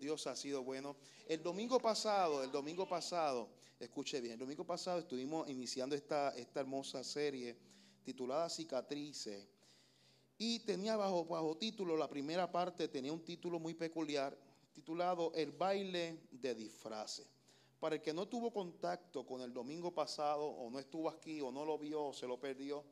Dios 0.00 0.26
ha 0.26 0.34
sido 0.34 0.64
bueno. 0.64 0.96
El 1.28 1.42
domingo 1.42 1.78
pasado, 1.78 2.42
el 2.42 2.50
domingo 2.50 2.88
pasado, 2.88 3.50
escuche 3.78 4.20
bien, 4.20 4.32
el 4.32 4.38
domingo 4.40 4.64
pasado 4.64 4.98
estuvimos 4.98 5.48
iniciando 5.48 5.94
esta, 5.94 6.30
esta 6.30 6.60
hermosa 6.60 7.04
serie 7.04 7.56
titulada 8.02 8.48
Cicatrices. 8.48 9.46
Y 10.38 10.60
tenía 10.60 10.96
bajo, 10.96 11.26
bajo 11.26 11.56
título, 11.58 11.96
la 11.96 12.08
primera 12.08 12.50
parte 12.50 12.88
tenía 12.88 13.12
un 13.12 13.22
título 13.22 13.60
muy 13.60 13.74
peculiar, 13.74 14.36
titulado 14.72 15.32
El 15.34 15.52
baile 15.52 16.22
de 16.30 16.54
disfraces. 16.54 17.26
Para 17.78 17.96
el 17.96 18.02
que 18.02 18.14
no 18.14 18.26
tuvo 18.26 18.50
contacto 18.50 19.26
con 19.26 19.42
el 19.42 19.52
domingo 19.52 19.92
pasado, 19.92 20.46
o 20.46 20.70
no 20.70 20.78
estuvo 20.78 21.10
aquí, 21.10 21.42
o 21.42 21.52
no 21.52 21.64
lo 21.64 21.78
vio, 21.78 22.06
o 22.06 22.12
se 22.14 22.26
lo 22.26 22.40
perdió, 22.40 22.84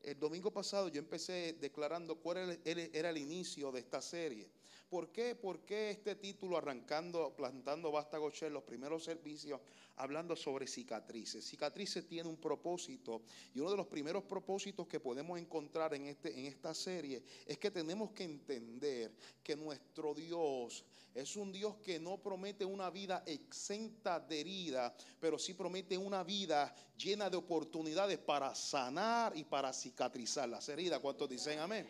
el 0.00 0.18
domingo 0.18 0.50
pasado 0.50 0.88
yo 0.88 0.98
empecé 0.98 1.58
declarando 1.60 2.16
cuál 2.16 2.58
era 2.64 3.10
el 3.10 3.18
inicio 3.18 3.70
de 3.70 3.80
esta 3.80 4.00
serie. 4.00 4.48
¿Por 4.88 5.12
qué? 5.12 5.34
¿Por 5.34 5.66
qué 5.66 5.90
este 5.90 6.14
título 6.14 6.56
arrancando, 6.56 7.34
plantando 7.36 7.92
Vástago 7.92 8.30
los 8.50 8.62
primeros 8.62 9.04
servicios, 9.04 9.60
hablando 9.96 10.34
sobre 10.34 10.66
cicatrices? 10.66 11.44
Cicatrices 11.44 12.06
tiene 12.06 12.26
un 12.26 12.38
propósito 12.38 13.20
y 13.54 13.60
uno 13.60 13.70
de 13.70 13.76
los 13.76 13.86
primeros 13.86 14.24
propósitos 14.24 14.88
que 14.88 14.98
podemos 14.98 15.38
encontrar 15.38 15.92
en, 15.92 16.06
este, 16.06 16.38
en 16.38 16.46
esta 16.46 16.72
serie 16.72 17.22
es 17.46 17.58
que 17.58 17.70
tenemos 17.70 18.12
que 18.12 18.24
entender 18.24 19.12
que 19.42 19.56
nuestro 19.56 20.14
Dios 20.14 20.84
es 21.14 21.36
un 21.36 21.52
Dios 21.52 21.76
que 21.82 21.98
no 21.98 22.16
promete 22.16 22.64
una 22.64 22.88
vida 22.88 23.24
exenta 23.26 24.18
de 24.18 24.40
herida, 24.40 24.94
pero 25.20 25.38
sí 25.38 25.52
promete 25.52 25.98
una 25.98 26.24
vida 26.24 26.74
llena 26.96 27.28
de 27.28 27.36
oportunidades 27.36 28.18
para 28.18 28.54
sanar 28.54 29.36
y 29.36 29.44
para 29.44 29.72
cicatrizar 29.74 30.48
las 30.48 30.66
heridas. 30.70 31.00
¿Cuántos 31.00 31.28
dicen 31.28 31.58
amén? 31.58 31.86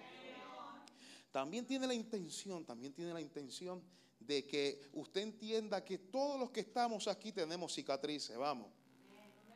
También 1.31 1.67
tiene 1.67 1.87
la 1.87 1.95
intención, 1.95 2.65
también 2.65 2.93
tiene 2.93 3.13
la 3.13 3.21
intención 3.21 3.83
de 4.21 4.47
que 4.47 4.89
usted 4.95 5.23
entienda 5.23 5.85
que 5.85 5.99
todos 5.99 6.39
los 6.39 6.51
que 6.51 6.61
estamos 6.61 7.07
aquí 7.09 7.33
tenemos 7.33 7.73
cicatrices, 7.75 8.37
vamos. 8.37 8.71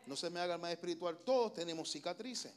No 0.06 0.16
se 0.16 0.30
me 0.30 0.40
haga 0.40 0.54
el 0.54 0.60
más 0.60 0.72
espiritual, 0.72 1.18
todos 1.24 1.52
tenemos 1.52 1.90
cicatrices. 1.90 2.52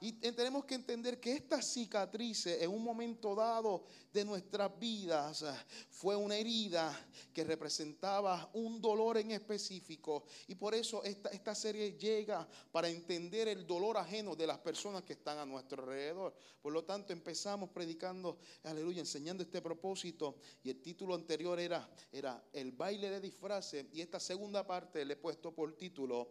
Y 0.00 0.12
tenemos 0.12 0.64
que 0.64 0.76
entender 0.76 1.18
que 1.18 1.32
esta 1.32 1.60
cicatriz 1.60 2.46
en 2.46 2.70
un 2.70 2.84
momento 2.84 3.34
dado 3.34 3.84
de 4.12 4.24
nuestras 4.24 4.78
vidas 4.78 5.44
fue 5.90 6.14
una 6.14 6.36
herida 6.36 6.94
que 7.32 7.42
representaba 7.42 8.48
un 8.52 8.80
dolor 8.80 9.18
en 9.18 9.32
específico. 9.32 10.24
Y 10.46 10.54
por 10.54 10.74
eso 10.74 11.02
esta, 11.02 11.30
esta 11.30 11.54
serie 11.54 11.98
llega 11.98 12.48
para 12.70 12.88
entender 12.88 13.48
el 13.48 13.66
dolor 13.66 13.96
ajeno 13.96 14.36
de 14.36 14.46
las 14.46 14.58
personas 14.58 15.02
que 15.02 15.14
están 15.14 15.38
a 15.38 15.46
nuestro 15.46 15.82
alrededor. 15.82 16.34
Por 16.62 16.72
lo 16.72 16.84
tanto, 16.84 17.12
empezamos 17.12 17.70
predicando, 17.70 18.38
aleluya, 18.64 19.00
enseñando 19.00 19.42
este 19.42 19.60
propósito. 19.60 20.36
Y 20.62 20.70
el 20.70 20.80
título 20.80 21.14
anterior 21.14 21.58
era, 21.58 21.90
era 22.12 22.42
el 22.52 22.72
baile 22.72 23.10
de 23.10 23.20
disfraces. 23.20 23.86
Y 23.92 24.00
esta 24.00 24.20
segunda 24.20 24.66
parte 24.66 25.04
le 25.04 25.14
he 25.14 25.16
puesto 25.16 25.52
por 25.52 25.76
título 25.76 26.28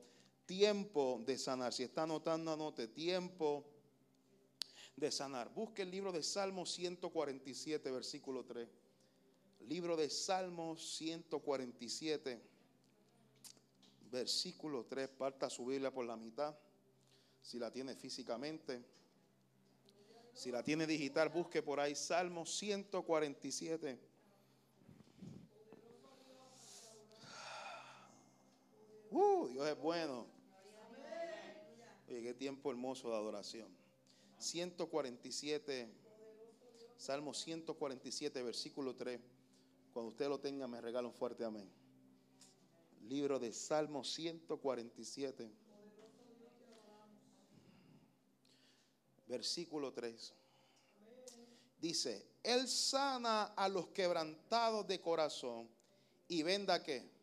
tiempo 0.48 1.22
de 1.26 1.38
sanar. 1.38 1.74
Si 1.74 1.84
está 1.84 2.04
anotando, 2.04 2.52
anote, 2.52 2.88
tiempo 2.88 3.66
de 4.96 5.12
sanar. 5.12 5.54
Busque 5.54 5.84
el 5.84 5.92
libro 5.92 6.12
de 6.12 6.24
Salmos 6.24 6.72
147, 6.74 7.92
versículo 7.92 8.44
3. 8.44 8.68
Libro 9.68 9.96
de 9.98 10.10
Salmos 10.10 10.98
147, 10.98 12.42
versículo 14.10 14.86
3. 14.86 15.10
Parta 15.10 15.50
su 15.50 15.66
Biblia 15.66 15.92
por 15.92 16.06
la 16.06 16.16
mitad, 16.16 16.58
si 17.42 17.60
la 17.60 17.70
tiene 17.70 17.96
físicamente. 17.96 18.82
Si 20.34 20.52
la 20.52 20.64
tiene 20.64 20.88
digital, 20.88 21.30
busque 21.30 21.62
por 21.62 21.80
ahí 21.80 21.96
Salmos 21.96 22.56
147. 22.58 24.00
Uh, 29.10 29.48
Dios 29.48 29.68
es 29.68 29.78
bueno. 29.80 30.37
Oye, 32.08 32.22
qué 32.22 32.34
tiempo 32.34 32.72
hermoso 32.72 33.10
de 33.10 33.16
adoración. 33.16 33.68
147, 34.38 35.90
Salmo 36.96 37.34
147, 37.34 38.42
versículo 38.44 38.96
3. 38.96 39.20
Cuando 39.92 40.12
usted 40.12 40.30
lo 40.30 40.40
tenga, 40.40 40.68
me 40.68 40.80
regala 40.80 41.08
un 41.08 41.14
fuerte 41.14 41.44
amén. 41.44 41.70
Libro 43.02 43.40
de 43.40 43.52
Salmo 43.52 44.04
147, 44.04 45.52
versículo 49.28 49.92
3. 49.92 50.34
Dice, 51.82 52.26
Él 52.42 52.68
sana 52.70 53.46
a 53.56 53.68
los 53.68 53.88
quebrantados 53.88 54.88
de 54.88 55.02
corazón 55.02 55.70
y 56.28 56.42
venda 56.44 56.82
que. 56.82 57.18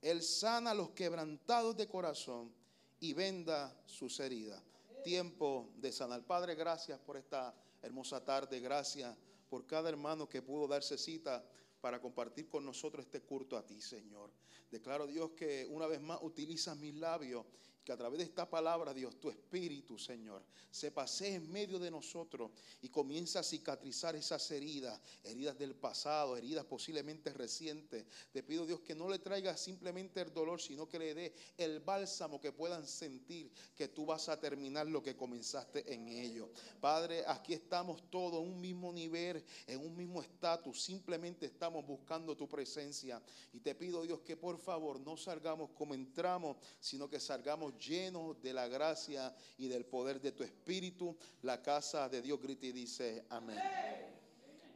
Él 0.00 0.22
sana 0.22 0.70
a 0.70 0.74
los 0.74 0.90
quebrantados 0.90 1.76
de 1.76 1.86
corazón 1.86 2.59
y 3.00 3.12
venda 3.14 3.74
sus 3.86 4.20
heridas. 4.20 4.62
Tiempo 5.02 5.72
de 5.76 5.90
sanar. 5.90 6.24
Padre, 6.24 6.54
gracias 6.54 7.00
por 7.00 7.16
esta 7.16 7.54
hermosa 7.82 8.22
tarde. 8.24 8.60
Gracias 8.60 9.16
por 9.48 9.66
cada 9.66 9.88
hermano 9.88 10.28
que 10.28 10.42
pudo 10.42 10.68
darse 10.68 10.98
cita 10.98 11.44
para 11.80 12.00
compartir 12.00 12.48
con 12.48 12.64
nosotros 12.64 13.06
este 13.06 13.22
culto 13.22 13.56
a 13.56 13.66
ti, 13.66 13.80
Señor. 13.80 14.30
Declaro, 14.70 15.06
Dios, 15.06 15.30
que 15.30 15.66
una 15.66 15.86
vez 15.86 16.00
más 16.00 16.18
utilizas 16.22 16.76
mis 16.76 16.94
labios 16.94 17.46
que 17.84 17.92
a 17.92 17.96
través 17.96 18.18
de 18.18 18.24
esta 18.24 18.48
palabra, 18.48 18.92
Dios, 18.92 19.18
tu 19.18 19.30
Espíritu, 19.30 19.98
Señor, 19.98 20.44
se 20.70 20.90
pasee 20.90 21.36
en 21.36 21.50
medio 21.50 21.78
de 21.78 21.90
nosotros 21.90 22.50
y 22.82 22.90
comienza 22.90 23.40
a 23.40 23.42
cicatrizar 23.42 24.14
esas 24.16 24.50
heridas, 24.50 25.00
heridas 25.24 25.58
del 25.58 25.74
pasado, 25.74 26.36
heridas 26.36 26.66
posiblemente 26.66 27.32
recientes. 27.32 28.04
Te 28.32 28.42
pido, 28.42 28.66
no 29.00 29.08
le 29.08 29.18
traiga 29.18 29.56
simplemente 29.56 30.20
el 30.20 30.32
dolor, 30.32 30.60
sino 30.60 30.86
que 30.86 30.98
le 30.98 31.14
dé 31.14 31.34
el 31.56 31.80
bálsamo 31.80 32.38
que 32.38 32.52
puedan 32.52 32.86
sentir 32.86 33.50
que 33.74 33.88
tú 33.88 34.04
vas 34.04 34.28
a 34.28 34.38
terminar 34.38 34.86
lo 34.86 35.02
que 35.02 35.16
comenzaste 35.16 35.90
en 35.92 36.06
ellos. 36.08 36.50
Padre, 36.80 37.24
aquí 37.26 37.54
estamos 37.54 38.10
todos 38.10 38.42
en 38.42 38.52
un 38.52 38.60
mismo 38.60 38.92
nivel, 38.92 39.42
en 39.66 39.80
un 39.80 39.96
mismo 39.96 40.20
estatus, 40.20 40.82
simplemente 40.82 41.46
estamos 41.46 41.86
buscando 41.86 42.36
tu 42.36 42.46
presencia. 42.46 43.22
Y 43.54 43.60
te 43.60 43.74
pido, 43.74 44.02
Dios, 44.02 44.20
que 44.20 44.36
por 44.36 44.58
favor 44.58 45.00
no 45.00 45.16
salgamos 45.16 45.70
como 45.70 45.94
entramos, 45.94 46.58
sino 46.78 47.08
que 47.08 47.20
salgamos 47.20 47.78
lleno 47.78 48.34
de 48.34 48.52
la 48.52 48.68
gracia 48.68 49.34
y 49.56 49.68
del 49.68 49.86
poder 49.86 50.20
de 50.20 50.32
tu 50.32 50.44
Espíritu. 50.44 51.16
La 51.40 51.62
casa 51.62 52.06
de 52.10 52.20
Dios 52.20 52.38
grita 52.38 52.66
y 52.66 52.72
dice 52.72 53.24
amén. 53.30 53.58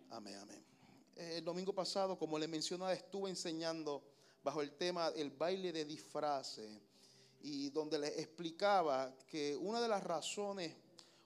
Amén, 0.08 0.36
amén. 0.36 0.64
El 1.16 1.44
domingo 1.44 1.72
pasado, 1.72 2.18
como 2.18 2.38
le 2.38 2.48
mencionaba, 2.48 2.92
estuve 2.92 3.30
enseñando 3.30 4.02
bajo 4.44 4.60
el 4.60 4.72
tema 4.72 5.08
el 5.16 5.30
baile 5.30 5.72
de 5.72 5.86
disfraces 5.86 6.70
y 7.40 7.70
donde 7.70 7.98
les 7.98 8.18
explicaba 8.18 9.16
que 9.26 9.56
una 9.56 9.80
de 9.80 9.88
las 9.88 10.02
razones, 10.02 10.76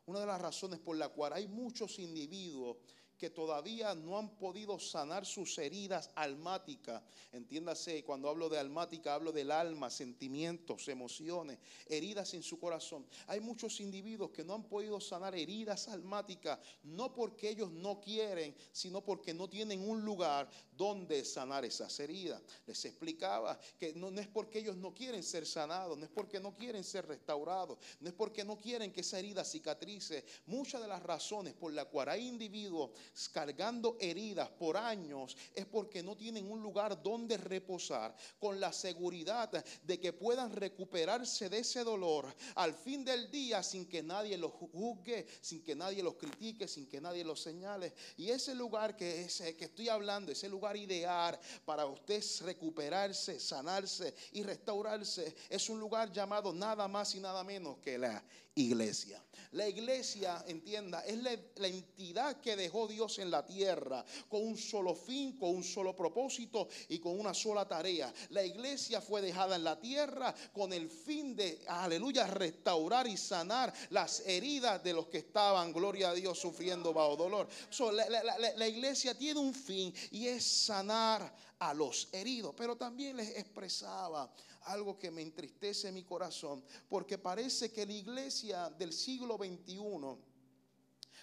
una 0.07 0.21
de 0.21 0.27
las 0.27 0.41
razones 0.41 0.79
por 0.79 0.97
la 0.97 1.09
cual 1.09 1.33
hay 1.33 1.49
muchos 1.49 1.99
individuos 1.99 2.77
que 3.19 3.31
todavía 3.31 3.95
no 3.95 4.17
han 4.17 4.31
podido 4.37 4.79
sanar 4.79 5.27
sus 5.27 5.59
heridas 5.59 6.11
almáticas. 6.15 7.03
Entiéndase, 7.33 8.05
cuando 8.05 8.29
hablo 8.29 8.49
de 8.49 8.59
almática, 8.59 9.15
hablo 9.15 9.33
del 9.33 9.51
alma, 9.51 9.91
sentimientos, 9.91 10.87
emociones, 10.89 11.59
heridas 11.87 12.33
en 12.35 12.43
su 12.43 12.59
corazón. 12.59 13.07
Hay 13.27 13.41
muchos 13.41 13.81
individuos 13.81 14.31
que 14.31 14.45
no 14.45 14.55
han 14.55 14.63
podido 14.63 15.01
sanar 15.01 15.35
heridas 15.35 15.89
almáticas, 15.89 16.61
no 16.85 17.13
porque 17.13 17.51
ellos 17.51 17.73
no 17.73 18.01
quieren, 18.01 18.55
sino 18.73 19.03
porque 19.05 19.35
no 19.35 19.49
tienen 19.49 19.89
un 19.89 20.05
lugar 20.05 20.49
donde 20.77 21.25
sanar 21.25 21.65
esas 21.65 21.99
heridas. 21.99 22.41
Les 22.67 22.85
explicaba 22.85 23.59
que 23.79 23.93
no, 23.95 24.11
no 24.11 24.21
es 24.21 24.29
porque 24.29 24.61
ellos 24.61 24.77
no 24.77 24.95
quieren 24.95 25.25
ser 25.25 25.45
sanados, 25.45 25.99
no 25.99 26.05
es 26.05 26.11
porque 26.11 26.39
no 26.39 26.55
quieren 26.55 26.85
ser 26.85 27.07
restaurados, 27.07 27.79
no 28.01 28.09
es 28.09 28.15
porque 28.15 28.45
no 28.45 28.57
quieren 28.59 28.93
que 28.93 29.01
esa 29.01 29.19
herida 29.19 29.45
cicatrice. 29.45 30.25
Muchas 30.47 30.81
de 30.81 30.89
las 30.89 31.03
razones 31.03 31.55
por 31.55 31.73
las 31.73 31.87
cuales 31.87 32.15
hay 32.15 32.29
individuos 32.29 32.91
cargando 33.33 33.97
heridas 34.01 34.49
por 34.51 34.77
años 34.77 35.37
es 35.55 35.67
porque 35.67 36.03
no 36.03 36.17
tienen 36.17 36.51
un 36.51 36.63
lugar 36.63 37.03
donde 37.03 37.37
reposar 37.37 38.15
con 38.39 38.61
la 38.61 38.73
seguridad 38.73 39.65
de 39.83 40.01
que 40.01 40.13
puedan 40.13 40.53
recuperarse 40.53 41.49
de 41.49 41.59
ese 41.59 41.85
dolor 41.85 42.27
al 42.55 42.75
fin 42.75 43.05
del 43.05 43.31
día 43.31 43.63
sin 43.63 43.87
que 43.87 44.03
nadie 44.03 44.37
los 44.37 44.53
juzgue, 44.53 45.27
sin 45.41 45.63
que 45.63 45.75
nadie 45.75 46.03
los 46.03 46.15
critique, 46.15 46.69
sin 46.69 46.87
que 46.87 47.01
nadie 47.01 47.25
los 47.25 47.41
señale. 47.41 47.93
Y 48.17 48.31
ese 48.31 48.55
lugar 48.55 48.97
que, 48.97 49.23
es, 49.23 49.41
que 49.57 49.65
estoy 49.65 49.89
hablando, 49.89 50.33
ese 50.33 50.49
lugar 50.49 50.77
ideal 50.77 51.39
para 51.65 51.87
usted 51.87 52.23
recuperarse, 52.43 53.41
sanarse 53.41 54.15
y 54.33 54.43
restaurarse, 54.43 55.35
es 55.49 55.69
un 55.69 55.81
lugar 55.81 56.13
llamado 56.13 56.53
nada 56.53 56.89
más 56.89 57.15
y 57.15 57.21
nada 57.21 57.45
menos 57.45 57.79
que 57.79 57.99
la 57.99 58.23
iglesia. 58.55 59.23
La 59.53 59.67
iglesia, 59.67 60.45
entienda, 60.47 61.01
es 61.07 61.17
la, 61.23 61.33
entidad 61.69 62.41
que 62.41 62.57
dejó 62.57 62.87
Dios 62.87 63.19
en 63.19 63.31
la 63.31 63.47
tierra 63.47 64.05
con 64.29 64.47
un 64.47 64.59
solo 64.59 64.95
fin, 64.95 65.39
con 65.39 65.51
un 65.51 65.65
solo 65.65 65.97
propósito 65.97 66.69
y 66.89 66.99
con 66.99 67.19
una 67.19 67.33
sola 67.33 67.67
tarea. 67.67 68.13
La 68.31 68.45
iglesia 68.45 69.01
fue 69.01 69.23
dejada 69.23 69.57
en 69.57 69.65
la 69.65 69.81
tierra 69.81 70.35
con 70.53 70.73
el 70.73 70.91
fin 70.91 71.35
de, 71.35 71.65
aleluya, 71.67 72.27
restaurar 72.27 73.07
y 73.07 73.17
sanar 73.17 73.73
las 73.91 74.21
heridas 74.27 74.83
de 74.83 74.93
los 74.93 75.07
que 75.07 75.19
estaban, 75.19 75.73
gloria 75.73 76.11
a 76.11 76.15
Dios, 76.15 76.39
sufriendo 76.39 76.93
bajo 76.93 77.17
dolor. 77.17 77.49
la, 77.93 78.39
la 78.57 78.69
iglesia 78.69 79.17
tiene 79.17 79.41
un 79.41 79.55
fin 79.55 79.95
y 80.11 80.27
es 80.27 80.45
sanar 80.45 81.35
a 81.59 81.75
los 81.75 82.09
heridos. 82.13 82.55
Pero 82.57 82.77
también 82.77 83.17
les 83.17 83.37
expresaba 83.37 84.31
algo 84.69 84.99
que 84.99 85.11
me 85.11 85.23
entristece 85.23 85.91
mi 85.91 86.05
corazón, 86.05 86.63
porque 86.89 87.19
parece 87.19 87.73
que 87.73 87.87
la 87.87 87.93
iglesia 87.93 88.71
del 88.71 88.93
siglo 88.93 89.37
XXI, 89.37 89.79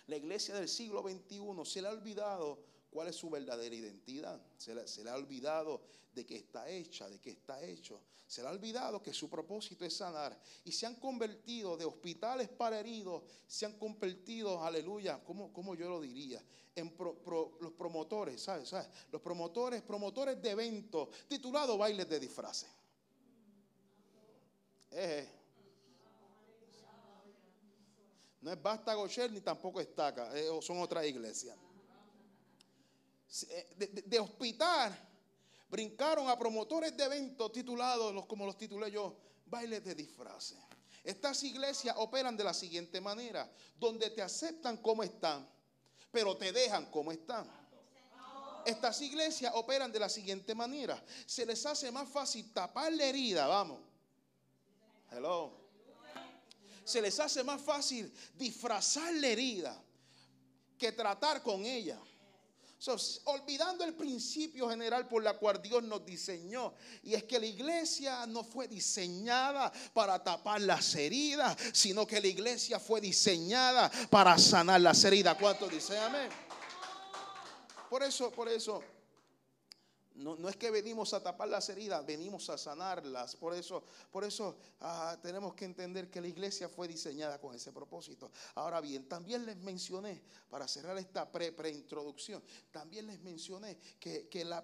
la 0.08 0.18
iglesia 0.18 0.56
del 0.56 0.68
siglo 0.68 1.02
XXI 1.02 1.66
se 1.66 1.82
le 1.82 1.88
ha 1.88 1.92
olvidado 1.92 2.60
cuál 2.90 3.10
es 3.10 3.16
su 3.16 3.30
verdadera 3.30 3.76
identidad, 3.76 4.42
se 4.58 4.74
le, 4.74 5.10
ha 5.10 5.16
olvidado 5.16 5.82
de 6.14 6.26
qué 6.26 6.38
está 6.38 6.70
hecha, 6.70 7.10
de 7.10 7.20
qué 7.20 7.32
está 7.32 7.62
hecho, 7.62 8.02
se 8.26 8.42
le 8.42 8.48
ha 8.48 8.52
olvidado 8.52 9.04
que 9.04 9.14
su 9.14 9.30
propósito 9.30 9.86
es 9.86 9.98
sanar 9.98 10.40
y 10.64 10.72
se 10.72 10.86
han 10.86 10.96
convertido 10.96 11.76
de 11.78 11.86
hospitales 11.86 12.48
para 12.50 12.80
heridos, 12.80 13.24
se 13.48 13.66
han 13.66 13.78
convertido, 13.78 14.64
aleluya, 14.64 15.22
¿cómo, 15.24 15.52
cómo 15.52 15.76
yo 15.76 15.90
lo 15.90 16.00
diría? 16.00 16.42
En 16.74 16.96
los 16.98 17.74
promotores, 17.74 18.42
¿sabes? 18.42 18.70
¿sabes? 18.70 18.88
Los 19.12 19.22
promotores, 19.22 19.82
promotores 19.82 20.42
de 20.42 20.52
eventos 20.52 21.10
titulados 21.28 21.78
bailes 21.78 22.08
de 22.10 22.20
disfraces. 22.20 22.70
Eh. 24.92 25.30
No 28.46 28.52
es 28.52 28.62
Basta 28.62 28.94
Gosher 28.94 29.32
ni 29.32 29.42
tampoco 29.42 29.82
Estaca, 29.82 30.30
eh, 30.38 30.48
son 30.62 30.80
otras 30.80 31.04
iglesias. 31.06 31.58
Eh, 33.50 34.04
de, 34.06 34.20
hospital 34.20 34.96
brincaron 35.68 36.30
a 36.30 36.38
promotores 36.38 36.96
de 36.96 37.06
eventos 37.06 37.52
titulados, 37.52 38.26
como 38.28 38.46
los 38.46 38.56
titulé 38.56 38.92
yo, 38.92 39.18
bailes 39.48 39.84
de 39.84 39.96
disfraces. 39.96 40.60
Estas 41.04 41.44
iglesias 41.44 41.96
operan 41.98 42.38
de 42.38 42.44
la 42.44 42.54
siguiente 42.54 43.02
manera, 43.02 43.52
donde 43.80 44.12
te 44.12 44.22
aceptan 44.22 44.78
como 44.78 45.02
están, 45.02 45.50
pero 46.12 46.38
te 46.38 46.52
dejan 46.52 46.86
como 46.92 47.12
están. 47.12 47.50
Estas 48.64 49.02
iglesias 49.02 49.52
operan 49.56 49.92
de 49.92 50.00
la 50.00 50.10
siguiente 50.10 50.54
manera, 50.54 51.04
se 51.26 51.48
les 51.48 51.66
hace 51.66 51.92
más 51.92 52.08
fácil 52.08 52.54
tapar 52.54 52.94
la 52.94 53.06
herida, 53.06 53.48
vamos 53.48 53.95
Se 56.84 57.02
les 57.02 57.20
hace 57.20 57.44
más 57.44 57.62
fácil 57.62 58.12
disfrazar 58.36 59.14
la 59.16 59.28
herida 59.28 59.82
que 60.78 60.92
tratar 60.92 61.42
con 61.42 61.66
ella. 61.66 62.00
olvidando 63.26 63.84
el 63.84 63.96
principio 63.96 64.70
general 64.70 65.08
por 65.08 65.24
la 65.24 65.38
cual 65.38 65.62
Dios 65.62 65.82
nos 65.84 66.06
diseñó. 66.06 66.74
Y 67.02 67.16
es 67.16 67.24
que 67.24 67.40
la 67.40 67.48
iglesia 67.48 68.28
no 68.28 68.44
fue 68.44 68.68
diseñada 68.68 69.72
para 69.94 70.24
tapar 70.24 70.62
las 70.62 70.94
heridas, 70.94 71.58
sino 71.74 72.06
que 72.06 72.22
la 72.22 72.28
iglesia 72.28 72.80
fue 72.80 73.02
diseñada 73.02 73.90
para 74.10 74.38
sanar 74.38 74.82
las 74.82 75.04
heridas. 75.04 75.36
¿Cuántos 75.40 75.72
dicen 75.72 75.98
amén? 75.98 76.30
Por 77.90 78.04
eso, 78.04 78.30
por 78.32 78.50
eso 78.50 78.84
no, 80.16 80.48
es 80.48 80.56
que 80.56 80.72
venimos 80.72 81.14
a 81.14 81.22
tapar 81.22 81.50
las 81.50 81.68
heridas, 81.70 82.06
venimos 82.06 82.50
a 82.50 82.58
sanarlas. 82.58 83.36
Por 83.36 83.54
eso, 83.54 83.84
por 84.12 84.24
eso 84.24 84.58
ah, 84.80 85.18
tenemos 85.22 85.54
que 85.56 85.66
entender 85.66 86.10
que 86.10 86.22
la 86.22 86.28
iglesia 86.28 86.70
fue 86.70 86.88
diseñada 86.88 87.40
con 87.40 87.54
ese 87.54 87.72
propósito. 87.72 88.32
Ahora 88.56 88.80
bien, 88.80 89.08
también 89.10 89.46
les 89.46 89.58
mencioné, 89.58 90.22
para 90.50 90.68
cerrar 90.68 90.98
esta 90.98 91.30
pre-preintroducción, 91.30 92.42
también 92.72 93.08
les 93.08 93.20
mencioné 93.22 93.78
que, 94.00 94.46
la, 94.46 94.64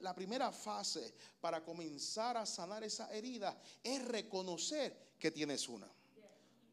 la 0.00 0.14
primera 0.14 0.52
fase 0.52 1.14
para 1.40 1.64
comenzar 1.64 2.36
a 2.36 2.46
sanar 2.46 2.84
esa 2.84 3.12
herida 3.12 3.60
es 3.82 4.04
reconocer 4.04 5.14
que 5.18 5.30
tienes 5.30 5.68
una. 5.68 5.88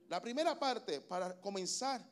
La 0.08 0.22
primera 0.22 0.58
parte 0.58 1.02
para 1.02 1.40
comenzar 1.40 2.04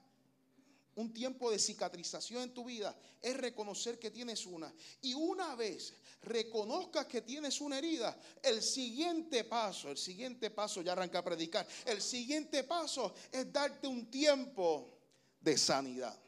un 0.98 1.14
tiempo 1.14 1.52
de 1.52 1.60
cicatrización 1.60 2.42
en 2.42 2.54
tu 2.54 2.66
vida 2.66 2.96
es 3.22 3.38
reconocer 3.38 4.00
que 4.00 4.10
tienes 4.10 4.46
una. 4.48 4.74
Y 5.02 5.14
una 5.14 5.56
vez 5.56 5.94
reconozcas 6.24 7.06
que 7.06 7.22
tienes 7.22 7.62
una 7.62 7.78
herida, 7.78 8.20
el 8.42 8.64
siguiente 8.64 9.44
paso, 9.44 9.92
el 9.92 9.98
siguiente 9.98 10.50
paso, 10.50 10.82
ya 10.82 10.94
arranca 10.94 11.20
a 11.20 11.24
predicar, 11.24 11.68
el 11.86 12.02
siguiente 12.02 12.64
paso 12.64 13.14
es 13.32 13.52
darte 13.54 13.88
un 13.88 14.10
tiempo 14.10 14.98
de 15.40 15.56
sanidad. 15.56 16.20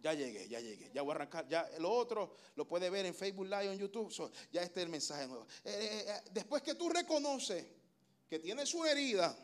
Ya 0.00 0.14
llegué, 0.14 0.48
ya 0.48 0.60
llegué, 0.60 0.90
ya 0.92 1.02
voy 1.02 1.12
a 1.12 1.14
arrancar. 1.16 1.48
Ya 1.48 1.68
lo 1.78 1.92
otro 1.92 2.34
lo 2.56 2.66
puede 2.66 2.90
ver 2.90 3.06
en 3.06 3.14
Facebook 3.14 3.46
Live 3.46 3.72
en 3.72 3.78
YouTube. 3.78 4.12
ya 4.50 4.62
este 4.62 4.80
es 4.80 4.84
el 4.84 4.90
mensaje 4.90 5.26
nuevo. 5.26 5.46
Eh, 5.64 5.70
eh, 5.70 6.04
eh, 6.08 6.30
después 6.32 6.62
que 6.62 6.74
tú 6.74 6.88
reconoces 6.88 7.64
que 8.28 8.40
tienes 8.40 8.74
una 8.74 8.90
herida, 8.90 9.36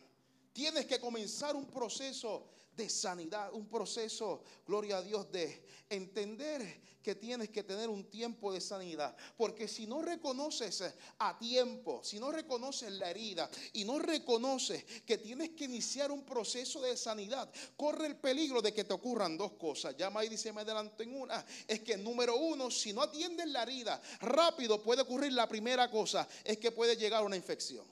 tienes 0.52 0.86
que 0.86 0.98
comenzar 0.98 1.54
un 1.54 1.66
proceso 1.66 2.50
de 2.76 2.88
sanidad, 2.88 3.52
un 3.52 3.68
proceso, 3.68 4.42
gloria 4.66 4.98
a 4.98 5.02
Dios, 5.02 5.30
de 5.30 5.64
entender 5.88 6.82
que 7.04 7.14
tienes 7.14 7.50
que 7.50 7.62
tener 7.62 7.90
un 7.90 8.04
tiempo 8.04 8.50
de 8.50 8.60
sanidad. 8.62 9.14
Porque 9.36 9.68
si 9.68 9.86
no 9.86 10.00
reconoces 10.00 10.82
a 11.18 11.38
tiempo, 11.38 12.02
si 12.02 12.18
no 12.18 12.32
reconoces 12.32 12.90
la 12.92 13.10
herida 13.10 13.48
y 13.74 13.84
no 13.84 13.98
reconoces 13.98 14.82
que 15.02 15.18
tienes 15.18 15.50
que 15.50 15.66
iniciar 15.66 16.10
un 16.10 16.24
proceso 16.24 16.80
de 16.80 16.96
sanidad, 16.96 17.52
corre 17.76 18.06
el 18.06 18.16
peligro 18.16 18.62
de 18.62 18.72
que 18.72 18.84
te 18.84 18.94
ocurran 18.94 19.36
dos 19.36 19.52
cosas. 19.52 19.94
Llama 19.96 20.24
y 20.24 20.30
dice, 20.30 20.52
me 20.52 20.62
adelanto 20.62 21.02
en 21.02 21.14
una. 21.14 21.44
Es 21.68 21.80
que 21.80 21.98
número 21.98 22.36
uno, 22.36 22.70
si 22.70 22.94
no 22.94 23.02
atiendes 23.02 23.48
la 23.48 23.64
herida, 23.64 24.00
rápido 24.20 24.82
puede 24.82 25.02
ocurrir 25.02 25.34
la 25.34 25.46
primera 25.46 25.90
cosa, 25.90 26.26
es 26.42 26.56
que 26.56 26.72
puede 26.72 26.96
llegar 26.96 27.22
una 27.22 27.36
infección. 27.36 27.84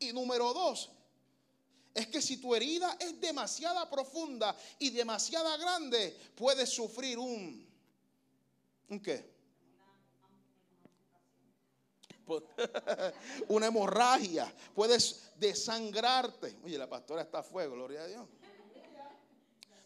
Y 0.00 0.12
número 0.12 0.52
dos, 0.52 0.90
es 1.98 2.06
que 2.06 2.22
si 2.22 2.36
tu 2.36 2.54
herida 2.54 2.96
es 3.00 3.20
demasiada 3.20 3.90
profunda 3.90 4.56
y 4.78 4.90
demasiada 4.90 5.56
grande, 5.56 6.16
puedes 6.36 6.68
sufrir 6.70 7.18
un... 7.18 7.66
¿Un 8.88 9.00
qué? 9.00 9.28
Una 13.48 13.66
hemorragia. 13.66 14.54
Puedes 14.74 15.32
desangrarte. 15.36 16.56
Oye, 16.64 16.78
la 16.78 16.88
pastora 16.88 17.22
está 17.22 17.40
a 17.40 17.42
fuego, 17.42 17.74
gloria 17.74 18.02
a 18.02 18.06
Dios. 18.06 18.28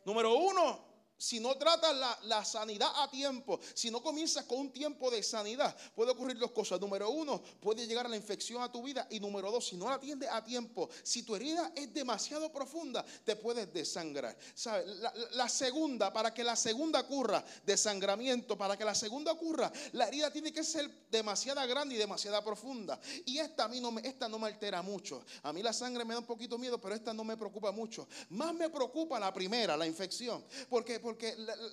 Número 0.04 0.34
uno, 0.34 0.84
si 1.22 1.38
no 1.38 1.56
tratas 1.56 1.94
la, 2.24 2.44
sanidad 2.44 2.90
a 2.96 3.08
tiempo, 3.08 3.60
si 3.74 3.92
no 3.92 4.02
comienzas 4.02 4.44
con 4.44 4.58
un 4.58 4.72
tiempo 4.72 5.08
de 5.08 5.22
sanidad, 5.22 5.74
puede 5.94 6.10
ocurrir 6.10 6.36
dos 6.36 6.50
cosas. 6.50 6.80
Número 6.80 7.08
uno, 7.10 7.40
puede 7.60 7.86
llegar 7.86 8.10
la 8.10 8.16
infección 8.16 8.60
a 8.60 8.72
tu 8.72 8.82
vida. 8.82 9.06
Y 9.08 9.20
número 9.20 9.52
dos, 9.52 9.68
si 9.68 9.76
no 9.76 9.88
la 9.88 9.94
atiendes 9.94 10.28
a 10.28 10.42
tiempo, 10.42 10.90
si 11.04 11.22
tu 11.22 11.36
herida 11.36 11.70
es 11.76 11.94
demasiado 11.94 12.52
profunda, 12.52 13.04
te 13.24 13.36
puedes 13.36 13.72
desangrar. 13.72 14.36
¿Sabes? 14.52 14.84
La, 15.30 15.48
segunda, 15.48 16.12
para 16.12 16.34
que 16.34 16.42
la 16.42 16.56
segunda 16.56 16.98
ocurra, 16.98 17.44
desangramiento, 17.64 18.58
para 18.58 18.76
que 18.76 18.84
la 18.84 18.94
segunda 18.96 19.30
ocurra, 19.30 19.70
la 19.92 20.08
herida 20.08 20.28
tiene 20.32 20.52
que 20.52 20.64
ser 20.64 20.90
demasiada 21.08 21.64
grande 21.66 21.94
y 21.94 21.98
demasiada 21.98 22.42
profunda. 22.42 22.98
Y 23.26 23.38
esta 23.38 23.66
a 23.66 23.68
mí 23.68 23.80
no 23.80 23.92
me, 23.92 24.00
esta 24.00 24.28
no 24.28 24.40
me 24.40 24.48
altera 24.48 24.82
mucho. 24.82 25.24
A 25.44 25.52
mí 25.52 25.62
la 25.62 25.72
sangre 25.72 26.04
me 26.04 26.14
da 26.14 26.18
un 26.18 26.26
poquito 26.26 26.58
miedo, 26.58 26.80
pero 26.80 26.96
esta 26.96 27.14
no 27.14 27.22
me 27.22 27.36
preocupa 27.36 27.70
mucho. 27.70 28.08
Más 28.30 28.52
me 28.52 28.68
preocupa 28.68 29.20
la 29.20 29.32
primera, 29.32 29.76
la 29.76 29.86
infección. 29.86 30.44
Porque 30.68 30.98
porque 30.98 31.11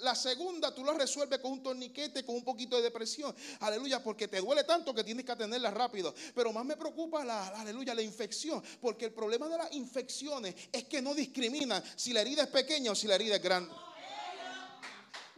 la, 0.02 0.16
segunda 0.16 0.74
tú 0.74 0.84
la 0.84 0.94
resuelves 0.94 1.40
con 1.40 1.52
un 1.52 1.64
torniquete, 1.64 2.24
con 2.24 2.36
un 2.36 2.44
poquito 2.44 2.78
de 2.78 2.84
depresión. 2.84 3.36
Aleluya, 3.62 4.04
porque 4.04 4.28
te 4.28 4.40
duele 4.40 4.64
tanto 4.64 4.94
que 4.94 5.04
tienes 5.04 5.26
que 5.26 5.32
atenderla 5.32 5.72
rápido. 5.72 6.14
Pero 6.34 6.52
más 6.54 6.66
me 6.66 6.78
preocupa 6.78 7.24
la, 7.24 7.48
aleluya, 7.50 7.94
la 7.94 8.02
infección, 8.02 8.64
porque 8.82 9.06
el 9.06 9.12
problema 9.12 9.48
de 9.48 9.58
las 9.58 9.72
infecciones 9.74 10.56
es 10.72 10.86
que 10.86 11.02
no 11.02 11.14
discriminan 11.14 11.84
si 11.96 12.14
la 12.14 12.22
herida 12.22 12.44
es 12.44 12.50
pequeña 12.50 12.92
o 12.92 12.96
si 12.96 13.08
la 13.08 13.16
herida 13.16 13.36
es 13.36 13.44
grande. 13.44 13.72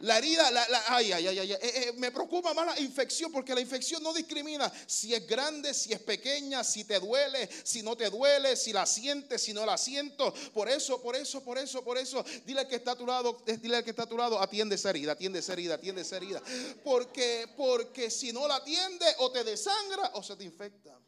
La 0.02 0.18
herida, 0.18 0.50
la, 0.50 0.66
ay, 0.88 1.12
ay, 1.12 1.28
ay, 1.28 1.38
ay, 1.38 1.52
eh, 1.52 1.58
eh, 1.62 1.92
me 1.96 2.10
preocupa 2.10 2.52
más 2.52 2.66
la 2.66 2.80
infección 2.80 3.30
porque 3.30 3.54
la 3.54 3.60
infección 3.60 4.02
no 4.02 4.12
discrimina 4.12 4.70
si 4.84 5.14
es 5.14 5.24
grande, 5.28 5.72
si 5.72 5.92
es 5.92 6.00
pequeña, 6.00 6.64
si 6.64 6.82
te 6.82 6.98
duele, 6.98 7.48
si 7.62 7.84
no 7.84 7.96
te 7.96 8.10
duele, 8.10 8.56
si 8.56 8.72
la 8.72 8.84
sientes, 8.84 9.40
si 9.40 9.52
no 9.52 9.64
la 9.64 9.78
siento. 9.78 10.34
Por 10.52 10.68
eso, 10.68 11.00
por 11.00 11.14
eso, 11.14 11.44
por 11.44 11.56
eso, 11.56 11.84
por 11.84 11.98
eso, 11.98 12.24
dile 12.44 12.62
al 12.62 12.68
que 12.68 12.74
está 12.74 12.92
a 12.92 12.96
tu 12.96 13.06
lado, 13.06 13.44
eh, 13.46 13.56
dile 13.58 13.84
que 13.84 13.90
está 13.90 14.02
a 14.02 14.08
tu 14.08 14.18
lado, 14.18 14.42
atiende 14.42 14.74
esa 14.74 14.90
herida, 14.90 15.12
atiende 15.12 15.38
esa 15.38 15.52
herida, 15.52 15.74
atiende 15.74 16.02
esa 16.02 16.16
herida. 16.16 16.42
Porque, 16.82 17.46
porque 17.56 18.10
si 18.10 18.32
no 18.32 18.48
la 18.48 18.56
atiende 18.56 19.06
o 19.18 19.30
te 19.30 19.44
desangra 19.44 20.10
o 20.14 20.22
se 20.24 20.34
te 20.34 20.42
infecta. 20.42 20.98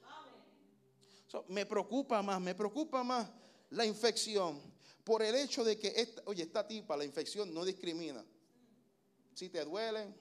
me 1.49 1.67
preocupa 1.67 2.23
más, 2.23 2.41
me 2.41 2.55
preocupa 2.55 3.03
más 3.03 3.29
la 3.71 3.85
infección 3.85 4.63
por 5.03 5.21
el 5.21 5.35
hecho 5.35 5.65
de 5.65 5.77
que, 5.77 5.93
esta, 5.97 6.23
oye, 6.27 6.45
esta 6.45 6.65
tipa, 6.65 6.97
la 6.97 7.05
infección 7.05 7.53
no 7.53 7.65
discrimina. 7.65 8.25
Si 9.35 9.49
te 9.49 9.64
duele, 9.64 10.14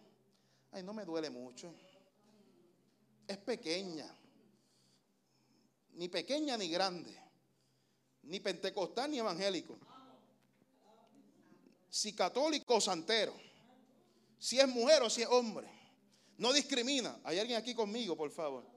ay, 0.72 0.84
no 0.84 0.93
me 0.93 1.05
duele 1.05 1.29
mucho. 1.29 1.74
Es 3.27 3.38
pequeña. 3.38 4.08
Ni 5.91 6.10
pequeña 6.10 6.58
ni 6.58 6.70
grande. 6.70 7.24
ni 8.24 8.39
pentecostal 8.39 9.12
ni 9.12 9.20
evangélico. 9.20 9.77
Si 11.89 12.13
católico 12.13 12.75
o 12.75 12.82
santero. 12.82 13.34
Si 14.39 14.60
es 14.60 14.67
mujer 14.67 15.03
o 15.03 15.10
si 15.10 15.22
es 15.22 15.27
hombre. 15.27 15.70
No 16.38 16.51
discrimina. 16.51 17.20
¿Hay 17.24 17.39
alguien 17.39 17.60
aquí 17.60 17.75
conmigo, 17.75 18.17
por 18.17 18.32
favor? 18.32 18.73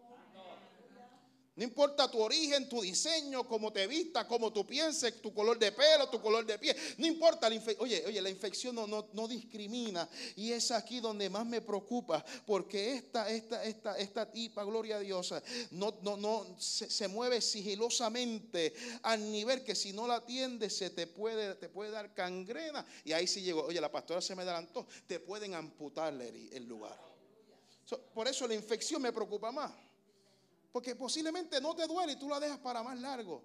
No 1.57 1.65
importa 1.65 2.11
tu 2.11 2.21
origen, 2.21 2.69
tu 2.69 2.83
diseño, 2.83 3.49
cómo 3.49 3.73
te 3.73 3.87
vistas, 3.87 4.27
cómo 4.27 4.53
tú 4.53 4.67
pienses, 4.67 5.23
tu 5.23 5.33
color 5.33 5.59
de 5.59 5.73
pelo, 5.73 6.07
tu 6.11 6.21
color 6.21 6.45
de 6.45 6.59
piel. 6.59 6.77
No 6.99 7.07
importa. 7.07 7.49
La 7.49 7.59
oye, 7.79 8.05
oye, 8.07 8.21
la 8.21 8.29
infección 8.29 8.75
no, 8.75 8.87
no, 8.87 9.27
discrimina. 9.27 10.07
Y 10.37 10.53
es 10.53 10.71
aquí 10.71 11.01
donde 11.01 11.31
más 11.31 11.47
me 11.47 11.63
preocupa. 11.63 12.23
Porque 12.45 12.97
esta, 12.97 13.31
esta, 13.31 13.65
esta, 13.65 13.97
esta 13.97 14.31
tipa, 14.31 14.65
gloria 14.65 14.97
a 14.97 15.01
Dios, 15.01 15.33
no, 15.71 15.97
no, 16.03 16.19
no 16.19 16.57
se, 16.59 17.09
mueve 17.09 17.41
sigilosamente 17.41 18.75
al 19.03 19.33
nivel 19.33 19.65
que 19.65 19.75
si 19.75 19.95
no 19.95 20.07
la 20.07 20.17
atiendes 20.17 20.77
se 20.77 20.91
te 20.91 21.07
puede, 21.07 21.55
te 21.55 21.71
puede 21.71 21.91
dar 21.91 22.13
cangrena. 22.13 22.85
Y 23.03 23.13
ahí 23.13 23.27
sí 23.27 23.41
llegó. 23.41 23.63
Oye, 23.63 23.81
la 23.81 23.91
pastora 23.91 24.21
se 24.21 24.37
me 24.37 24.43
adelantó. 24.43 24.87
Te 25.07 25.21
pueden 25.21 25.55
amputarle 25.55 26.51
el 26.53 26.67
lugar. 26.67 27.01
por 28.13 28.29
eso 28.29 28.47
la 28.47 28.53
infección 28.53 29.01
me 29.01 29.11
preocupa 29.11 29.51
más. 29.51 29.86
Porque 30.77 30.95
posiblemente 30.95 31.59
no 31.59 31.75
te 31.75 31.87
duele 31.87 32.13
y 32.13 32.17
tú 32.17 32.29
la 32.29 32.39
dejas 32.39 32.59
para 32.59 32.83
más 32.83 33.01
largo. 33.01 33.43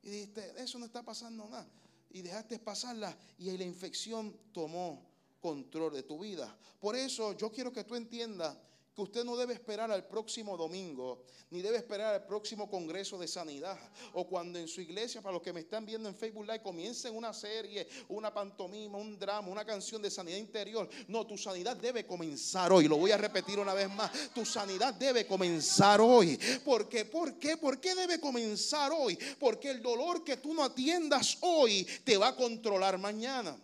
Y 0.00 0.08
dijiste, 0.08 0.54
eso 0.56 0.78
no 0.78 0.86
está 0.86 1.02
pasando 1.02 1.46
nada. 1.46 1.68
Y 2.08 2.22
dejaste 2.22 2.58
pasarla 2.58 3.14
y 3.36 3.54
la 3.58 3.64
infección 3.64 4.34
tomó 4.50 5.06
control 5.38 5.92
de 5.92 6.02
tu 6.02 6.18
vida. 6.18 6.56
Por 6.80 6.96
eso 6.96 7.34
yo 7.34 7.52
quiero 7.52 7.74
que 7.74 7.84
tú 7.84 7.94
entiendas 7.94 8.56
que 9.00 9.04
usted 9.04 9.24
no 9.24 9.34
debe 9.34 9.54
esperar 9.54 9.90
al 9.90 10.06
próximo 10.06 10.58
domingo, 10.58 11.24
ni 11.48 11.62
debe 11.62 11.78
esperar 11.78 12.14
al 12.14 12.26
próximo 12.26 12.68
congreso 12.68 13.16
de 13.18 13.26
sanidad, 13.26 13.78
o 14.12 14.26
cuando 14.28 14.58
en 14.58 14.68
su 14.68 14.82
iglesia, 14.82 15.22
para 15.22 15.32
los 15.32 15.42
que 15.42 15.54
me 15.54 15.60
están 15.60 15.86
viendo 15.86 16.06
en 16.06 16.14
Facebook 16.14 16.44
Live, 16.44 16.62
comiencen 16.62 17.16
una 17.16 17.32
serie, 17.32 17.88
una 18.08 18.32
pantomima, 18.32 18.98
un 18.98 19.18
drama, 19.18 19.48
una 19.48 19.64
canción 19.64 20.02
de 20.02 20.10
sanidad 20.10 20.36
interior. 20.36 20.86
No, 21.08 21.26
tu 21.26 21.38
sanidad 21.38 21.76
debe 21.78 22.06
comenzar 22.06 22.72
hoy. 22.72 22.88
Lo 22.88 22.98
voy 22.98 23.10
a 23.10 23.16
repetir 23.16 23.58
una 23.58 23.72
vez 23.72 23.88
más. 23.90 24.10
Tu 24.34 24.44
sanidad 24.44 24.92
debe 24.92 25.26
comenzar 25.26 26.00
hoy. 26.00 26.38
¿Por 26.62 26.86
qué? 26.86 27.06
¿Por 27.06 27.38
qué? 27.38 27.56
¿Por 27.56 27.80
qué 27.80 27.94
debe 27.94 28.20
comenzar 28.20 28.92
hoy? 28.92 29.18
Porque 29.38 29.70
el 29.70 29.80
dolor 29.80 30.22
que 30.22 30.36
tú 30.36 30.52
no 30.52 30.62
atiendas 30.62 31.38
hoy 31.40 31.86
te 32.04 32.18
va 32.18 32.28
a 32.28 32.36
controlar 32.36 32.98
mañana. 32.98 33.58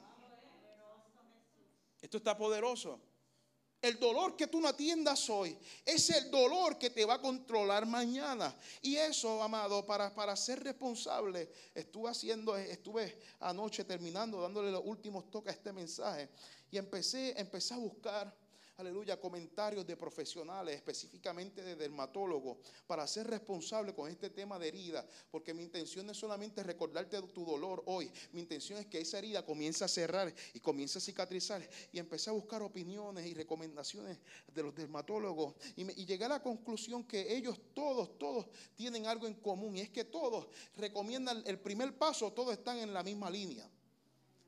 Esto 2.01 2.17
está 2.17 2.37
poderoso. 2.39 3.01
El 3.87 4.01
dolor 4.01 4.35
que 4.35 4.49
tú 4.49 4.61
no 4.61 4.67
atiendas 4.67 5.31
hoy 5.31 5.57
es 5.85 6.11
el 6.11 6.29
dolor 6.29 6.77
que 6.77 6.91
te 6.91 7.05
va 7.05 7.15
a 7.15 7.21
controlar 7.21 7.87
mañana. 7.87 8.53
Y 8.83 8.97
eso, 8.97 9.41
amado, 9.41 9.87
para, 9.87 10.13
para 10.13 10.35
ser 10.35 10.65
responsable, 10.65 11.49
estuve 11.73 12.11
haciendo, 12.11 12.57
estuve 12.57 13.17
anoche 13.39 13.85
terminando, 13.85 14.41
dándole 14.41 14.73
los 14.73 14.83
últimos 14.85 15.31
toques 15.31 15.53
a 15.53 15.57
este 15.57 15.73
mensaje. 15.73 16.29
Y 16.69 16.79
empecé, 16.79 17.39
empecé 17.39 17.75
a 17.75 17.77
buscar 17.77 18.35
aleluya, 18.79 19.19
comentarios 19.19 19.87
de 19.87 19.97
profesionales, 19.97 20.77
específicamente 20.77 21.63
de 21.63 21.77
dermatólogos, 21.77 22.59
para 22.87 23.07
ser 23.07 23.27
responsable 23.27 23.95
con 23.95 24.11
este 24.11 24.29
tema 24.29 24.59
de 24.59 24.69
herida, 24.69 25.07
porque 25.31 25.55
mi 25.55 25.63
intención 25.63 26.05
no 26.05 26.13
es 26.13 26.19
solamente 26.19 26.63
recordarte 26.63 27.21
tu 27.23 27.45
dolor 27.45 27.83
hoy, 27.87 28.11
mi 28.33 28.41
intención 28.41 28.79
es 28.79 28.87
que 28.87 29.01
esa 29.01 29.19
herida 29.19 29.45
comience 29.45 29.83
a 29.83 29.89
cerrar 29.89 30.33
y 30.53 30.61
comience 30.61 30.99
a 30.99 31.01
cicatrizar. 31.01 31.67
Y 31.91 31.99
empecé 31.99 32.29
a 32.31 32.35
buscar 32.35 32.63
opiniones 32.63 33.27
y 33.27 33.33
recomendaciones 33.33 34.19
de 34.53 34.63
los 34.63 34.75
dermatólogos 34.75 35.55
y, 35.75 35.83
y 36.03 36.05
llegué 36.05 36.27
a 36.27 36.29
la 36.29 36.43
conclusión 36.43 37.05
que 37.05 37.35
ellos 37.35 37.59
todos, 37.73 38.19
todos 38.19 38.47
tienen 38.75 39.07
algo 39.07 39.27
en 39.27 39.35
común 39.35 39.77
y 39.77 39.81
es 39.81 39.91
que 39.91 40.05
todos 40.05 40.49
recomiendan 40.77 41.43
el 41.47 41.59
primer 41.59 41.97
paso, 41.97 42.33
todos 42.33 42.53
están 42.53 42.79
en 42.79 42.93
la 42.93 43.03
misma 43.03 43.31
línea. 43.31 43.69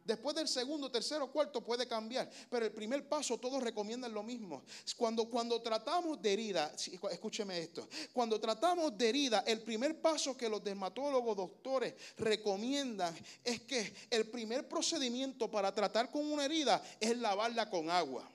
Después 0.09 0.35
del 0.35 0.49
segundo, 0.49 0.91
tercero, 0.91 1.31
cuarto 1.31 1.61
puede 1.63 1.87
cambiar. 1.87 2.31
Pero 2.49 2.65
el 2.65 2.73
primer 2.73 3.07
paso 3.07 3.37
todos 3.37 3.63
recomiendan 3.63 4.15
lo 4.15 4.23
mismo. 4.23 4.63
Cuando, 4.97 5.29
cuando 5.29 5.61
tratamos 5.61 6.23
de 6.23 6.33
herida, 6.33 6.73
escúcheme 7.11 7.59
esto, 7.59 7.87
cuando 8.11 8.41
tratamos 8.41 8.97
de 8.97 9.07
herida, 9.07 9.45
el 9.47 9.61
primer 9.61 10.01
paso 10.01 10.35
que 10.35 10.49
los 10.49 10.65
dermatólogos, 10.65 11.37
doctores 11.37 11.93
recomiendan 12.17 13.15
es 13.45 13.61
que 13.61 13.95
el 14.09 14.31
primer 14.31 14.67
procedimiento 14.67 15.51
para 15.51 15.75
tratar 15.75 16.11
con 16.11 16.25
una 16.25 16.47
herida 16.47 16.83
es 16.99 17.15
lavarla 17.19 17.69
con 17.69 17.91
agua. 17.91 18.27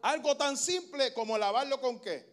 Algo 0.00 0.34
tan 0.38 0.56
simple 0.56 1.12
como 1.12 1.36
lavarlo 1.36 1.78
con 1.82 2.00
qué? 2.00 2.29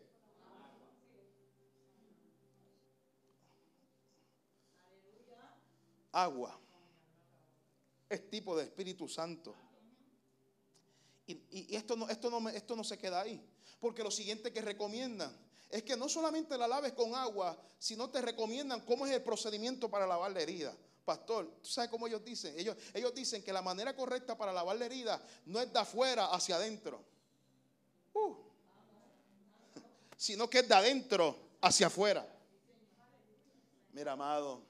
Agua. 6.24 6.60
Es 8.10 8.30
tipo 8.30 8.56
de 8.56 8.64
Espíritu 8.64 9.08
Santo. 9.08 9.56
Y, 11.28 11.76
esto, 11.76 11.96
no, 11.98 12.08
esto, 12.08 12.30
no, 12.30 12.50
esto 12.50 12.76
no 12.76 12.84
se 12.84 12.98
queda 12.98 13.22
ahí. 13.22 13.42
Porque 13.80 14.04
lo 14.04 14.12
siguiente 14.12 14.54
que 14.54 14.62
recomiendan 14.62 15.36
es 15.70 15.84
que 15.84 15.98
no 15.98 16.08
solamente 16.08 16.58
la 16.58 16.68
laves 16.68 16.94
con 16.94 17.14
agua, 17.14 17.58
sino 17.78 18.10
te 18.10 18.22
recomiendan 18.22 18.82
cómo 18.86 19.06
es 19.06 19.14
el 19.14 19.22
procedimiento 19.22 19.90
para 19.90 20.08
lavar 20.08 20.32
la 20.32 20.42
herida. 20.42 20.76
Pastor, 21.04 21.48
¿tú 21.62 21.70
sabes 21.70 21.90
cómo 21.90 22.08
ellos 22.08 22.24
dicen? 22.24 22.58
Ellos, 22.58 22.76
ellos 22.94 23.14
dicen 23.14 23.44
que 23.44 23.54
la 23.54 23.62
manera 23.62 23.96
correcta 23.96 24.38
para 24.38 24.54
lavar 24.54 24.78
la 24.78 24.86
herida 24.86 25.22
no 25.46 25.60
es 25.62 25.72
de 25.72 25.80
afuera 25.80 26.26
hacia 26.28 26.56
adentro, 26.56 27.02
uh. 28.14 28.36
sino 30.18 30.50
que 30.50 30.60
es 30.60 30.68
de 30.68 30.76
adentro 30.76 31.38
hacia 31.62 31.88
afuera. 31.88 32.28
Mira, 33.94 34.14
amado, 34.14 34.62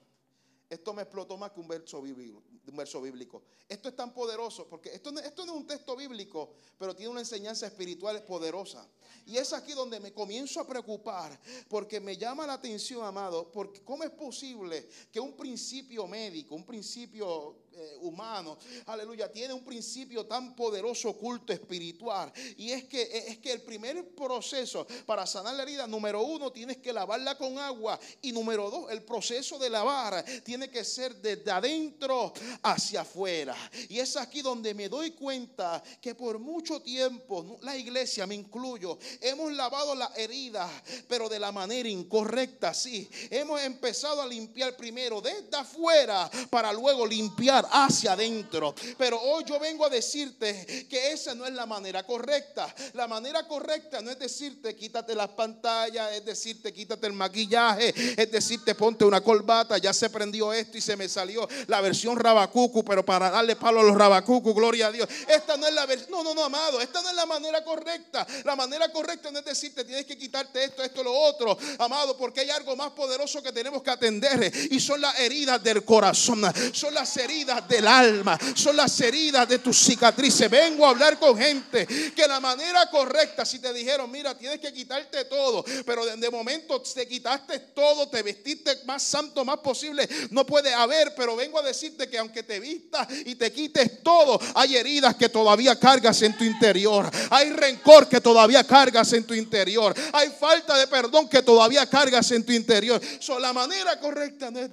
esto 0.69 0.93
me 0.93 1.03
explotó 1.03 1.37
más 1.37 1.51
que 1.51 1.59
un 1.59 1.67
verso 1.67 2.01
bíblico. 2.01 2.43
Un 2.67 2.75
verso 2.75 3.01
bíblico. 3.01 3.43
Esto 3.69 3.87
es 3.87 3.95
tan 3.95 4.13
poderoso 4.13 4.67
porque 4.67 4.93
esto, 4.93 5.17
esto 5.19 5.45
no 5.45 5.53
es 5.53 5.57
un 5.59 5.67
texto 5.67 5.95
bíblico, 5.95 6.51
pero 6.77 6.95
tiene 6.95 7.11
una 7.11 7.21
enseñanza 7.21 7.65
espiritual 7.65 8.23
poderosa. 8.25 8.85
Y 9.25 9.37
es 9.37 9.53
aquí 9.53 9.71
donde 9.71 9.99
me 9.99 10.13
comienzo 10.13 10.59
a 10.59 10.67
preocupar 10.67 11.39
porque 11.69 11.99
me 11.99 12.17
llama 12.17 12.45
la 12.45 12.53
atención, 12.53 13.05
amado, 13.05 13.51
porque 13.51 13.81
cómo 13.83 14.03
es 14.03 14.11
posible 14.11 14.89
que 15.11 15.19
un 15.19 15.37
principio 15.37 16.07
médico, 16.07 16.55
un 16.55 16.65
principio 16.65 17.57
eh, 17.79 17.97
humano, 18.01 18.57
aleluya, 18.87 19.31
tiene 19.31 19.53
un 19.53 19.63
principio 19.63 20.25
tan 20.25 20.55
poderoso, 20.55 21.09
oculto, 21.09 21.53
espiritual. 21.53 22.33
Y 22.57 22.71
es 22.71 22.85
que, 22.85 23.03
eh, 23.03 23.23
es 23.27 23.37
que 23.37 23.51
el 23.51 23.61
primer 23.61 24.15
proceso 24.15 24.87
para 25.05 25.27
sanar 25.27 25.53
la 25.53 25.61
herida, 25.61 25.85
número 25.85 26.23
uno, 26.23 26.51
tienes 26.51 26.77
que 26.77 26.91
lavarla 26.91 27.37
con 27.37 27.59
agua. 27.59 27.99
Y 28.23 28.31
número 28.31 28.71
dos, 28.71 28.91
el 28.91 29.03
proceso 29.03 29.59
de 29.59 29.69
lavar 29.69 30.25
tiene 30.43 30.69
que 30.69 30.83
ser 30.83 31.15
desde 31.17 31.51
adentro 31.51 32.33
hacia 32.63 33.01
afuera. 33.01 33.55
Y 33.89 33.99
es 33.99 34.17
aquí 34.17 34.41
donde 34.41 34.73
me 34.73 34.89
doy 34.89 35.11
cuenta 35.11 35.83
que 36.01 36.15
por 36.15 36.39
mucho 36.39 36.81
tiempo, 36.81 37.59
la 37.61 37.77
iglesia, 37.77 38.25
me 38.25 38.33
incluyo, 38.33 38.97
hemos 39.21 39.51
lavado 39.51 39.93
la 39.93 40.11
herida, 40.15 40.67
pero 41.07 41.29
de 41.29 41.39
la 41.39 41.51
manera 41.51 41.87
incorrecta, 41.87 42.73
sí. 42.73 43.07
Hemos 43.29 43.61
empezado 43.61 44.21
a 44.21 44.27
limpiar 44.27 44.75
primero 44.75 45.21
desde 45.21 45.55
afuera 45.55 46.29
para 46.49 46.73
luego 46.73 47.05
limpiar 47.05 47.66
hacia 47.71 48.13
adentro. 48.13 48.73
Pero 48.97 49.19
hoy 49.21 49.43
yo 49.45 49.59
vengo 49.59 49.85
a 49.85 49.89
decirte 49.89 50.87
que 50.89 51.11
esa 51.11 51.35
no 51.35 51.45
es 51.45 51.53
la 51.53 51.65
manera 51.65 52.03
correcta. 52.03 52.73
La 52.93 53.07
manera 53.07 53.47
correcta 53.47 54.01
no 54.01 54.11
es 54.11 54.19
decirte 54.19 54.75
quítate 54.75 55.15
las 55.15 55.29
pantallas, 55.29 56.13
es 56.13 56.25
decirte 56.25 56.73
quítate 56.73 57.07
el 57.07 57.13
maquillaje, 57.13 57.93
es 58.21 58.31
decirte 58.31 58.75
ponte 58.75 59.05
una 59.05 59.21
corbata, 59.21 59.77
ya 59.77 59.93
se 59.93 60.09
prendió 60.09 60.53
esto 60.53 60.77
y 60.77 60.81
se 60.81 60.95
me 60.95 61.07
salió 61.09 61.47
la 61.67 61.81
versión 61.81 62.17
rabacucu, 62.17 62.83
pero 62.83 63.03
para 63.05 63.29
darle 63.29 63.55
palo 63.55 63.79
a 63.79 63.83
los 63.83 63.95
rabacucu, 63.95 64.53
gloria 64.53 64.87
a 64.87 64.91
Dios. 64.91 65.07
Esta 65.27 65.57
no 65.57 65.67
es 65.67 65.73
la 65.73 65.85
versión, 65.85 66.11
no, 66.11 66.23
no, 66.23 66.33
no, 66.33 66.43
amado, 66.43 66.81
esta 66.81 67.01
no 67.01 67.09
es 67.09 67.15
la 67.15 67.25
manera 67.25 67.63
correcta. 67.63 68.25
La 68.43 68.55
manera 68.55 68.89
correcta 68.89 69.31
no 69.31 69.39
es 69.39 69.45
decirte 69.45 69.83
tienes 69.83 70.05
que 70.05 70.17
quitarte 70.17 70.63
esto, 70.63 70.83
esto, 70.83 71.03
lo 71.03 71.13
otro, 71.13 71.57
amado, 71.79 72.17
porque 72.17 72.41
hay 72.41 72.49
algo 72.49 72.75
más 72.75 72.91
poderoso 72.91 73.41
que 73.41 73.51
tenemos 73.51 73.81
que 73.81 73.89
atender 73.89 74.51
y 74.71 74.79
son 74.79 75.01
las 75.01 75.19
heridas 75.19 75.63
del 75.63 75.83
corazón, 75.83 76.41
son 76.73 76.93
las 76.93 77.15
heridas 77.17 77.56
del 77.61 77.87
alma, 77.87 78.37
son 78.55 78.75
las 78.75 78.99
heridas 78.99 79.47
de 79.47 79.59
tus 79.59 79.77
cicatrices. 79.77 80.49
Vengo 80.49 80.85
a 80.85 80.89
hablar 80.89 81.17
con 81.17 81.37
gente 81.37 81.87
que 81.87 82.27
la 82.27 82.39
manera 82.39 82.89
correcta, 82.89 83.45
si 83.45 83.59
te 83.59 83.73
dijeron, 83.73 84.11
mira, 84.11 84.37
tienes 84.37 84.59
que 84.59 84.73
quitarte 84.73 85.25
todo, 85.25 85.63
pero 85.85 86.05
de, 86.05 86.29
momento 86.29 86.81
te 86.81 87.07
quitaste 87.07 87.59
todo, 87.59 88.09
te 88.09 88.21
vestiste 88.23 88.79
más 88.85 89.03
santo, 89.03 89.45
más 89.45 89.57
posible, 89.59 90.07
no 90.31 90.45
puede 90.45 90.73
haber, 90.73 91.13
pero 91.15 91.35
vengo 91.35 91.59
a 91.59 91.63
decirte 91.63 92.09
que 92.09 92.17
aunque 92.17 92.43
te 92.43 92.59
vistas 92.59 93.07
y 93.25 93.35
te 93.35 93.51
quites 93.51 94.03
todo, 94.03 94.39
hay 94.55 94.75
heridas 94.75 95.15
que 95.15 95.29
todavía 95.29 95.79
cargas 95.79 96.21
en 96.21 96.37
tu 96.37 96.43
interior, 96.43 97.09
hay 97.29 97.51
rencor 97.51 98.07
que 98.07 98.21
todavía 98.21 98.63
cargas 98.65 99.13
en 99.13 99.25
tu 99.25 99.33
interior, 99.33 99.95
hay 100.13 100.29
falta 100.29 100.77
de 100.77 100.87
perdón 100.87 101.29
que 101.29 101.41
todavía 101.41 101.87
cargas 101.87 102.31
en 102.31 102.45
tu 102.45 102.51
interior. 102.51 103.01
So, 103.19 103.39
la 103.39 103.53
manera 103.53 103.99
correcta 103.99 104.51
no 104.51 104.59
es 104.59 104.67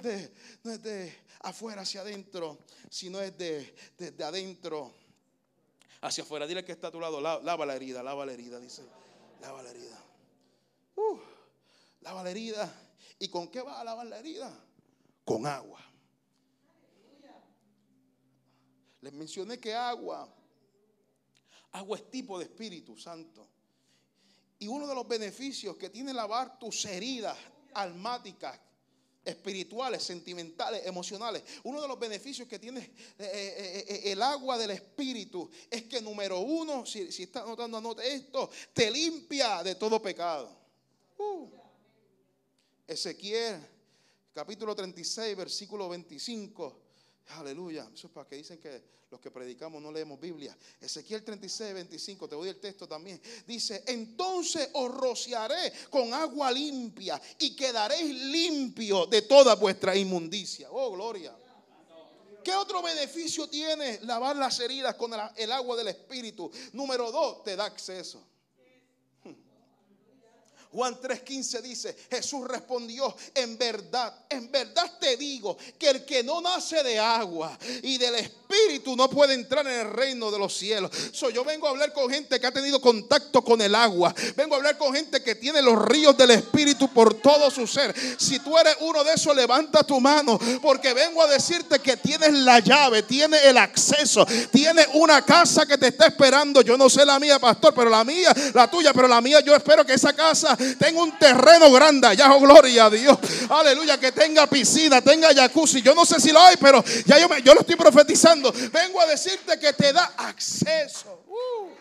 no 0.63 0.71
es 0.71 0.81
de 0.81 1.25
afuera 1.41 1.81
hacia 1.81 2.01
adentro, 2.01 2.57
sino 2.95 3.19
es 3.19 3.37
de, 3.37 3.75
adentro 4.23 4.93
hacia 5.99 6.23
afuera. 6.23 6.47
Dile 6.47 6.63
que 6.63 6.71
está 6.71 6.87
a 6.87 6.91
tu 6.91 6.99
lado, 7.01 7.19
lava, 7.19 7.65
la 7.65 7.75
herida, 7.75 8.01
lava 8.01 8.25
la 8.25 8.31
herida, 8.31 8.57
dice. 8.57 8.83
Lava 9.41 9.61
la 9.61 9.69
herida. 9.69 10.01
Uh, 10.95 11.19
lava 11.99 12.23
la 12.23 12.31
herida. 12.31 12.73
¿Y 13.19 13.27
con 13.27 13.49
qué 13.49 13.61
va 13.61 13.81
a 13.81 13.83
lavar 13.83 14.07
la 14.07 14.17
herida? 14.17 14.49
Con 15.25 15.45
agua. 15.45 15.81
Les 19.01 19.11
mencioné 19.11 19.59
que 19.59 19.75
agua, 19.75 20.33
agua 21.73 21.97
es 21.97 22.09
tipo 22.09 22.39
de 22.39 22.45
Espíritu 22.45 22.95
Santo. 22.95 23.45
Y 24.57 24.67
uno 24.67 24.87
de 24.87 24.95
los 24.95 25.05
beneficios 25.05 25.75
que 25.75 25.89
tiene 25.89 26.13
lavar 26.13 26.57
tus 26.57 26.85
heridas 26.85 27.37
almáticas, 27.73 28.57
espirituales, 29.25 30.03
sentimentales, 30.03 30.85
emocionales. 30.85 31.43
Uno 31.63 31.81
de 31.81 31.87
los 31.87 31.99
beneficios 31.99 32.47
que 32.47 32.59
tiene 32.59 32.79
eh, 32.79 32.93
eh, 33.19 33.85
eh, 33.87 34.11
el 34.11 34.21
agua 34.21 34.57
del 34.57 34.71
Espíritu 34.71 35.49
es 35.69 35.83
que 35.83 35.99
número 36.01 36.39
uno, 36.39 36.85
si, 36.85 37.11
si 37.11 37.23
está 37.23 37.41
anotando, 37.41 37.77
anote 37.77 38.13
esto, 38.13 38.49
te 38.73 38.89
limpia 38.91 39.63
de 39.63 39.75
todo 39.75 40.01
pecado. 40.01 40.49
Uh. 41.17 41.49
Ezequiel 42.87 43.75
capítulo 44.35 44.75
36, 44.75 45.35
versículo 45.35 45.89
25. 45.89 46.84
Aleluya. 47.29 47.89
Eso 47.93 48.07
es 48.07 48.13
para 48.13 48.27
que 48.27 48.35
dicen 48.35 48.59
que 48.59 48.95
los 49.09 49.19
que 49.19 49.31
predicamos 49.31 49.81
no 49.81 49.91
leemos 49.91 50.19
Biblia. 50.19 50.57
Ezequiel 50.79 51.23
36, 51.23 51.73
25, 51.73 52.27
te 52.27 52.35
voy 52.35 52.49
el 52.49 52.59
texto 52.59 52.87
también. 52.87 53.21
Dice, 53.47 53.83
entonces 53.87 54.69
os 54.73 54.91
rociaré 54.93 55.71
con 55.89 56.13
agua 56.13 56.51
limpia 56.51 57.21
y 57.39 57.55
quedaréis 57.55 58.13
limpio 58.25 59.05
de 59.05 59.23
toda 59.23 59.55
vuestra 59.55 59.95
inmundicia. 59.95 60.69
Oh, 60.71 60.91
gloria. 60.91 61.35
¿Qué 62.43 62.53
otro 62.53 62.83
beneficio 62.83 63.47
tiene 63.47 63.99
lavar 64.03 64.35
las 64.35 64.59
heridas 64.59 64.93
con 64.95 65.11
el 65.35 65.51
agua 65.51 65.75
del 65.75 65.87
Espíritu? 65.87 66.51
Número 66.73 67.11
dos, 67.11 67.43
te 67.43 67.55
da 67.55 67.65
acceso. 67.65 68.23
Juan 70.75 70.99
3:15 70.99 71.61
dice, 71.61 71.95
Jesús 72.11 72.45
respondió, 72.45 73.15
en 73.33 73.57
verdad, 73.57 74.13
en 74.29 74.51
verdad 74.51 74.91
te 74.99 75.15
digo 75.15 75.57
que 75.79 75.89
el 75.89 76.03
que 76.03 76.21
no 76.21 76.41
nace 76.41 76.83
de 76.83 76.99
agua 76.99 77.57
y 77.81 77.97
del 77.97 78.15
Espíritu 78.15 78.93
no 78.97 79.09
puede 79.09 79.35
entrar 79.35 79.65
en 79.65 79.87
el 79.87 79.93
reino 79.93 80.29
de 80.29 80.37
los 80.37 80.53
cielos. 80.53 80.91
So, 81.13 81.29
yo 81.29 81.45
vengo 81.45 81.67
a 81.67 81.69
hablar 81.69 81.93
con 81.93 82.09
gente 82.09 82.41
que 82.41 82.47
ha 82.47 82.51
tenido 82.51 82.81
contacto 82.81 83.41
con 83.41 83.61
el 83.61 83.73
agua. 83.73 84.13
Vengo 84.35 84.55
a 84.55 84.57
hablar 84.57 84.77
con 84.77 84.93
gente 84.93 85.23
que 85.23 85.35
tiene 85.35 85.61
los 85.61 85.81
ríos 85.85 86.17
del 86.17 86.31
Espíritu 86.31 86.89
por 86.89 87.13
todo 87.21 87.49
su 87.49 87.65
ser. 87.65 87.95
Si 88.19 88.39
tú 88.39 88.57
eres 88.57 88.75
uno 88.81 89.01
de 89.05 89.13
esos, 89.13 89.33
levanta 89.33 89.81
tu 89.81 90.01
mano 90.01 90.37
porque 90.61 90.93
vengo 90.93 91.21
a 91.21 91.27
decirte 91.27 91.79
que 91.79 91.95
tienes 91.95 92.33
la 92.33 92.59
llave, 92.59 93.03
tienes 93.03 93.45
el 93.45 93.57
acceso, 93.57 94.25
tienes 94.51 94.89
una 94.93 95.23
casa 95.23 95.65
que 95.65 95.77
te 95.77 95.87
está 95.87 96.07
esperando. 96.07 96.61
Yo 96.61 96.77
no 96.77 96.89
sé 96.89 97.05
la 97.05 97.17
mía, 97.17 97.39
pastor, 97.39 97.73
pero 97.73 97.89
la 97.89 98.03
mía, 98.03 98.35
la 98.53 98.69
tuya, 98.69 98.91
pero 98.93 99.07
la 99.07 99.21
mía, 99.21 99.39
yo 99.39 99.55
espero 99.55 99.85
que 99.85 99.93
esa 99.93 100.11
casa 100.11 100.57
tenga 100.77 101.01
un 101.01 101.17
terreno 101.17 101.71
grande. 101.71 102.07
Allá, 102.07 102.33
oh, 102.33 102.39
gloria 102.39 102.85
a 102.85 102.89
Dios. 102.89 103.17
Aleluya, 103.49 103.99
que 103.99 104.11
tenga 104.11 104.47
piscina, 104.47 105.01
tenga 105.01 105.33
jacuzzi. 105.33 105.81
Yo 105.81 105.93
no 105.93 106.05
sé 106.05 106.19
si 106.19 106.31
lo 106.31 106.39
hay, 106.41 106.57
pero 106.57 106.83
ya 107.05 107.19
yo, 107.19 107.27
yo 107.37 107.53
lo 107.53 107.61
estoy 107.61 107.75
profetizando. 107.75 108.51
Vengo 108.71 108.99
a 109.01 109.05
decirte 109.05 109.59
que 109.59 109.73
te 109.73 109.93
da 109.93 110.13
acceso. 110.17 111.23
Uh. 111.27 111.75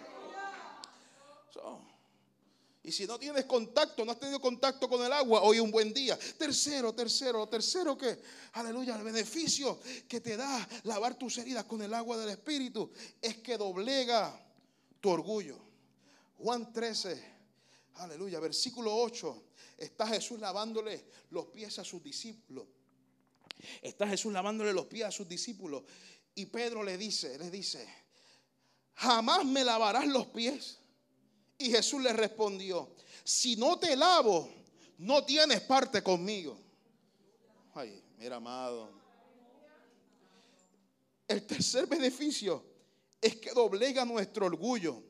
Y 2.85 2.93
si 2.93 3.07
no 3.07 3.19
tienes 3.19 3.47
contacto, 3.47 4.05
no 4.05 4.13
has 4.13 4.21
tenido 4.21 4.39
contacto 4.39 4.91
con 4.91 5.03
el 5.03 5.11
agua, 5.11 5.41
hoy 5.41 5.59
un 5.59 5.71
buen 5.71 5.95
día. 5.95 6.19
Tercero, 6.37 6.93
tercero, 6.93 7.49
tercero 7.49 7.97
que, 7.97 8.21
aleluya, 8.53 8.95
el 8.95 9.03
beneficio 9.03 9.81
que 10.07 10.21
te 10.21 10.37
da 10.37 10.69
lavar 10.83 11.15
tus 11.15 11.39
heridas 11.39 11.65
con 11.65 11.81
el 11.81 11.95
agua 11.95 12.19
del 12.19 12.29
Espíritu 12.29 12.93
es 13.23 13.39
que 13.39 13.57
doblega 13.57 14.39
tu 15.01 15.09
orgullo. 15.09 15.59
Juan 16.37 16.75
13, 16.75 17.34
Aleluya. 17.97 18.41
Versículo 18.41 18.95
8. 18.97 19.43
Está 19.79 20.07
Jesús 20.07 20.41
lavándole 20.41 21.05
los 21.31 21.47
pies 21.47 21.79
a 21.79 21.85
sus 21.85 22.03
discípulos. 22.03 22.67
Está 23.81 24.07
Jesús 24.07 24.33
lavándole 24.33 24.73
los 24.73 24.87
pies 24.87 25.05
a 25.05 25.11
sus 25.11 25.29
discípulos. 25.29 25.85
Y 26.35 26.47
Pedro 26.47 26.83
le 26.83 26.99
dice, 26.99 27.39
le 27.39 27.51
dice, 27.51 27.87
jamás 28.95 29.45
me 29.45 29.65
lavarás 29.65 30.07
los 30.07 30.27
pies. 30.27 30.79
Y 31.59 31.71
Jesús 31.71 32.03
le 32.03 32.13
respondió, 32.13 32.95
si 33.23 33.57
no 33.57 33.79
te 33.79 33.95
lavo, 33.97 34.51
no 34.99 35.25
tienes 35.25 35.61
parte 35.61 36.03
conmigo. 36.03 36.59
Ay, 37.75 38.03
mira, 38.19 38.37
amado. 38.37 38.91
El 41.27 41.47
tercer 41.47 41.87
beneficio 41.87 42.65
es 43.21 43.37
que 43.37 43.53
doblega 43.53 44.05
nuestro 44.05 44.47
orgullo. 44.47 45.03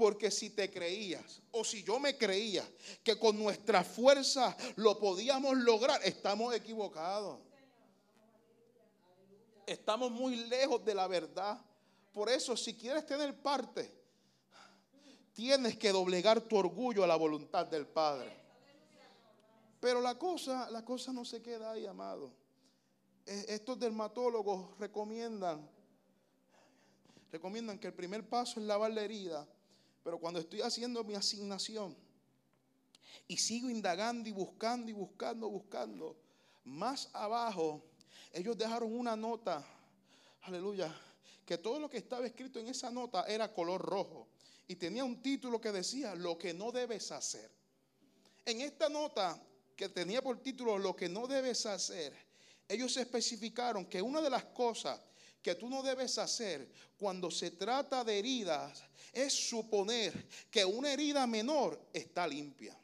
Porque 0.00 0.30
si 0.30 0.48
te 0.48 0.70
creías 0.70 1.42
o 1.50 1.62
si 1.62 1.82
yo 1.82 2.00
me 2.00 2.16
creía 2.16 2.66
que 3.04 3.18
con 3.18 3.38
nuestra 3.38 3.84
fuerza 3.84 4.56
lo 4.76 4.98
podíamos 4.98 5.58
lograr, 5.58 6.00
estamos 6.02 6.54
equivocados. 6.54 7.38
Estamos 9.66 10.10
muy 10.10 10.36
lejos 10.36 10.82
de 10.86 10.94
la 10.94 11.06
verdad. 11.06 11.62
Por 12.14 12.30
eso, 12.30 12.56
si 12.56 12.72
quieres 12.72 13.04
tener 13.04 13.42
parte, 13.42 13.92
tienes 15.34 15.76
que 15.76 15.92
doblegar 15.92 16.40
tu 16.40 16.56
orgullo 16.56 17.04
a 17.04 17.06
la 17.06 17.16
voluntad 17.16 17.66
del 17.66 17.86
Padre. 17.86 18.34
Pero 19.80 20.00
la 20.00 20.18
cosa, 20.18 20.70
la 20.70 20.82
cosa 20.82 21.12
no 21.12 21.26
se 21.26 21.42
queda 21.42 21.72
ahí, 21.72 21.84
amado. 21.84 22.32
E, 23.26 23.44
estos 23.48 23.78
dermatólogos 23.78 24.78
recomiendan, 24.78 25.68
recomiendan 27.30 27.78
que 27.78 27.88
el 27.88 27.92
primer 27.92 28.26
paso 28.26 28.60
es 28.60 28.64
lavar 28.64 28.92
la 28.92 29.02
herida 29.02 29.46
pero 30.02 30.18
cuando 30.18 30.40
estoy 30.40 30.60
haciendo 30.62 31.04
mi 31.04 31.14
asignación 31.14 31.96
y 33.28 33.36
sigo 33.36 33.68
indagando 33.68 34.28
y 34.28 34.32
buscando 34.32 34.90
y 34.90 34.94
buscando, 34.94 35.48
buscando, 35.48 36.16
más 36.64 37.08
abajo 37.12 37.82
ellos 38.32 38.56
dejaron 38.56 38.92
una 38.92 39.16
nota, 39.16 39.64
aleluya, 40.42 40.94
que 41.44 41.58
todo 41.58 41.80
lo 41.80 41.90
que 41.90 41.98
estaba 41.98 42.26
escrito 42.26 42.60
en 42.60 42.68
esa 42.68 42.90
nota 42.90 43.24
era 43.24 43.52
color 43.52 43.82
rojo 43.82 44.28
y 44.68 44.76
tenía 44.76 45.04
un 45.04 45.20
título 45.20 45.60
que 45.60 45.72
decía 45.72 46.14
lo 46.14 46.38
que 46.38 46.54
no 46.54 46.70
debes 46.70 47.10
hacer. 47.10 47.50
En 48.44 48.60
esta 48.60 48.88
nota 48.88 49.40
que 49.74 49.88
tenía 49.88 50.22
por 50.22 50.38
título 50.38 50.78
lo 50.78 50.94
que 50.94 51.08
no 51.08 51.26
debes 51.26 51.66
hacer, 51.66 52.14
ellos 52.68 52.96
especificaron 52.96 53.86
que 53.86 54.00
una 54.00 54.20
de 54.20 54.30
las 54.30 54.44
cosas 54.44 55.00
que 55.42 55.54
tú 55.54 55.68
no 55.68 55.82
debes 55.82 56.18
hacer 56.18 56.68
cuando 56.98 57.30
se 57.30 57.52
trata 57.52 58.04
de 58.04 58.18
heridas 58.18 58.82
es 59.12 59.32
suponer 59.32 60.28
que 60.50 60.64
una 60.64 60.92
herida 60.92 61.26
menor 61.26 61.88
está 61.92 62.26
limpia. 62.26 62.76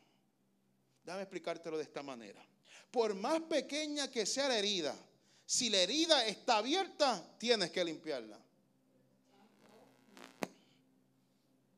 Déjame 1.04 1.22
explicártelo 1.22 1.76
de 1.76 1.84
esta 1.84 2.02
manera. 2.02 2.44
Por 2.90 3.14
más 3.14 3.42
pequeña 3.42 4.10
que 4.10 4.26
sea 4.26 4.48
la 4.48 4.58
herida, 4.58 4.96
si 5.44 5.70
la 5.70 5.78
herida 5.78 6.26
está 6.26 6.58
abierta, 6.58 7.36
tienes 7.38 7.70
que 7.70 7.84
limpiarla. 7.84 8.38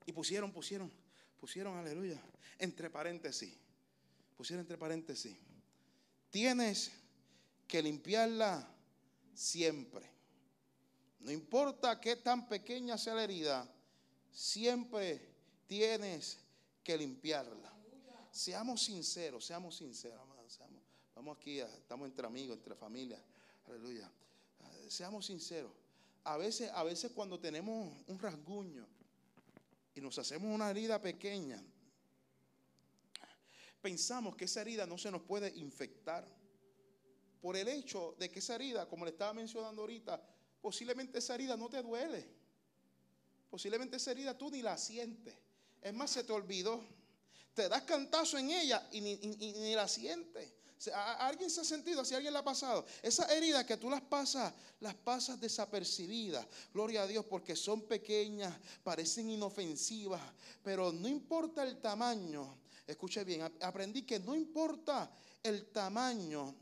Y 0.07 0.13
pusieron, 0.13 0.51
pusieron, 0.53 0.91
pusieron, 1.39 1.77
aleluya, 1.77 2.19
entre 2.59 2.89
paréntesis. 2.89 3.53
Pusieron 4.37 4.63
entre 4.63 4.79
paréntesis. 4.79 5.37
Tienes 6.31 6.93
que 7.67 7.83
limpiarla 7.83 8.67
siempre. 9.35 10.18
No 11.21 11.33
importa 11.33 12.01
qué 12.01 12.17
tan 12.17 12.49
pequeña 12.49 12.97
sea 12.97 13.15
la 13.15 13.25
herida, 13.25 13.69
siempre 14.31 15.21
tienes 15.67 16.39
que 16.83 16.97
limpiarla. 16.97 17.73
Seamos 18.31 18.85
sinceros, 18.85 19.45
seamos 19.45 19.77
sinceros, 19.77 20.21
vamos 21.15 21.37
aquí, 21.37 21.59
estamos 21.59 22.09
entre 22.09 22.27
amigos, 22.27 22.57
entre 22.57 22.75
familias. 22.75 23.21
Aleluya. 23.67 24.11
Seamos 24.89 25.27
sinceros. 25.27 25.73
A 26.25 26.37
veces, 26.37 26.71
a 26.73 26.83
veces 26.83 27.11
cuando 27.13 27.39
tenemos 27.41 27.95
un 28.07 28.19
rasguño 28.19 28.87
y 29.95 30.01
nos 30.01 30.19
hacemos 30.19 30.55
una 30.55 30.71
herida 30.71 31.01
pequeña, 31.01 31.63
pensamos 33.83 34.37
que 34.37 34.45
esa 34.45 34.61
herida 34.61 34.87
no 34.87 34.99
se 34.99 35.11
nos 35.11 35.23
puede 35.23 35.51
infectar. 35.57 36.25
Por 37.41 37.57
el 37.57 37.69
hecho 37.69 38.17
de 38.19 38.31
que 38.31 38.41
esa 38.41 38.55
herida, 38.57 38.89
como 38.89 39.05
le 39.05 39.13
estaba 39.13 39.33
mencionando 39.33 39.83
ahorita, 39.83 40.21
posiblemente 40.61 41.19
esa 41.19 41.35
herida 41.35 41.57
no 41.57 41.69
te 41.69 41.83
duele. 41.83 42.27
Posiblemente 43.51 43.97
esa 43.97 44.11
herida 44.11 44.37
tú 44.37 44.51
ni 44.51 44.63
la 44.63 44.77
sientes. 44.77 45.35
Es 45.81 45.95
más, 45.95 46.11
se 46.11 46.25
te 46.25 46.33
olvidó. 46.33 46.83
Te 47.55 47.69
das 47.69 47.83
cantazo 47.83 48.39
en 48.39 48.51
ella 48.51 48.87
y 48.93 49.01
ni, 49.01 49.75
la 49.75 49.89
sientes. 49.89 50.53
¿Alguien 51.19 51.51
se 51.51 51.61
ha 51.61 51.65
sentido 51.65 52.05
Si 52.05 52.15
¿Alguien 52.15 52.33
la 52.33 52.39
ha 52.41 52.45
pasado? 52.45 52.87
Esas 53.03 53.31
heridas 53.31 53.65
que 53.65 53.77
tú 53.77 53.91
las 53.91 54.01
pasas, 54.01 54.53
las 54.81 54.95
pasas 54.95 55.41
desapercibidas. 55.41 56.47
Gloria 56.73 57.03
a 57.03 57.07
Dios, 57.07 57.25
porque 57.25 57.57
son 57.57 57.83
pequeñas, 57.83 58.57
parecen 58.85 59.31
inofensivas, 59.31 60.23
pero 60.63 60.93
no 60.93 61.09
importa 61.09 61.65
el 61.65 61.81
tamaño. 61.81 62.59
Escuche 62.87 63.25
bien, 63.25 63.43
aprendí 63.61 64.03
que 64.03 64.21
no 64.21 64.37
importa 64.37 65.11
el 65.43 65.67
tamaño 65.67 66.55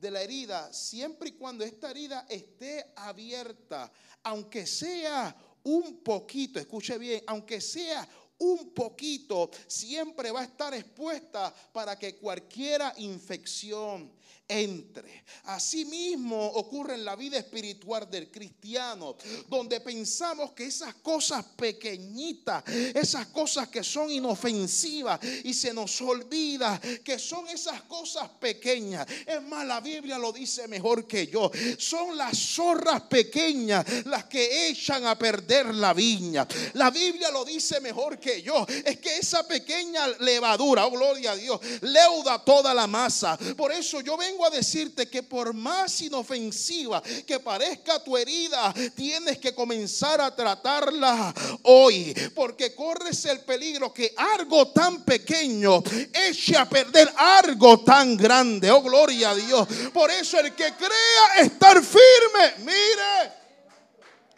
de 0.00 0.10
la 0.10 0.22
herida, 0.22 0.72
siempre 0.72 1.30
y 1.30 1.32
cuando 1.32 1.64
esta 1.64 1.90
herida 1.90 2.26
esté 2.28 2.92
abierta, 2.96 3.90
aunque 4.22 4.66
sea 4.66 5.34
un 5.64 5.98
poquito, 5.98 6.58
escuche 6.58 6.98
bien, 6.98 7.22
aunque 7.26 7.60
sea 7.60 8.06
un 8.38 8.70
poquito, 8.70 9.50
siempre 9.66 10.30
va 10.30 10.40
a 10.40 10.44
estar 10.44 10.74
expuesta 10.74 11.54
para 11.72 11.98
que 11.98 12.16
cualquiera 12.16 12.92
infección, 12.98 14.12
entre. 14.48 15.24
Asimismo 15.44 16.46
ocurre 16.46 16.94
en 16.94 17.04
la 17.04 17.16
vida 17.16 17.38
espiritual 17.38 18.10
del 18.10 18.30
cristiano, 18.30 19.16
donde 19.48 19.80
pensamos 19.80 20.52
que 20.52 20.66
esas 20.66 20.94
cosas 20.96 21.44
pequeñitas, 21.56 22.64
esas 22.68 23.26
cosas 23.28 23.68
que 23.68 23.82
son 23.82 24.10
inofensivas 24.10 25.20
y 25.44 25.54
se 25.54 25.72
nos 25.72 26.00
olvida 26.02 26.80
que 27.02 27.18
son 27.18 27.48
esas 27.48 27.82
cosas 27.82 28.28
pequeñas. 28.40 29.06
Es 29.26 29.42
más, 29.42 29.66
la 29.66 29.80
Biblia 29.80 30.18
lo 30.18 30.32
dice 30.32 30.68
mejor 30.68 31.06
que 31.06 31.26
yo. 31.26 31.50
Son 31.78 32.16
las 32.16 32.36
zorras 32.36 33.02
pequeñas 33.02 34.04
las 34.06 34.24
que 34.24 34.68
echan 34.68 35.06
a 35.06 35.18
perder 35.18 35.74
la 35.74 35.94
viña. 35.94 36.46
La 36.74 36.90
Biblia 36.90 37.30
lo 37.30 37.44
dice 37.44 37.80
mejor 37.80 38.18
que 38.18 38.42
yo. 38.42 38.66
Es 38.84 38.98
que 38.98 39.16
esa 39.16 39.46
pequeña 39.46 40.06
levadura, 40.20 40.86
oh 40.86 40.90
gloria 40.90 41.32
a 41.32 41.36
Dios, 41.36 41.60
leuda 41.82 42.44
toda 42.44 42.74
la 42.74 42.86
masa. 42.86 43.38
Por 43.56 43.72
eso 43.72 44.00
yo 44.00 44.13
vengo 44.16 44.46
a 44.46 44.50
decirte 44.50 45.08
que 45.08 45.22
por 45.22 45.54
más 45.54 46.00
inofensiva 46.00 47.02
que 47.26 47.40
parezca 47.40 48.02
tu 48.02 48.16
herida, 48.16 48.72
tienes 48.94 49.38
que 49.38 49.54
comenzar 49.54 50.20
a 50.20 50.34
tratarla 50.34 51.34
hoy, 51.62 52.14
porque 52.34 52.74
corres 52.74 53.24
el 53.24 53.40
peligro 53.40 53.92
que 53.92 54.12
algo 54.16 54.68
tan 54.68 55.04
pequeño 55.04 55.82
eche 56.12 56.56
a 56.56 56.68
perder 56.68 57.08
algo 57.16 57.80
tan 57.80 58.16
grande. 58.16 58.70
Oh, 58.70 58.82
gloria 58.82 59.30
a 59.30 59.34
Dios. 59.34 59.68
Por 59.92 60.10
eso 60.10 60.38
el 60.40 60.54
que 60.54 60.72
crea 60.72 61.42
estar 61.42 61.82
firme, 61.82 62.54
mire. 62.58 63.32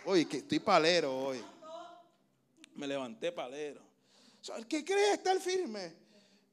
Oye, 0.04 0.26
que 0.26 0.38
estoy 0.38 0.60
palero 0.60 1.16
hoy. 1.16 1.44
Me 2.74 2.86
levanté 2.86 3.32
palero. 3.32 3.80
el 4.56 4.66
que 4.66 4.84
cree 4.84 5.14
estar 5.14 5.40
firme, 5.40 5.92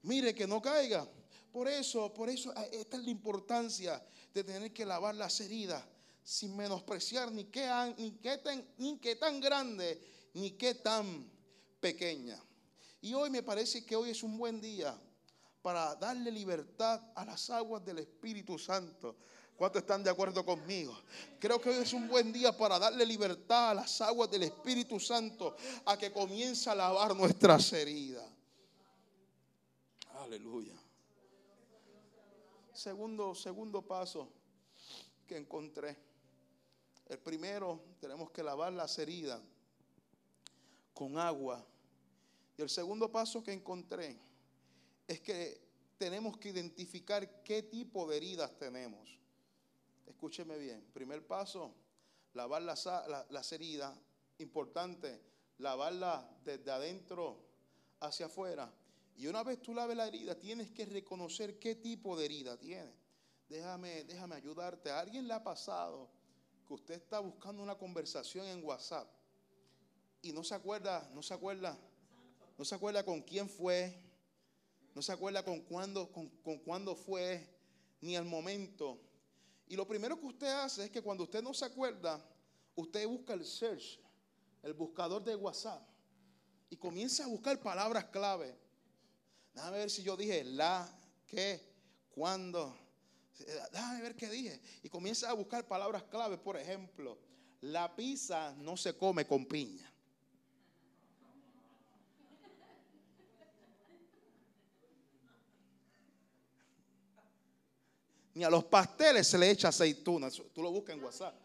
mire 0.04 0.34
que 0.34 0.48
no 0.48 0.62
caiga. 0.62 1.08
Por 1.54 1.68
eso, 1.68 2.12
por 2.12 2.30
eso, 2.30 2.52
eh, 2.52 2.70
esta 2.74 2.98
es 2.98 3.04
la 3.04 3.12
importancia 3.12 4.04
de 4.34 4.44
tener 4.44 4.74
que 4.74 4.86
lavar 4.86 5.14
las 5.14 5.40
heridas 5.40 5.84
sin 6.24 6.58
menospreciar 6.58 7.32
ni 7.32 7.46
qué, 7.46 7.70
ni 7.98 8.14
qué, 8.14 8.40
tan, 8.40 8.66
ni 8.78 8.98
qué 8.98 9.16
tan 9.16 9.40
grande 9.40 10.02
ni 10.34 10.52
qué 10.52 10.74
tan 10.74 11.30
pequeña. 11.80 12.42
Y 13.02 13.14
hoy 13.14 13.30
me 13.30 13.44
parece 13.44 13.86
que 13.86 13.96
hoy 13.96 14.10
es 14.10 14.24
un 14.24 14.36
buen 14.36 14.60
día 14.60 15.00
para 15.62 15.96
darle 15.96 16.32
libertad 16.32 17.02
a 17.14 17.24
las 17.24 17.50
aguas 17.52 17.86
del 17.86 18.00
Espíritu 18.00 18.58
Santo. 18.58 19.16
¿Cuántos 19.56 19.84
están 19.84 20.04
de 20.04 20.10
acuerdo 20.10 20.44
conmigo? 20.44 20.98
Creo 21.40 21.62
que 21.62 21.70
hoy 21.70 21.84
es 21.84 21.94
un 21.94 22.08
buen 22.08 22.34
día 22.34 22.58
para 22.58 22.80
darle 22.80 23.06
libertad 23.06 23.70
a 23.70 23.74
las 23.76 24.02
aguas 24.02 24.32
del 24.32 24.44
Espíritu 24.44 25.00
Santo 25.00 25.56
a 25.86 25.98
que 25.98 26.12
comience 26.12 26.68
a 26.68 26.74
lavar 26.74 27.16
nuestras 27.16 27.72
heridas. 27.74 28.26
Aleluya. 30.16 30.83
Segundo, 32.84 33.34
segundo 33.34 33.82
paso 33.82 34.30
que 35.26 35.38
encontré. 35.38 35.96
El 37.06 37.18
primero, 37.18 37.82
tenemos 38.02 38.30
que 38.32 38.44
lavar 38.44 38.74
las 38.74 39.00
heridas 39.00 39.42
con 40.94 41.18
agua. 41.18 41.66
Y 42.58 42.62
el 42.62 42.70
segundo 42.70 43.10
paso 43.10 43.42
que 43.42 43.54
encontré 43.54 44.20
es 45.08 45.22
que 45.22 45.62
tenemos 45.98 46.38
que 46.38 46.50
identificar 46.50 47.42
qué 47.42 47.64
tipo 47.64 48.06
de 48.06 48.18
heridas 48.18 48.52
tenemos. 48.60 49.18
Escúcheme 50.06 50.58
bien. 50.58 50.86
Primer 50.92 51.26
paso, 51.26 51.74
lavar 52.34 52.64
las, 52.64 52.86
las 53.30 53.52
heridas. 53.54 53.98
Importante, 54.40 55.22
lavarlas 55.58 56.26
desde 56.44 56.70
adentro 56.70 57.40
hacia 58.02 58.26
afuera. 58.26 58.70
Y 59.16 59.28
una 59.28 59.44
vez 59.44 59.62
tú 59.62 59.74
laves 59.74 59.96
la 59.96 60.08
herida, 60.08 60.38
tienes 60.38 60.72
que 60.72 60.86
reconocer 60.86 61.60
qué 61.60 61.76
tipo 61.76 62.18
de 62.18 62.26
herida 62.26 62.58
tiene. 62.58 62.92
Déjame, 63.48 64.04
déjame 64.06 64.36
ayudarte. 64.36 64.90
¿A 64.90 65.00
alguien 65.00 65.28
le 65.28 65.34
ha 65.34 65.44
pasado 65.44 66.10
que 66.68 66.74
usted 66.74 66.96
está 66.96 67.20
buscando 67.20 67.62
una 67.62 67.76
conversación 67.76 68.48
en 68.48 68.64
WhatsApp 68.64 69.08
y 70.22 70.32
no 70.32 70.44
se 70.44 70.56
acuerda, 70.56 71.10
no 71.14 71.22
se 71.22 71.34
acuerda, 71.34 71.78
no 72.58 72.66
se 72.66 72.76
acuerda 72.76 73.04
con 73.04 73.22
quién 73.22 73.50
fue, 73.50 73.94
no 74.96 75.02
se 75.02 75.12
acuerda 75.12 75.44
con 75.44 75.62
cuándo, 75.62 76.12
con, 76.12 76.30
con 76.44 76.60
cuándo 76.60 76.96
fue, 76.96 77.48
ni 78.02 78.16
el 78.16 78.26
momento? 78.26 79.00
Y 79.68 79.76
lo 79.76 79.88
primero 79.88 80.20
que 80.20 80.26
usted 80.26 80.48
hace 80.48 80.86
es 80.86 80.92
que 80.92 81.02
cuando 81.02 81.24
usted 81.24 81.42
no 81.42 81.54
se 81.54 81.66
acuerda, 81.66 82.24
usted 82.76 83.08
busca 83.08 83.34
el 83.34 83.46
search, 83.46 84.00
el 84.62 84.74
buscador 84.74 85.24
de 85.24 85.36
WhatsApp, 85.36 85.82
y 86.70 86.78
comienza 86.78 87.24
a 87.24 87.28
buscar 87.28 87.60
palabras 87.62 88.06
clave. 88.06 88.63
Déjame 89.54 89.78
ver 89.78 89.90
si 89.90 90.04
yo 90.04 90.18
dije 90.18 90.44
la, 90.44 90.90
qué, 91.28 91.62
cuándo. 92.10 92.76
Déjame 93.72 94.02
ver 94.02 94.16
qué 94.16 94.30
dije. 94.30 94.60
Y 94.82 94.90
comienza 94.90 95.30
a 95.30 95.34
buscar 95.34 95.68
palabras 95.68 96.04
clave. 96.04 96.38
Por 96.38 96.58
ejemplo, 96.58 97.18
la 97.62 97.96
pizza 97.96 98.54
no 98.58 98.76
se 98.76 98.98
come 98.98 99.26
con 99.26 99.46
piña. 99.46 99.90
Ni 108.36 108.44
a 108.44 108.50
los 108.50 108.64
pasteles 108.64 109.28
se 109.28 109.38
le 109.38 109.52
echa 109.52 109.68
aceituna. 109.68 110.30
Tú 110.32 110.64
lo 110.64 110.72
buscas 110.72 110.96
en 110.96 111.04
WhatsApp. 111.04 111.36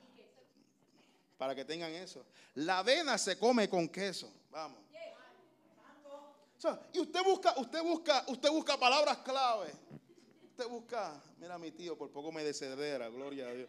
Para 1.37 1.55
que 1.55 1.65
tengan 1.65 1.93
eso. 1.93 2.25
La 2.55 2.79
avena 2.79 3.19
se 3.19 3.39
come 3.39 3.69
con 3.69 3.89
queso. 3.89 4.33
Vamos 4.51 4.88
y 6.93 6.99
usted 6.99 7.23
busca, 7.25 7.55
usted 7.57 7.83
busca, 7.83 8.25
usted 8.29 8.51
busca 8.51 8.77
palabras 8.77 9.19
clave. 9.19 9.73
Usted 10.51 10.69
busca, 10.69 11.23
mira 11.39 11.57
mi 11.57 11.71
tío, 11.71 11.97
por 11.97 12.11
poco 12.11 12.33
me 12.33 12.43
descedera, 12.43 13.09
gloria 13.09 13.47
a 13.47 13.53
Dios. 13.53 13.69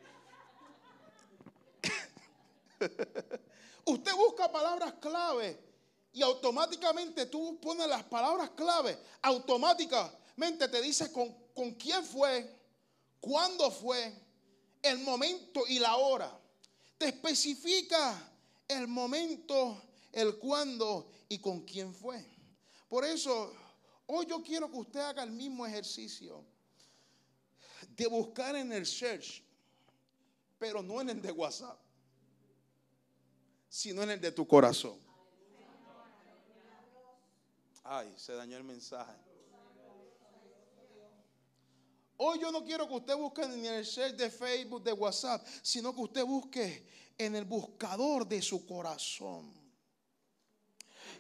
usted 3.86 4.14
busca 4.16 4.52
palabras 4.52 4.94
clave 5.00 5.60
y 6.14 6.24
automáticamente 6.24 7.28
tú 7.28 7.60
pones 7.60 7.88
las 7.88 8.04
palabras 8.04 8.50
clave, 8.52 8.98
automáticamente 9.22 10.68
te 10.68 10.82
dice 10.82 11.12
con, 11.12 11.32
con 11.54 11.74
quién 11.76 12.04
fue, 12.04 12.58
cuándo 13.20 13.70
fue, 13.70 14.12
el 14.82 14.98
momento 15.00 15.68
y 15.68 15.78
la 15.78 15.96
hora. 15.98 16.36
Te 16.98 17.10
especifica 17.10 18.32
el 18.68 18.88
momento, 18.88 19.80
el 20.12 20.40
cuándo 20.40 21.12
y 21.28 21.38
con 21.38 21.62
quién 21.62 21.94
fue. 21.94 22.39
Por 22.90 23.06
eso, 23.06 23.54
hoy 24.08 24.26
yo 24.26 24.42
quiero 24.42 24.70
que 24.70 24.78
usted 24.78 25.00
haga 25.00 25.24
el 25.24 25.32
mismo 25.32 25.66
ejercicio 25.66 26.44
de 27.96 28.08
buscar 28.08 28.56
en 28.56 28.74
el 28.74 28.86
search, 28.86 29.44
pero 30.58 30.82
no 30.82 31.00
en 31.00 31.10
el 31.10 31.22
de 31.22 31.32
WhatsApp, 31.32 31.80
sino 33.70 34.02
en 34.02 34.10
el 34.10 34.20
de 34.20 34.32
tu 34.32 34.48
corazón. 34.48 35.00
Ay, 37.84 38.12
se 38.18 38.34
dañó 38.34 38.58
el 38.58 38.64
mensaje. 38.64 39.14
Hoy 42.18 42.40
yo 42.40 42.52
no 42.52 42.66
quiero 42.66 42.88
que 42.88 42.96
usted 42.96 43.16
busque 43.16 43.44
en 43.44 43.66
el 43.66 43.86
search 43.86 44.16
de 44.16 44.30
Facebook, 44.30 44.84
de 44.84 44.94
WhatsApp, 44.94 45.46
sino 45.62 45.94
que 45.94 46.02
usted 46.02 46.26
busque 46.26 46.86
en 47.18 47.36
el 47.36 47.46
buscador 47.46 48.28
de 48.28 48.42
su 48.42 48.66
corazón. 48.66 49.59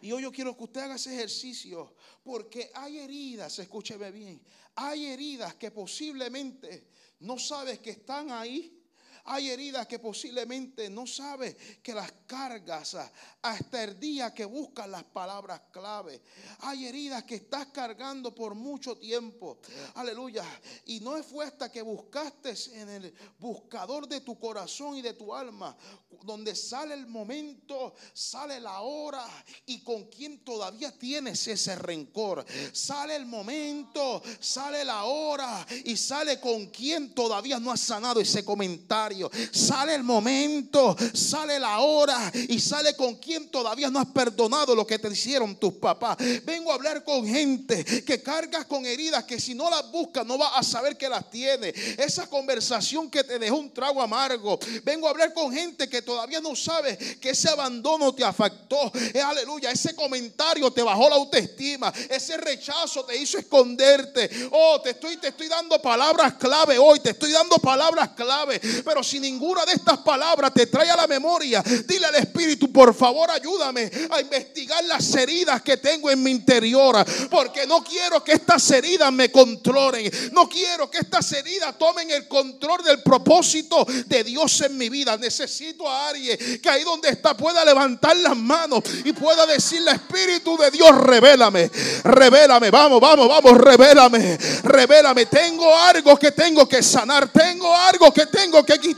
Y 0.01 0.11
hoy 0.11 0.23
yo 0.23 0.31
quiero 0.31 0.55
que 0.55 0.63
usted 0.63 0.81
haga 0.81 0.95
ese 0.95 1.13
ejercicio 1.13 1.95
porque 2.23 2.71
hay 2.73 2.99
heridas, 2.99 3.59
escúcheme 3.59 4.11
bien, 4.11 4.41
hay 4.75 5.07
heridas 5.07 5.55
que 5.55 5.71
posiblemente 5.71 6.87
no 7.19 7.37
sabes 7.37 7.79
que 7.79 7.91
están 7.91 8.31
ahí 8.31 8.78
hay 9.25 9.49
heridas 9.49 9.87
que 9.87 9.99
posiblemente 9.99 10.89
no 10.89 11.05
sabes 11.05 11.55
que 11.81 11.93
las 11.93 12.11
cargas 12.25 12.97
hasta 13.41 13.83
el 13.83 13.99
día 13.99 14.33
que 14.33 14.45
buscas 14.45 14.87
las 14.87 15.03
palabras 15.03 15.61
clave. 15.71 16.21
Hay 16.61 16.85
heridas 16.85 17.23
que 17.23 17.35
estás 17.35 17.67
cargando 17.67 18.33
por 18.33 18.55
mucho 18.55 18.97
tiempo. 18.97 19.59
Aleluya. 19.95 20.43
Y 20.85 20.99
no 20.99 21.21
fue 21.23 21.45
hasta 21.45 21.71
que 21.71 21.81
buscaste 21.81 22.53
en 22.73 22.89
el 22.89 23.13
buscador 23.37 24.07
de 24.07 24.21
tu 24.21 24.39
corazón 24.39 24.95
y 24.95 25.01
de 25.01 25.13
tu 25.13 25.33
alma, 25.33 25.75
donde 26.23 26.55
sale 26.55 26.93
el 26.93 27.07
momento, 27.07 27.93
sale 28.13 28.59
la 28.59 28.81
hora 28.81 29.25
y 29.65 29.81
con 29.81 30.05
quien 30.05 30.43
todavía 30.43 30.97
tienes 30.97 31.47
ese 31.47 31.75
rencor. 31.75 32.45
Sale 32.71 33.15
el 33.15 33.25
momento, 33.25 34.21
sale 34.39 34.83
la 34.83 35.03
hora 35.03 35.65
y 35.85 35.95
sale 35.97 36.39
con 36.39 36.67
quien 36.67 37.13
todavía 37.13 37.59
no 37.59 37.71
has 37.71 37.81
sanado 37.81 38.19
ese 38.19 38.43
comentario 38.43 39.08
Sale 39.51 39.95
el 39.95 40.03
momento, 40.03 40.95
sale 41.13 41.59
la 41.59 41.79
hora 41.79 42.31
y 42.33 42.59
sale 42.59 42.95
con 42.95 43.15
quien 43.15 43.49
todavía 43.49 43.89
no 43.89 43.99
has 43.99 44.07
perdonado 44.07 44.75
lo 44.75 44.85
que 44.85 44.99
te 44.99 45.09
hicieron 45.09 45.55
tus 45.55 45.73
papás. 45.73 46.17
Vengo 46.43 46.71
a 46.71 46.75
hablar 46.75 47.03
con 47.03 47.25
gente 47.25 47.83
que 47.83 48.21
cargas 48.21 48.65
con 48.65 48.85
heridas 48.85 49.23
que 49.23 49.39
si 49.39 49.53
no 49.53 49.69
las 49.69 49.89
buscas 49.91 50.25
no 50.25 50.37
vas 50.37 50.51
a 50.55 50.63
saber 50.63 50.97
que 50.97 51.09
las 51.09 51.29
tiene. 51.29 51.73
Esa 51.97 52.27
conversación 52.27 53.09
que 53.09 53.23
te 53.23 53.39
dejó 53.39 53.57
un 53.57 53.71
trago 53.71 54.01
amargo. 54.01 54.59
Vengo 54.83 55.07
a 55.07 55.11
hablar 55.11 55.33
con 55.33 55.51
gente 55.51 55.89
que 55.89 56.01
todavía 56.01 56.39
no 56.39 56.55
sabe 56.55 56.97
que 56.97 57.31
ese 57.31 57.49
abandono 57.49 58.13
te 58.13 58.23
afectó. 58.23 58.91
Eh, 59.13 59.21
aleluya, 59.21 59.71
ese 59.71 59.95
comentario 59.95 60.71
te 60.71 60.83
bajó 60.83 61.09
la 61.09 61.15
autoestima. 61.15 61.91
Ese 62.09 62.37
rechazo 62.37 63.03
te 63.05 63.17
hizo 63.17 63.37
esconderte. 63.37 64.29
Oh, 64.51 64.79
te 64.81 64.91
estoy, 64.91 65.17
te 65.17 65.29
estoy 65.29 65.47
dando 65.47 65.81
palabras 65.81 66.33
clave 66.35 66.77
hoy. 66.77 66.99
Te 66.99 67.11
estoy 67.11 67.31
dando 67.31 67.57
palabras 67.57 68.09
clave. 68.09 68.59
Pero 68.83 68.98
si 69.03 69.19
ninguna 69.19 69.65
de 69.65 69.73
estas 69.73 69.99
palabras 69.99 70.53
te 70.53 70.67
trae 70.67 70.89
a 70.89 70.95
la 70.95 71.07
memoria, 71.07 71.63
dile 71.87 72.05
al 72.05 72.15
Espíritu, 72.15 72.71
por 72.71 72.93
favor, 72.93 73.29
ayúdame 73.31 73.89
a 74.09 74.21
investigar 74.21 74.83
las 74.85 75.13
heridas 75.15 75.61
que 75.61 75.77
tengo 75.77 76.09
en 76.09 76.21
mi 76.21 76.31
interior. 76.31 77.05
Porque 77.29 77.65
no 77.67 77.83
quiero 77.83 78.23
que 78.23 78.33
estas 78.33 78.69
heridas 78.71 79.11
me 79.11 79.31
controlen. 79.31 80.11
No 80.31 80.47
quiero 80.47 80.89
que 80.89 80.99
estas 80.99 81.31
heridas 81.31 81.77
tomen 81.77 82.09
el 82.11 82.27
control 82.27 82.83
del 82.83 83.01
propósito 83.01 83.85
de 84.07 84.23
Dios 84.23 84.61
en 84.61 84.77
mi 84.77 84.89
vida. 84.89 85.17
Necesito 85.17 85.89
a 85.89 86.09
alguien 86.09 86.37
que 86.61 86.69
ahí 86.69 86.83
donde 86.83 87.09
está 87.09 87.35
pueda 87.35 87.63
levantar 87.63 88.15
las 88.17 88.35
manos 88.35 88.83
y 89.05 89.13
pueda 89.13 89.45
decirle, 89.45 89.91
Espíritu 89.91 90.57
de 90.57 90.71
Dios, 90.71 90.95
revélame, 90.95 91.69
revélame, 92.03 92.71
vamos, 92.71 92.99
vamos, 92.99 93.27
vamos, 93.27 93.57
revélame, 93.57 94.37
revélame. 94.63 95.25
Tengo 95.25 95.75
algo 95.77 96.17
que 96.17 96.31
tengo 96.31 96.67
que 96.67 96.81
sanar, 96.81 97.31
tengo 97.31 97.75
algo 97.75 98.13
que 98.13 98.25
tengo 98.25 98.63
que 98.63 98.79
quitar. 98.79 98.88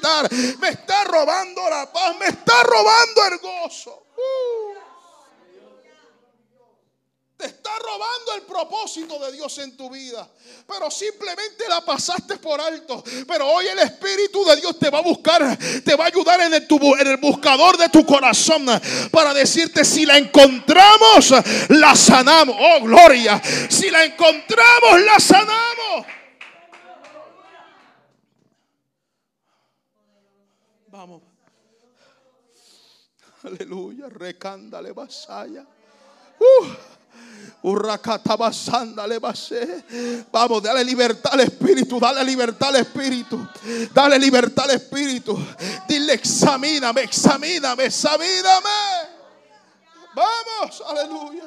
Me 0.60 0.70
está 0.70 1.04
robando 1.06 1.70
la 1.70 1.92
paz, 1.92 2.16
me 2.20 2.28
está 2.28 2.64
robando 2.64 3.26
el 3.26 3.38
gozo. 3.40 4.08
Uh. 4.16 4.72
Te 7.42 7.48
está 7.48 7.72
robando 7.80 8.36
el 8.36 8.44
propósito 8.44 9.18
de 9.18 9.32
Dios 9.32 9.58
en 9.58 9.76
tu 9.76 9.90
vida. 9.90 10.30
Pero 10.68 10.92
simplemente 10.92 11.68
la 11.68 11.82
pasaste 11.82 12.38
por 12.38 12.62
alto. 12.62 13.04
Pero 13.28 13.48
hoy 13.48 13.66
el 13.66 13.80
Espíritu 13.80 14.46
de 14.46 14.58
Dios 14.58 14.78
te 14.78 14.92
va 14.92 15.00
a 15.00 15.02
buscar. 15.02 15.58
Te 15.84 15.96
va 15.96 16.04
a 16.04 16.08
ayudar 16.08 16.40
en 16.42 16.54
el, 16.54 16.68
en 17.00 17.08
el 17.08 17.18
buscador 17.18 17.78
de 17.78 17.90
tu 17.90 18.06
corazón. 18.06 18.68
Para 19.10 19.34
decirte 19.34 19.84
si 19.84 20.06
la 20.06 20.20
encontramos, 20.20 21.34
la 21.70 21.96
sanamos. 21.96 22.56
Oh, 22.60 22.84
gloria. 22.84 23.42
Si 23.70 23.90
la 23.90 24.04
encontramos, 24.06 25.02
la 25.02 25.20
sanamos. 25.20 26.21
Aleluya. 33.44 34.10
Recándale 34.10 34.92
vasalla. 34.92 35.66
Uh. 36.40 36.92
Vamos, 40.32 40.64
dale 40.64 40.84
libertad 40.84 41.34
al 41.34 41.42
Espíritu, 41.42 42.00
dale 42.00 42.24
libertad 42.24 42.70
al 42.70 42.78
Espíritu, 42.78 43.48
dale 43.94 44.18
libertad 44.18 44.66
al 44.66 44.78
Espíritu. 44.78 45.38
Dile, 45.88 46.14
examíname, 46.14 47.02
examíname, 47.02 47.86
examíname. 47.86 48.70
Vamos, 50.16 50.84
aleluya. 50.88 51.44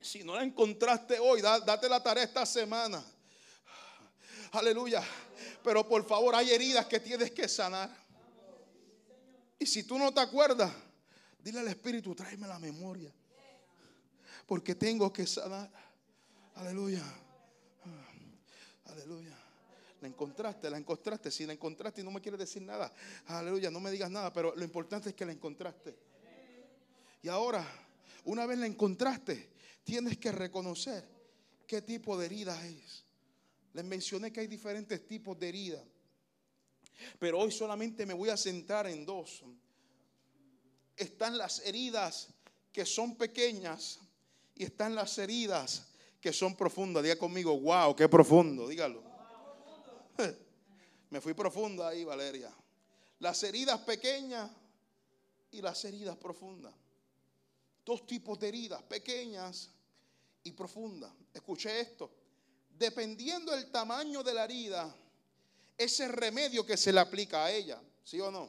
Si 0.00 0.22
no 0.22 0.36
la 0.36 0.44
encontraste 0.44 1.18
hoy, 1.18 1.42
date 1.42 1.88
la 1.88 2.00
tarea 2.00 2.22
esta 2.22 2.46
semana. 2.46 3.02
Aleluya. 4.52 5.02
Pero 5.64 5.88
por 5.88 6.06
favor, 6.06 6.36
hay 6.36 6.52
heridas 6.52 6.86
que 6.86 7.00
tienes 7.00 7.32
que 7.32 7.48
sanar. 7.48 8.05
Y 9.58 9.66
si 9.66 9.84
tú 9.84 9.98
no 9.98 10.12
te 10.12 10.20
acuerdas, 10.20 10.72
Dile 11.46 11.60
al 11.60 11.68
Espíritu, 11.68 12.12
tráeme 12.12 12.48
la 12.48 12.58
memoria. 12.58 13.14
Porque 14.48 14.74
tengo 14.74 15.12
que 15.12 15.24
sanar. 15.28 15.70
Aleluya. 16.56 17.04
Aleluya. 18.86 19.38
La 20.00 20.08
encontraste, 20.08 20.68
la 20.68 20.76
encontraste. 20.76 21.30
Si 21.30 21.46
la 21.46 21.52
encontraste 21.52 22.00
y 22.00 22.04
no 22.04 22.10
me 22.10 22.20
quieres 22.20 22.40
decir 22.40 22.62
nada, 22.62 22.92
aleluya, 23.26 23.70
no 23.70 23.78
me 23.78 23.92
digas 23.92 24.10
nada, 24.10 24.32
pero 24.32 24.56
lo 24.56 24.64
importante 24.64 25.10
es 25.10 25.14
que 25.14 25.24
la 25.24 25.30
encontraste. 25.30 25.96
Y 27.22 27.28
ahora, 27.28 27.64
una 28.24 28.44
vez 28.44 28.58
la 28.58 28.66
encontraste, 28.66 29.50
tienes 29.84 30.18
que 30.18 30.32
reconocer 30.32 31.08
qué 31.68 31.80
tipo 31.80 32.18
de 32.18 32.26
herida 32.26 32.66
es. 32.66 33.04
Les 33.72 33.84
mencioné 33.84 34.32
que 34.32 34.40
hay 34.40 34.48
diferentes 34.48 35.06
tipos 35.06 35.38
de 35.38 35.48
herida, 35.48 35.80
pero 37.18 37.38
hoy 37.38 37.52
solamente 37.52 38.06
me 38.06 38.14
voy 38.14 38.30
a 38.30 38.36
centrar 38.36 38.86
en 38.86 39.04
dos 39.04 39.42
están 40.96 41.36
las 41.36 41.60
heridas 41.60 42.28
que 42.72 42.86
son 42.86 43.16
pequeñas 43.16 44.00
y 44.54 44.64
están 44.64 44.94
las 44.94 45.18
heridas 45.18 45.88
que 46.20 46.32
son 46.32 46.56
profundas. 46.56 47.02
Diga 47.02 47.16
conmigo, 47.16 47.58
wow, 47.60 47.94
qué 47.94 48.08
profundo, 48.08 48.66
dígalo. 48.66 49.02
Me 51.10 51.20
fui 51.20 51.34
profunda 51.34 51.88
ahí, 51.88 52.04
Valeria. 52.04 52.52
Las 53.20 53.42
heridas 53.42 53.80
pequeñas 53.80 54.50
y 55.50 55.62
las 55.62 55.84
heridas 55.84 56.16
profundas. 56.16 56.74
Dos 57.84 58.04
tipos 58.06 58.38
de 58.40 58.48
heridas, 58.48 58.82
pequeñas 58.82 59.70
y 60.42 60.52
profundas. 60.52 61.12
Escuché 61.32 61.80
esto. 61.80 62.10
Dependiendo 62.70 63.52
del 63.52 63.70
tamaño 63.70 64.22
de 64.22 64.34
la 64.34 64.44
herida, 64.44 64.94
ese 65.76 66.08
remedio 66.08 66.64
que 66.64 66.76
se 66.76 66.92
le 66.92 67.00
aplica 67.00 67.44
a 67.44 67.52
ella, 67.52 67.80
¿sí 68.02 68.20
o 68.20 68.30
no? 68.30 68.48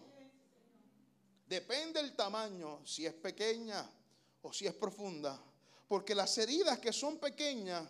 Depende 1.47 1.99
el 1.99 2.15
tamaño, 2.15 2.85
si 2.85 3.05
es 3.05 3.13
pequeña 3.13 3.89
o 4.41 4.51
si 4.51 4.67
es 4.67 4.73
profunda. 4.73 5.41
Porque 5.87 6.13
las 6.13 6.37
heridas 6.37 6.79
que 6.79 6.91
son 6.91 7.17
pequeñas, 7.17 7.87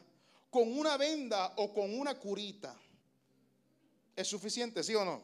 con 0.50 0.78
una 0.78 0.98
venda 0.98 1.54
o 1.58 1.74
con 1.74 1.98
una 1.98 2.20
curita, 2.20 2.80
es 4.16 4.28
suficiente, 4.28 4.84
¿sí 4.84 4.96
o 4.96 5.04
no? 5.04 5.22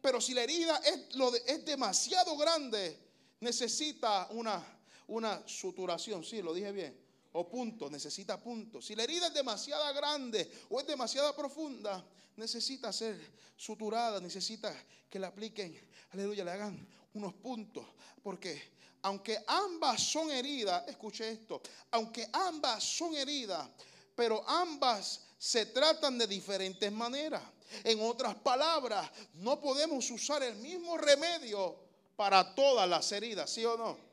Pero 0.00 0.20
si 0.20 0.34
la 0.34 0.42
herida 0.42 0.76
es, 0.78 1.14
lo 1.16 1.34
es 1.34 1.64
demasiado 1.64 2.36
grande, 2.36 2.98
necesita 3.40 4.28
una, 4.30 4.64
una 5.08 5.46
suturación, 5.46 6.24
sí, 6.24 6.40
lo 6.40 6.54
dije 6.54 6.72
bien, 6.72 7.07
o 7.32 7.48
punto, 7.48 7.90
necesita 7.90 8.40
punto. 8.40 8.80
Si 8.80 8.94
la 8.94 9.04
herida 9.04 9.28
es 9.28 9.34
demasiado 9.34 9.92
grande 9.94 10.50
o 10.70 10.80
es 10.80 10.86
demasiado 10.86 11.34
profunda, 11.34 12.04
necesita 12.36 12.92
ser 12.92 13.18
suturada, 13.56 14.20
necesita 14.20 14.74
que 15.10 15.18
le 15.18 15.26
apliquen, 15.26 15.78
aleluya, 16.10 16.44
le 16.44 16.50
hagan 16.50 16.88
unos 17.14 17.34
puntos, 17.34 17.84
porque 18.22 18.78
aunque 19.02 19.42
ambas 19.46 20.02
son 20.02 20.30
heridas, 20.30 20.86
escuche 20.88 21.30
esto, 21.30 21.60
aunque 21.90 22.28
ambas 22.32 22.82
son 22.82 23.14
heridas, 23.14 23.68
pero 24.14 24.48
ambas 24.48 25.20
se 25.38 25.66
tratan 25.66 26.18
de 26.18 26.26
diferentes 26.26 26.90
maneras. 26.90 27.42
En 27.84 28.00
otras 28.00 28.34
palabras, 28.34 29.08
no 29.34 29.60
podemos 29.60 30.10
usar 30.10 30.42
el 30.42 30.56
mismo 30.56 30.96
remedio 30.96 31.76
para 32.16 32.54
todas 32.54 32.88
las 32.88 33.12
heridas, 33.12 33.50
¿sí 33.50 33.64
o 33.64 33.76
no? 33.76 34.07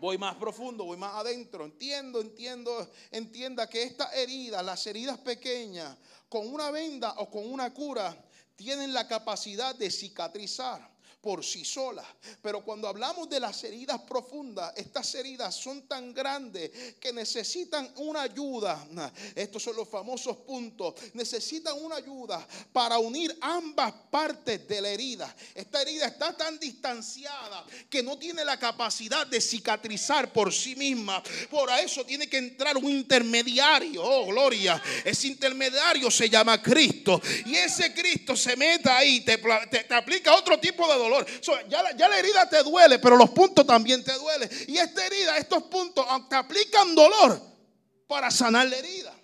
Voy 0.00 0.18
más 0.18 0.34
profundo, 0.36 0.84
voy 0.84 0.96
más 0.96 1.14
adentro. 1.14 1.64
Entiendo, 1.64 2.20
entiendo, 2.20 2.90
entienda 3.10 3.68
que 3.68 3.82
estas 3.82 4.12
heridas, 4.14 4.64
las 4.64 4.86
heridas 4.86 5.18
pequeñas, 5.18 5.96
con 6.28 6.46
una 6.52 6.70
venda 6.70 7.14
o 7.18 7.30
con 7.30 7.50
una 7.50 7.72
cura, 7.72 8.16
tienen 8.56 8.92
la 8.92 9.06
capacidad 9.06 9.74
de 9.74 9.90
cicatrizar 9.90 10.95
por 11.26 11.44
sí 11.44 11.64
sola. 11.64 12.04
Pero 12.40 12.64
cuando 12.64 12.86
hablamos 12.86 13.28
de 13.28 13.40
las 13.40 13.64
heridas 13.64 14.00
profundas, 14.02 14.72
estas 14.76 15.12
heridas 15.16 15.56
son 15.56 15.88
tan 15.88 16.14
grandes 16.14 16.70
que 17.00 17.12
necesitan 17.12 17.92
una 17.96 18.22
ayuda. 18.22 18.86
Estos 19.34 19.64
son 19.64 19.74
los 19.74 19.88
famosos 19.88 20.36
puntos. 20.36 20.94
Necesitan 21.14 21.82
una 21.82 21.96
ayuda 21.96 22.46
para 22.72 22.98
unir 23.00 23.36
ambas 23.40 23.92
partes 24.08 24.68
de 24.68 24.80
la 24.80 24.90
herida. 24.90 25.34
Esta 25.52 25.82
herida 25.82 26.06
está 26.06 26.36
tan 26.36 26.60
distanciada 26.60 27.66
que 27.90 28.04
no 28.04 28.16
tiene 28.16 28.44
la 28.44 28.56
capacidad 28.56 29.26
de 29.26 29.40
cicatrizar 29.40 30.32
por 30.32 30.52
sí 30.52 30.76
misma. 30.76 31.20
Por 31.50 31.68
eso 31.70 32.06
tiene 32.06 32.28
que 32.28 32.38
entrar 32.38 32.76
un 32.76 32.88
intermediario. 32.88 34.00
Oh, 34.04 34.26
gloria. 34.26 34.80
Ese 35.04 35.26
intermediario 35.26 36.08
se 36.08 36.30
llama 36.30 36.62
Cristo. 36.62 37.20
Y 37.46 37.56
ese 37.56 37.92
Cristo 37.92 38.36
se 38.36 38.56
mete 38.56 38.88
ahí, 38.88 39.22
te, 39.22 39.38
te 39.38 39.92
aplica 39.92 40.32
otro 40.32 40.60
tipo 40.60 40.86
de 40.86 40.96
dolor 40.96 41.15
ya, 41.68 42.08
la, 42.08 42.18
herida 42.18 42.48
te 42.48 42.62
duele, 42.62 42.98
pero 42.98 43.16
los 43.16 43.30
puntos 43.30 43.66
también 43.66 44.02
te 44.02 44.12
duelen. 44.14 44.48
Y 44.68 44.78
esta 44.78 45.06
herida, 45.06 45.36
estos 45.38 45.64
puntos, 45.64 46.06
te 46.28 46.36
aplican 46.36 46.94
dolor 46.94 47.40
para 48.06 48.30
sanar 48.30 48.68
la 48.68 48.76
herida. 48.76 49.14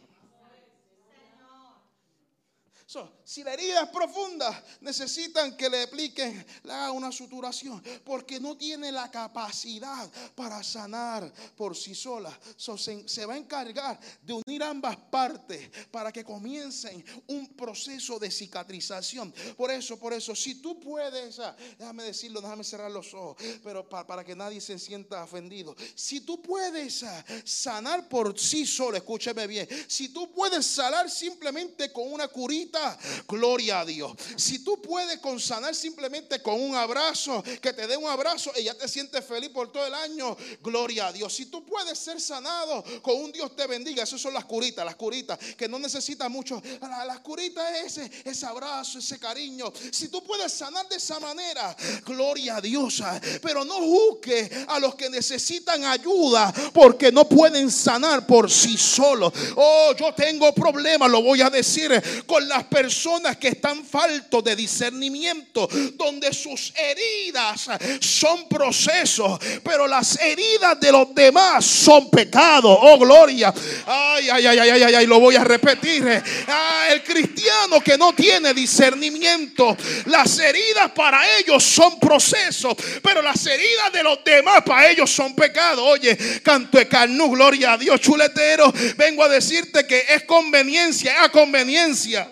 Si 3.32 3.42
la 3.42 3.54
herida 3.54 3.84
es 3.84 3.88
profunda, 3.88 4.62
necesitan 4.82 5.56
que 5.56 5.70
le 5.70 5.84
apliquen 5.84 6.44
una 6.92 7.10
suturación, 7.10 7.82
porque 8.04 8.38
no 8.38 8.58
tiene 8.58 8.92
la 8.92 9.10
capacidad 9.10 10.06
para 10.34 10.62
sanar 10.62 11.32
por 11.56 11.74
sí 11.74 11.94
sola. 11.94 12.38
se, 12.58 13.24
va 13.24 13.32
a 13.32 13.38
encargar 13.38 13.98
de 14.20 14.34
unir 14.34 14.62
ambas 14.62 14.98
partes 15.10 15.70
para 15.90 16.12
que 16.12 16.22
comiencen 16.22 17.02
un 17.28 17.48
proceso 17.56 18.18
de 18.18 18.30
cicatrización. 18.30 19.32
Por 19.56 19.70
eso, 19.70 19.98
por 19.98 20.12
eso, 20.12 20.34
si 20.34 20.56
tú 20.56 20.78
puedes, 20.78 21.38
ah, 21.38 21.56
déjame 21.78 22.02
decirlo, 22.02 22.42
déjame 22.42 22.64
cerrar 22.64 22.90
los 22.90 23.14
ojos, 23.14 23.42
pero 23.64 23.88
para, 23.88 24.22
que 24.22 24.36
nadie 24.36 24.60
se 24.60 24.78
sienta 24.78 25.24
ofendido. 25.24 25.74
Si 25.94 26.20
tú 26.20 26.42
puedes 26.42 27.02
ah, 27.04 27.24
sanar 27.46 28.10
por 28.10 28.38
sí 28.38 28.66
solo, 28.66 28.98
escúcheme 28.98 29.46
bien, 29.46 29.66
si 29.88 30.10
tú 30.10 30.30
puedes 30.30 30.66
sanar 30.66 31.08
simplemente 31.08 31.90
con 31.90 32.12
una 32.12 32.28
curita, 32.28 32.98
Gloria 33.28 33.80
a 33.80 33.84
Dios. 33.84 34.12
Si 34.36 34.60
tú 34.60 34.80
puedes 34.80 35.18
consanar 35.18 35.74
simplemente 35.74 36.42
con 36.42 36.60
un 36.60 36.74
abrazo, 36.74 37.42
que 37.60 37.72
te 37.72 37.86
dé 37.86 37.96
un 37.96 38.08
abrazo 38.08 38.52
y 38.58 38.64
ya 38.64 38.74
te 38.74 38.88
sientes 38.88 39.24
feliz 39.24 39.50
por 39.50 39.70
todo 39.70 39.86
el 39.86 39.94
año, 39.94 40.36
gloria 40.62 41.08
a 41.08 41.12
Dios. 41.12 41.32
Si 41.32 41.46
tú 41.46 41.64
puedes 41.64 41.98
ser 41.98 42.20
sanado 42.20 42.84
con 43.02 43.16
un 43.16 43.32
Dios 43.32 43.54
te 43.56 43.66
bendiga, 43.66 44.02
esas 44.02 44.20
son 44.20 44.34
las 44.34 44.44
curitas, 44.44 44.84
las 44.84 44.96
curitas, 44.96 45.38
que 45.56 45.68
no 45.68 45.78
necesitan 45.78 46.30
mucho. 46.30 46.62
Las 46.80 47.20
curitas 47.20 47.64
es 47.76 47.98
ese, 47.98 48.10
ese 48.24 48.46
abrazo, 48.46 48.98
ese 48.98 49.18
cariño. 49.18 49.72
Si 49.90 50.08
tú 50.08 50.22
puedes 50.22 50.52
sanar 50.52 50.88
de 50.88 50.96
esa 50.96 51.18
manera, 51.20 51.76
gloria 52.04 52.56
a 52.56 52.60
Dios. 52.60 53.02
Pero 53.42 53.64
no 53.64 53.74
juzgue 53.74 54.50
a 54.68 54.78
los 54.78 54.94
que 54.94 55.10
necesitan 55.10 55.84
ayuda 55.84 56.52
porque 56.72 57.10
no 57.12 57.28
pueden 57.28 57.70
sanar 57.70 58.26
por 58.26 58.50
sí 58.50 58.76
solos. 58.76 59.32
Oh, 59.56 59.94
yo 59.98 60.14
tengo 60.14 60.52
problemas, 60.54 61.10
lo 61.10 61.22
voy 61.22 61.42
a 61.42 61.50
decir, 61.50 61.90
con 62.26 62.46
las 62.48 62.64
personas 62.64 63.01
personas 63.02 63.36
que 63.36 63.48
están 63.48 63.84
faltos 63.84 64.44
de 64.44 64.54
discernimiento, 64.54 65.68
donde 65.94 66.32
sus 66.32 66.72
heridas 66.76 67.68
son 67.98 68.48
procesos, 68.48 69.40
pero 69.64 69.88
las 69.88 70.20
heridas 70.20 70.78
de 70.78 70.92
los 70.92 71.12
demás 71.12 71.64
son 71.64 72.08
pecados. 72.10 72.78
Oh, 72.80 72.96
gloria. 73.00 73.52
Ay, 73.86 74.28
ay, 74.30 74.46
ay, 74.46 74.58
ay, 74.60 74.82
ay, 74.82 74.94
ay, 74.94 75.06
lo 75.06 75.18
voy 75.18 75.34
a 75.34 75.42
repetir. 75.42 76.22
Ah, 76.46 76.90
el 76.92 77.02
cristiano 77.02 77.80
que 77.80 77.98
no 77.98 78.12
tiene 78.12 78.54
discernimiento, 78.54 79.76
las 80.06 80.38
heridas 80.38 80.92
para 80.92 81.38
ellos 81.38 81.64
son 81.64 81.98
procesos, 81.98 82.76
pero 83.02 83.20
las 83.20 83.44
heridas 83.44 83.92
de 83.92 84.04
los 84.04 84.22
demás 84.22 84.62
para 84.64 84.88
ellos 84.88 85.10
son 85.10 85.34
pecados. 85.34 85.82
Oye, 85.84 86.16
canto 86.44 86.78
de 86.78 86.86
carnú, 86.86 87.32
gloria 87.32 87.72
a 87.72 87.78
Dios, 87.78 88.00
chuletero. 88.00 88.72
Vengo 88.96 89.24
a 89.24 89.28
decirte 89.28 89.88
que 89.88 90.04
es 90.08 90.22
conveniencia, 90.22 91.16
es 91.16 91.22
a 91.22 91.28
conveniencia 91.30 92.30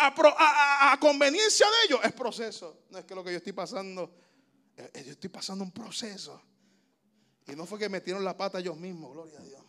A, 0.00 0.96
conveniencia 1.00 1.66
de 1.66 1.86
ellos 1.86 2.00
es 2.04 2.12
proceso. 2.12 2.84
No 2.90 2.98
es 2.98 3.04
que 3.04 3.14
lo 3.14 3.24
que 3.24 3.30
yo 3.32 3.38
estoy 3.38 3.52
pasando, 3.52 4.14
eh, 4.76 4.90
eh, 4.94 5.04
yo 5.04 5.12
estoy 5.12 5.30
pasando 5.30 5.64
un 5.64 5.72
proceso. 5.72 6.40
Y 7.46 7.52
no 7.56 7.66
fue 7.66 7.78
que 7.78 7.88
metieron 7.88 8.24
la 8.24 8.36
pata 8.36 8.58
ellos 8.58 8.76
mismos, 8.76 9.12
gloria 9.12 9.38
a 9.38 9.42
Dios. 9.42 9.62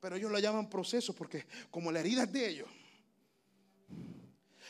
Pero 0.00 0.16
ellos 0.16 0.30
lo 0.30 0.38
llaman 0.38 0.68
proceso 0.68 1.14
porque 1.14 1.46
como 1.70 1.90
la 1.90 2.00
herida 2.00 2.24
es 2.24 2.32
de 2.32 2.48
ellos. 2.48 2.68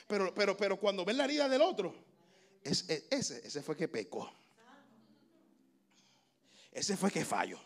Pero, 0.07 0.33
pero, 0.35 0.57
pero 0.57 0.79
cuando 0.79 1.05
ven 1.05 1.17
la 1.17 1.25
herida 1.25 1.49
del 1.49 1.63
otro, 1.63 1.95
es, 2.63 2.85
ese, 2.89 3.47
ese 3.47 3.63
fue 3.63 3.77
que 3.77 3.89
pecó. 3.89 4.31
Ese 6.71 6.97
fue 6.97 7.11
que 7.11 7.25
falló. 7.25 7.59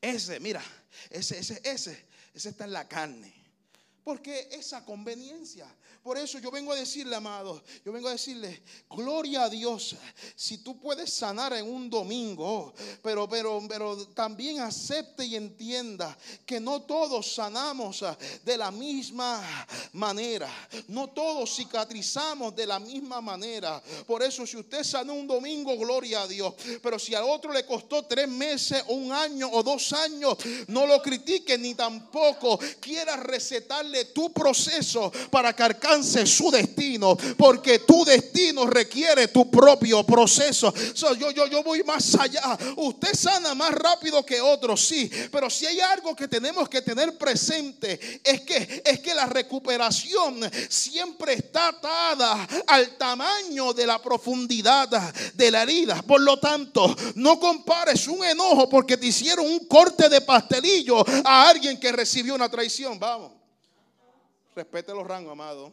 Ese, 0.00 0.40
mira, 0.40 0.62
ese, 1.10 1.38
ese, 1.38 1.60
ese, 1.64 2.06
ese 2.34 2.48
está 2.48 2.64
en 2.64 2.72
la 2.72 2.88
carne. 2.88 3.41
Porque 4.04 4.48
esa 4.52 4.84
conveniencia. 4.84 5.66
Por 6.02 6.18
eso 6.18 6.40
yo 6.40 6.50
vengo 6.50 6.72
a 6.72 6.76
decirle, 6.76 7.14
amado, 7.14 7.62
yo 7.84 7.92
vengo 7.92 8.08
a 8.08 8.12
decirle, 8.12 8.60
gloria 8.90 9.44
a 9.44 9.48
Dios, 9.48 9.94
si 10.34 10.58
tú 10.58 10.80
puedes 10.80 11.12
sanar 11.12 11.52
en 11.52 11.72
un 11.72 11.88
domingo, 11.88 12.74
pero, 13.04 13.28
pero, 13.28 13.62
pero 13.68 14.08
también 14.08 14.60
acepte 14.60 15.24
y 15.24 15.36
entienda 15.36 16.18
que 16.44 16.58
no 16.58 16.82
todos 16.82 17.32
sanamos 17.32 18.04
de 18.44 18.58
la 18.58 18.72
misma 18.72 19.40
manera, 19.92 20.50
no 20.88 21.10
todos 21.10 21.54
cicatrizamos 21.54 22.56
de 22.56 22.66
la 22.66 22.80
misma 22.80 23.20
manera. 23.20 23.80
Por 24.04 24.24
eso 24.24 24.44
si 24.44 24.56
usted 24.56 24.82
sanó 24.82 25.14
un 25.14 25.28
domingo, 25.28 25.76
gloria 25.78 26.22
a 26.22 26.26
Dios, 26.26 26.54
pero 26.82 26.98
si 26.98 27.14
al 27.14 27.22
otro 27.22 27.52
le 27.52 27.64
costó 27.64 28.06
tres 28.06 28.26
meses 28.26 28.82
un 28.88 29.12
año 29.12 29.48
o 29.52 29.62
dos 29.62 29.92
años, 29.92 30.36
no 30.66 30.84
lo 30.84 31.00
critique 31.00 31.56
ni 31.56 31.76
tampoco 31.76 32.58
quiera 32.80 33.16
recetarle 33.16 33.91
tu 34.06 34.32
proceso 34.32 35.12
para 35.30 35.54
que 35.54 35.62
alcance 35.62 36.26
su 36.26 36.50
destino, 36.50 37.16
porque 37.36 37.80
tu 37.80 38.04
destino 38.04 38.66
requiere 38.66 39.28
tu 39.28 39.50
propio 39.50 40.04
proceso. 40.04 40.72
yo, 41.18 41.30
yo, 41.30 41.46
yo 41.46 41.62
voy 41.62 41.82
más 41.84 42.14
allá. 42.14 42.58
Usted 42.76 43.14
sana 43.14 43.54
más 43.54 43.72
rápido 43.72 44.24
que 44.24 44.40
otros, 44.40 44.86
sí, 44.86 45.10
pero 45.30 45.48
si 45.50 45.66
hay 45.66 45.80
algo 45.80 46.14
que 46.14 46.28
tenemos 46.28 46.68
que 46.68 46.82
tener 46.82 47.16
presente 47.16 48.20
es 48.24 48.40
que 48.42 48.82
es 48.84 49.00
que 49.00 49.14
la 49.14 49.26
recuperación 49.26 50.40
siempre 50.68 51.34
está 51.34 51.68
atada 51.68 52.48
al 52.66 52.96
tamaño 52.96 53.72
de 53.72 53.86
la 53.86 54.00
profundidad 54.00 54.88
de 55.34 55.50
la 55.50 55.62
herida. 55.62 56.02
Por 56.02 56.20
lo 56.20 56.38
tanto, 56.38 56.94
no 57.16 57.38
compares 57.38 58.06
un 58.08 58.24
enojo 58.24 58.68
porque 58.68 58.96
te 58.96 59.06
hicieron 59.06 59.46
un 59.46 59.66
corte 59.66 60.08
de 60.08 60.20
pastelillo 60.20 61.04
a 61.24 61.48
alguien 61.48 61.78
que 61.78 61.92
recibió 61.92 62.34
una 62.34 62.48
traición. 62.48 62.98
Vamos. 62.98 63.41
Respete 64.54 64.92
los 64.92 65.06
rangos, 65.06 65.32
amado. 65.32 65.72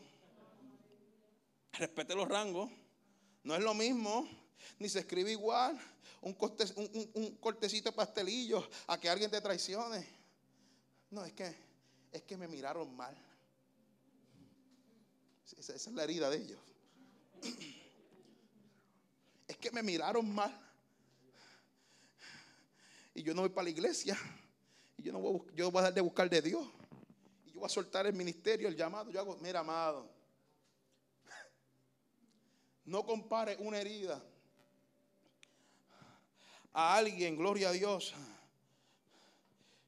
Respete 1.74 2.16
los 2.16 2.28
rangos. 2.28 2.72
No 3.44 3.56
es 3.56 3.62
lo 3.62 3.74
mismo, 3.74 4.28
ni 4.80 4.90
se 4.90 5.00
escribe 5.00 5.32
igual 5.32 5.80
un, 6.22 6.34
cortecito 6.34 7.90
de 7.90 7.96
pastelillo 7.96 8.68
a 8.88 9.00
que 9.00 9.10
alguien 9.10 9.32
te 9.32 9.42
traicione. 9.42 10.08
No, 11.10 11.26
es 11.26 11.34
que, 11.34 11.56
es 12.12 12.24
que 12.24 12.38
me 12.38 12.48
miraron 12.48 12.96
mal. 12.96 13.16
Esa, 15.58 15.74
esa 15.74 15.90
es 15.90 15.96
la 15.96 16.04
herida 16.04 16.30
de 16.30 16.38
ellos. 16.38 16.60
Es 19.48 19.58
que 19.58 19.72
me 19.72 19.82
miraron 19.82 20.34
mal. 20.34 20.58
Y 23.14 23.24
yo 23.24 23.34
no 23.34 23.42
voy 23.42 23.50
para 23.50 23.64
la 23.64 23.72
iglesia. 23.72 24.18
Y 24.98 25.04
yo 25.04 25.12
no 25.12 25.20
voy, 25.20 25.42
yo 25.56 25.72
voy 25.72 25.80
a 25.80 25.84
dar 25.84 25.94
de 25.94 26.02
buscar 26.02 26.30
de 26.30 26.42
Dios 26.42 26.68
a 27.66 27.70
soltar 27.70 28.06
el 28.08 28.14
ministerio, 28.14 28.68
el 28.68 28.76
llamado. 28.76 29.10
Yo 29.12 29.20
hago, 29.20 29.38
mira, 29.38 29.60
amado, 29.60 30.10
no 32.86 33.06
compare 33.06 33.56
una 33.60 33.80
herida 33.80 34.22
a 36.74 36.96
alguien, 36.96 37.36
gloria 37.36 37.70
a 37.70 37.72
Dios, 37.72 38.14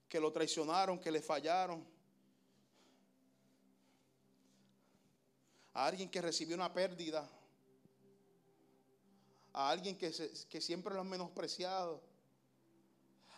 que 0.08 0.20
lo 0.20 0.32
traicionaron, 0.32 1.00
que 1.00 1.12
le 1.12 1.22
fallaron. 1.22 1.86
A 5.74 5.86
alguien 5.86 6.10
que 6.10 6.22
recibió 6.22 6.56
una 6.56 6.74
pérdida. 6.74 7.30
A 9.54 9.70
alguien 9.70 9.98
que, 9.98 10.12
que 10.50 10.62
siempre 10.62 10.94
lo 10.94 11.02
han 11.02 11.10
menospreciado. 11.10 12.02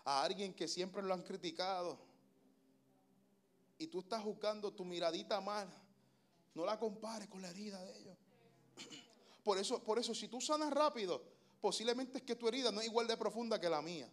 A 0.03 0.23
alguien 0.23 0.53
que 0.53 0.67
siempre 0.67 1.03
lo 1.03 1.13
han 1.13 1.21
criticado 1.21 2.12
y 3.77 3.87
tú 3.87 3.99
estás 3.99 4.21
juzgando 4.23 4.73
tu 4.73 4.85
miradita 4.85 5.41
mal, 5.41 5.67
no 6.53 6.65
la 6.65 6.79
compares 6.79 7.27
con 7.27 7.41
la 7.41 7.49
herida 7.49 7.83
de 7.83 7.99
ellos. 7.99 8.17
Por 9.43 9.57
eso, 9.57 9.83
por 9.83 9.99
eso, 9.99 10.15
si 10.15 10.29
tú 10.29 10.39
sanas 10.39 10.71
rápido, 10.71 11.21
posiblemente 11.59 12.19
es 12.19 12.23
que 12.23 12.37
tu 12.37 12.47
herida 12.47 12.71
no 12.71 12.79
es 12.79 12.87
igual 12.87 13.07
de 13.07 13.17
profunda 13.17 13.59
que 13.59 13.69
la 13.69 13.81
mía. 13.81 14.09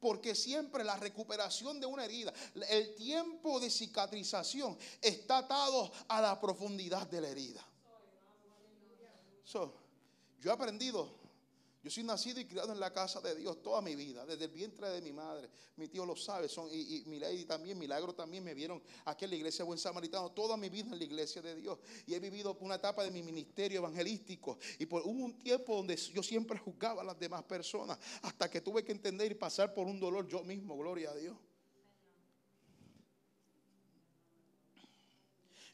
Porque 0.00 0.34
siempre 0.34 0.82
la 0.82 0.96
recuperación 0.96 1.78
de 1.78 1.86
una 1.86 2.04
herida, 2.04 2.32
el 2.68 2.96
tiempo 2.96 3.60
de 3.60 3.70
cicatrización 3.70 4.76
está 5.00 5.38
atado 5.38 5.92
a 6.08 6.20
la 6.20 6.40
profundidad 6.40 7.06
de 7.06 7.20
la 7.20 7.28
herida. 7.28 7.64
yo 9.52 9.70
he 10.50 10.50
aprendido 10.50 11.21
yo 11.82 11.90
soy 11.90 12.04
nacido 12.04 12.40
y 12.40 12.44
criado 12.44 12.72
en 12.72 12.78
la 12.78 12.92
casa 12.92 13.20
de 13.20 13.34
Dios 13.34 13.60
toda 13.60 13.82
mi 13.82 13.96
vida, 13.96 14.24
desde 14.24 14.44
el 14.44 14.52
vientre 14.52 14.88
de 14.88 15.02
mi 15.02 15.12
madre. 15.12 15.50
Mi 15.74 15.88
tío 15.88 16.06
lo 16.06 16.14
sabe, 16.14 16.48
son, 16.48 16.68
y, 16.70 17.02
mi 17.06 17.18
lady 17.18 17.44
también, 17.44 17.76
Milagro 17.76 18.14
también, 18.14 18.44
me 18.44 18.54
vieron 18.54 18.80
aquí 19.04 19.24
en 19.24 19.30
la 19.30 19.36
iglesia 19.36 19.64
Buen 19.64 19.80
Samaritano 19.80 20.30
toda 20.30 20.56
mi 20.56 20.68
vida 20.68 20.92
en 20.92 20.98
la 20.98 21.04
iglesia 21.04 21.42
de 21.42 21.56
Dios. 21.56 21.80
Y 22.06 22.14
he 22.14 22.20
vivido 22.20 22.56
una 22.60 22.76
etapa 22.76 23.02
de 23.02 23.10
mi 23.10 23.22
ministerio 23.22 23.80
evangelístico. 23.80 24.58
Y 24.78 24.86
por 24.86 25.02
hubo 25.02 25.24
un 25.24 25.36
tiempo 25.38 25.74
donde 25.74 25.96
yo 25.96 26.22
siempre 26.22 26.56
juzgaba 26.56 27.02
a 27.02 27.04
las 27.04 27.18
demás 27.18 27.42
personas, 27.42 27.98
hasta 28.22 28.48
que 28.48 28.60
tuve 28.60 28.84
que 28.84 28.92
entender 28.92 29.32
y 29.32 29.34
pasar 29.34 29.74
por 29.74 29.88
un 29.88 29.98
dolor 29.98 30.28
yo 30.28 30.44
mismo, 30.44 30.76
gloria 30.76 31.10
a 31.10 31.14
Dios. 31.14 31.36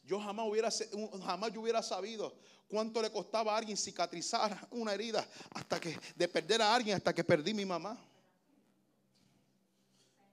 Yo 0.09 0.19
jamás 0.19 0.49
hubiera, 0.49 0.71
jamás 1.23 1.53
yo 1.53 1.61
hubiera 1.61 1.83
sabido 1.83 2.35
cuánto 2.67 3.03
le 3.03 3.13
costaba 3.13 3.53
a 3.53 3.59
alguien 3.59 3.77
cicatrizar 3.77 4.67
una 4.71 4.95
herida 4.95 5.29
hasta 5.51 5.79
que 5.79 6.01
de 6.17 6.27
perder 6.27 6.63
a 6.63 6.75
alguien 6.75 6.97
hasta 6.97 7.15
que 7.15 7.23
perdí 7.23 7.53
mi 7.53 7.67
mamá. 7.67 8.03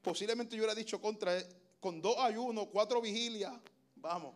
Posiblemente 0.02 0.56
yo 0.56 0.62
hubiera 0.62 0.74
dicho 0.74 1.02
contra 1.02 1.44
con 1.82 2.02
dos 2.02 2.18
ayunos, 2.20 2.70
cuatro 2.72 3.02
vigilias, 3.02 3.52
vamos. 3.98 4.34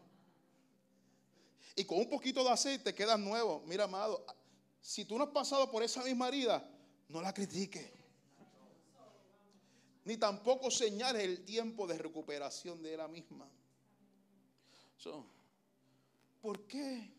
Y 1.73 1.85
con 1.85 1.99
un 1.99 2.09
poquito 2.09 2.43
de 2.43 2.49
aceite 2.49 2.93
quedas 2.93 3.17
nuevo. 3.17 3.63
Mira, 3.65 3.85
amado, 3.85 4.25
si 4.81 5.05
tú 5.05 5.17
no 5.17 5.23
has 5.23 5.29
pasado 5.29 5.71
por 5.71 5.81
esa 5.83 6.03
misma 6.03 6.27
herida, 6.27 6.69
no 7.07 7.21
la 7.21 7.33
critiques. 7.33 7.89
Ni 10.03 10.17
tampoco 10.17 10.69
señales 10.69 11.23
el 11.23 11.45
tiempo 11.45 11.87
de 11.87 11.97
recuperación 11.97 12.83
de 12.83 12.97
la 12.97 13.07
misma. 13.07 13.49
¿Por 16.41 16.65
qué? 16.67 17.11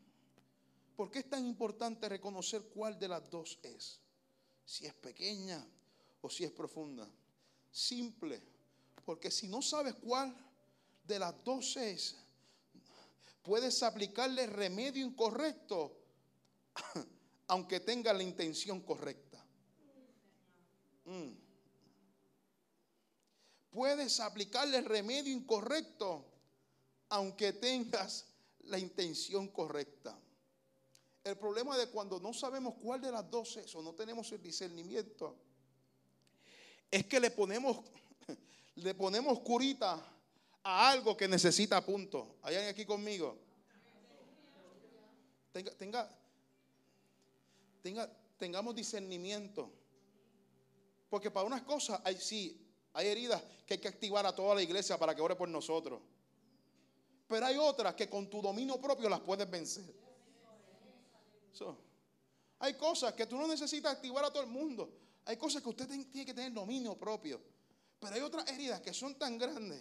¿Por 0.96 1.10
qué 1.10 1.20
es 1.20 1.30
tan 1.30 1.46
importante 1.46 2.08
reconocer 2.08 2.62
cuál 2.74 2.98
de 2.98 3.08
las 3.08 3.30
dos 3.30 3.58
es? 3.62 4.00
Si 4.64 4.86
es 4.86 4.94
pequeña 4.94 5.66
o 6.20 6.28
si 6.28 6.44
es 6.44 6.52
profunda. 6.52 7.08
Simple. 7.70 8.42
Porque 9.04 9.30
si 9.30 9.48
no 9.48 9.62
sabes 9.62 9.94
cuál 9.94 10.34
de 11.04 11.18
las 11.18 11.42
dos 11.42 11.76
es, 11.76 12.16
puedes 13.42 13.82
aplicarle 13.82 14.46
remedio 14.46 15.04
incorrecto, 15.06 15.96
aunque 17.48 17.80
tenga 17.80 18.12
la 18.12 18.22
intención 18.22 18.80
correcta. 18.80 19.44
Mm. 21.06 21.32
Puedes 23.70 24.20
aplicarle 24.20 24.80
remedio 24.82 25.32
incorrecto, 25.32 26.29
aunque 27.10 27.52
tengas 27.52 28.26
la 28.64 28.78
intención 28.78 29.48
correcta. 29.48 30.16
El 31.22 31.36
problema 31.36 31.76
de 31.76 31.88
cuando 31.88 32.18
no 32.18 32.32
sabemos 32.32 32.74
cuál 32.80 33.00
de 33.00 33.12
las 33.12 33.30
dos 33.30 33.56
es 33.56 33.74
o 33.74 33.82
no 33.82 33.94
tenemos 33.94 34.32
el 34.32 34.42
discernimiento, 34.42 35.36
es 36.90 37.04
que 37.06 37.20
le 37.20 37.30
ponemos, 37.30 37.78
le 38.76 38.94
ponemos 38.94 39.40
curita 39.40 40.02
a 40.62 40.90
algo 40.90 41.16
que 41.16 41.28
necesita 41.28 41.84
punto. 41.84 42.36
¿Hay 42.42 42.54
alguien 42.54 42.72
aquí 42.72 42.86
conmigo? 42.86 43.36
Tenga, 45.52 45.72
tenga, 45.72 46.18
tenga, 47.82 48.10
tengamos 48.38 48.74
discernimiento. 48.74 49.70
Porque 51.10 51.30
para 51.30 51.44
unas 51.44 51.62
cosas 51.62 52.00
hay 52.04 52.16
sí, 52.16 52.64
hay 52.92 53.08
heridas 53.08 53.42
que 53.66 53.74
hay 53.74 53.80
que 53.80 53.88
activar 53.88 54.24
a 54.26 54.34
toda 54.34 54.54
la 54.54 54.62
iglesia 54.62 54.96
para 54.96 55.14
que 55.14 55.20
ore 55.20 55.34
por 55.34 55.48
nosotros. 55.48 56.00
Pero 57.30 57.46
hay 57.46 57.56
otras 57.56 57.94
que 57.94 58.10
con 58.10 58.28
tu 58.28 58.42
dominio 58.42 58.80
propio 58.80 59.08
las 59.08 59.20
puedes 59.20 59.48
vencer. 59.48 59.84
hay 62.58 62.74
cosas 62.74 63.14
que 63.14 63.24
tú 63.24 63.36
no 63.36 63.46
necesitas 63.46 63.92
activar 63.92 64.24
a 64.24 64.32
todo 64.32 64.42
el 64.42 64.48
mundo. 64.48 64.92
Hay 65.26 65.36
cosas 65.36 65.62
que 65.62 65.68
usted 65.68 65.86
tiene 65.86 66.26
que 66.26 66.34
tener 66.34 66.52
dominio 66.52 66.98
propio. 66.98 67.40
Pero 68.00 68.16
hay 68.16 68.20
otras 68.20 68.50
heridas 68.50 68.80
que 68.80 68.92
son 68.92 69.14
tan 69.14 69.38
grandes 69.38 69.80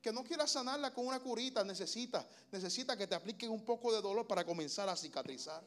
que 0.00 0.12
no 0.14 0.24
quieras 0.24 0.50
sanarla 0.50 0.94
con 0.94 1.06
una 1.06 1.20
curita. 1.20 1.62
Necesita, 1.62 2.26
necesita 2.50 2.96
que 2.96 3.06
te 3.06 3.16
apliquen 3.16 3.50
un 3.50 3.66
poco 3.66 3.92
de 3.92 4.00
dolor 4.00 4.26
para 4.26 4.42
comenzar 4.42 4.88
a 4.88 4.96
cicatrizar. 4.96 5.62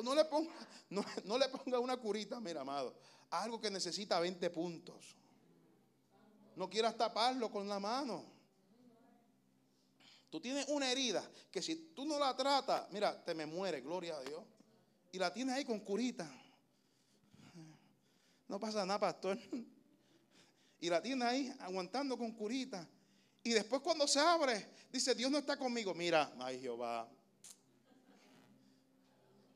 no, 0.00 0.14
le 0.14 0.26
ponga, 0.26 0.54
no, 0.90 1.38
le 1.38 1.48
ponga 1.48 1.80
una 1.80 1.96
curita, 1.96 2.38
mira, 2.38 2.60
amado. 2.60 2.94
Algo 3.30 3.60
que 3.60 3.68
necesita 3.68 4.20
20 4.20 4.48
puntos. 4.50 5.16
No 6.54 6.70
quieras 6.70 6.96
taparlo 6.96 7.50
con 7.50 7.68
la 7.68 7.80
mano. 7.80 8.33
Tú 10.34 10.40
tienes 10.40 10.66
una 10.66 10.90
herida 10.90 11.22
que 11.48 11.62
si 11.62 11.76
tú 11.94 12.04
no 12.04 12.18
la 12.18 12.34
tratas, 12.34 12.90
mira, 12.90 13.24
te 13.24 13.36
me 13.36 13.46
muere, 13.46 13.80
gloria 13.82 14.16
a 14.16 14.20
Dios. 14.20 14.42
Y 15.12 15.18
la 15.20 15.32
tienes 15.32 15.54
ahí 15.54 15.64
con 15.64 15.78
curita. 15.78 16.28
No 18.48 18.58
pasa 18.58 18.84
nada, 18.84 18.98
pastor. 18.98 19.38
Y 20.80 20.90
la 20.90 21.00
tienes 21.00 21.28
ahí 21.28 21.54
aguantando 21.60 22.18
con 22.18 22.32
curita. 22.32 22.84
Y 23.44 23.50
después 23.50 23.80
cuando 23.80 24.08
se 24.08 24.18
abre, 24.18 24.70
dice, 24.90 25.14
Dios 25.14 25.30
no 25.30 25.38
está 25.38 25.56
conmigo. 25.56 25.94
Mira, 25.94 26.34
ay 26.40 26.60
Jehová. 26.60 27.08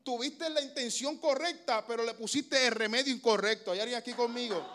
Tuviste 0.01 0.49
la 0.49 0.61
intención 0.61 1.17
correcta, 1.17 1.85
pero 1.85 2.05
le 2.05 2.13
pusiste 2.13 2.67
el 2.67 2.71
remedio 2.71 3.13
incorrecto. 3.13 3.73
¿Hay 3.73 3.81
alguien 3.81 3.99
aquí 3.99 4.13
conmigo? 4.13 4.65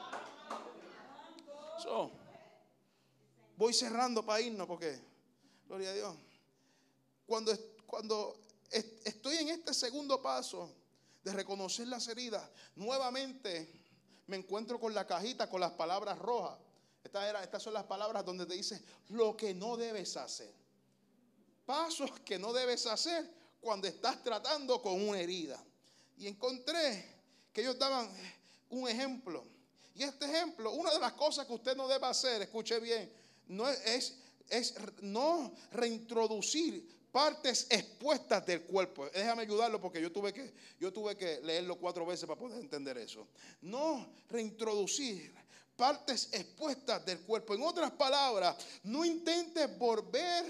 voy 3.56 3.72
cerrando 3.72 4.22
para 4.26 4.42
irnos 4.42 4.66
porque 4.66 5.13
Gloria 5.66 5.90
a 5.90 5.94
Dios. 5.94 6.16
Cuando, 7.26 7.56
cuando 7.86 8.36
estoy 8.70 9.36
en 9.38 9.48
este 9.48 9.72
segundo 9.72 10.20
paso 10.20 10.70
de 11.22 11.32
reconocer 11.32 11.88
las 11.88 12.06
heridas, 12.08 12.48
nuevamente 12.76 13.70
me 14.26 14.36
encuentro 14.36 14.78
con 14.78 14.94
la 14.94 15.06
cajita 15.06 15.48
con 15.48 15.60
las 15.60 15.72
palabras 15.72 16.18
rojas. 16.18 16.58
Estas, 17.02 17.62
son 17.62 17.74
las 17.74 17.84
palabras 17.84 18.24
donde 18.24 18.46
te 18.46 18.54
dice 18.54 18.82
lo 19.08 19.36
que 19.36 19.54
no 19.54 19.76
debes 19.76 20.16
hacer. 20.16 20.52
Pasos 21.66 22.10
que 22.24 22.38
no 22.38 22.52
debes 22.52 22.86
hacer 22.86 23.30
cuando 23.60 23.86
estás 23.86 24.22
tratando 24.22 24.80
con 24.80 25.06
una 25.08 25.20
herida. 25.20 25.62
Y 26.16 26.26
encontré 26.26 27.14
que 27.52 27.62
ellos 27.62 27.78
daban 27.78 28.10
un 28.70 28.88
ejemplo. 28.88 29.44
Y 29.94 30.02
este 30.02 30.26
ejemplo, 30.26 30.72
una 30.72 30.92
de 30.92 30.98
las 30.98 31.12
cosas 31.12 31.46
que 31.46 31.52
usted 31.52 31.76
no 31.76 31.86
debe 31.86 32.06
hacer, 32.06 32.42
escuche 32.42 32.80
bien, 32.80 33.12
no 33.46 33.68
es 33.68 34.18
no 35.02 35.52
reintroducir 35.72 36.88
partes 37.12 37.66
expuestas 37.70 38.44
del 38.44 38.62
cuerpo. 38.62 39.08
Déjame 39.10 39.42
ayudarlo 39.42 39.80
porque 39.80 40.02
yo 40.02 40.10
tuve 40.10 40.32
que 40.32 40.52
yo 40.80 40.92
tuve 40.92 41.16
que 41.16 41.40
leerlo 41.42 41.76
cuatro 41.76 42.04
veces 42.04 42.26
para 42.26 42.40
poder 42.40 42.58
entender 42.58 42.98
eso. 42.98 43.28
No 43.62 44.12
reintroducir 44.28 45.32
partes 45.76 46.28
expuestas 46.32 47.04
del 47.04 47.20
cuerpo. 47.20 47.54
En 47.54 47.62
otras 47.62 47.90
palabras, 47.92 48.56
no 48.84 49.04
intentes 49.04 49.76
volver 49.78 50.44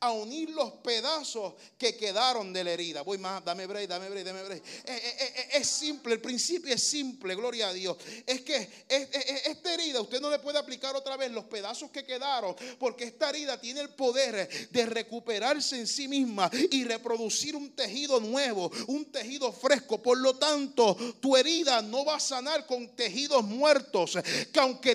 a 0.00 0.12
unir 0.12 0.50
los 0.50 0.72
pedazos 0.74 1.54
que 1.76 1.96
quedaron 1.96 2.52
de 2.52 2.64
la 2.64 2.72
herida. 2.72 3.02
Voy 3.02 3.18
más, 3.18 3.44
dame 3.44 3.66
break, 3.66 3.88
dame 3.88 4.08
break, 4.08 4.24
dame 4.24 4.42
break. 4.42 4.62
Eh, 4.64 4.82
eh, 4.86 5.32
eh, 5.36 5.48
es 5.54 5.66
simple, 5.66 6.14
el 6.14 6.20
principio 6.20 6.74
es 6.74 6.82
simple, 6.82 7.34
gloria 7.34 7.68
a 7.68 7.72
Dios. 7.72 7.96
Es 8.26 8.40
que 8.40 8.86
esta 8.88 9.74
herida 9.74 10.00
usted 10.00 10.20
no 10.20 10.30
le 10.30 10.38
puede 10.38 10.58
aplicar 10.58 10.96
otra 10.96 11.16
vez 11.16 11.30
los 11.30 11.44
pedazos 11.44 11.90
que 11.90 12.04
quedaron, 12.04 12.56
porque 12.78 13.04
esta 13.04 13.28
herida 13.28 13.60
tiene 13.60 13.80
el 13.80 13.90
poder 13.90 14.48
de 14.70 14.86
recuperarse 14.86 15.78
en 15.78 15.86
sí 15.86 16.08
misma 16.08 16.50
y 16.70 16.84
reproducir 16.84 17.54
un 17.54 17.70
tejido 17.74 18.20
nuevo, 18.20 18.70
un 18.86 19.04
tejido 19.12 19.52
fresco. 19.52 20.00
Por 20.02 20.18
lo 20.18 20.36
tanto, 20.36 20.96
tu 21.20 21.36
herida 21.36 21.82
no 21.82 22.04
va 22.04 22.16
a 22.16 22.20
sanar 22.20 22.66
con 22.66 22.88
tejidos 22.96 23.44
muertos 23.44 24.16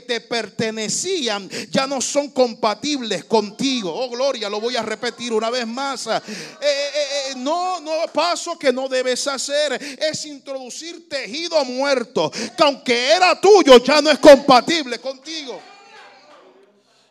te 0.01 0.21
pertenecían 0.21 1.49
ya 1.69 1.87
no 1.87 2.01
son 2.01 2.29
compatibles 2.29 3.25
contigo. 3.25 3.93
Oh, 3.93 4.09
gloria, 4.09 4.49
lo 4.49 4.61
voy 4.61 4.75
a 4.75 4.81
repetir 4.81 5.33
una 5.33 5.49
vez 5.49 5.67
más. 5.67 6.07
Eh, 6.07 6.21
eh, 6.21 6.91
eh, 7.29 7.33
no, 7.37 7.79
no, 7.81 7.91
paso 8.13 8.57
que 8.57 8.71
no 8.71 8.87
debes 8.87 9.27
hacer 9.27 9.73
es 9.73 10.25
introducir 10.25 11.07
tejido 11.09 11.63
muerto, 11.65 12.31
que 12.31 12.63
aunque 12.63 13.11
era 13.11 13.39
tuyo 13.39 13.77
ya 13.83 14.01
no 14.01 14.09
es 14.09 14.19
compatible 14.19 14.99
contigo. 14.99 15.74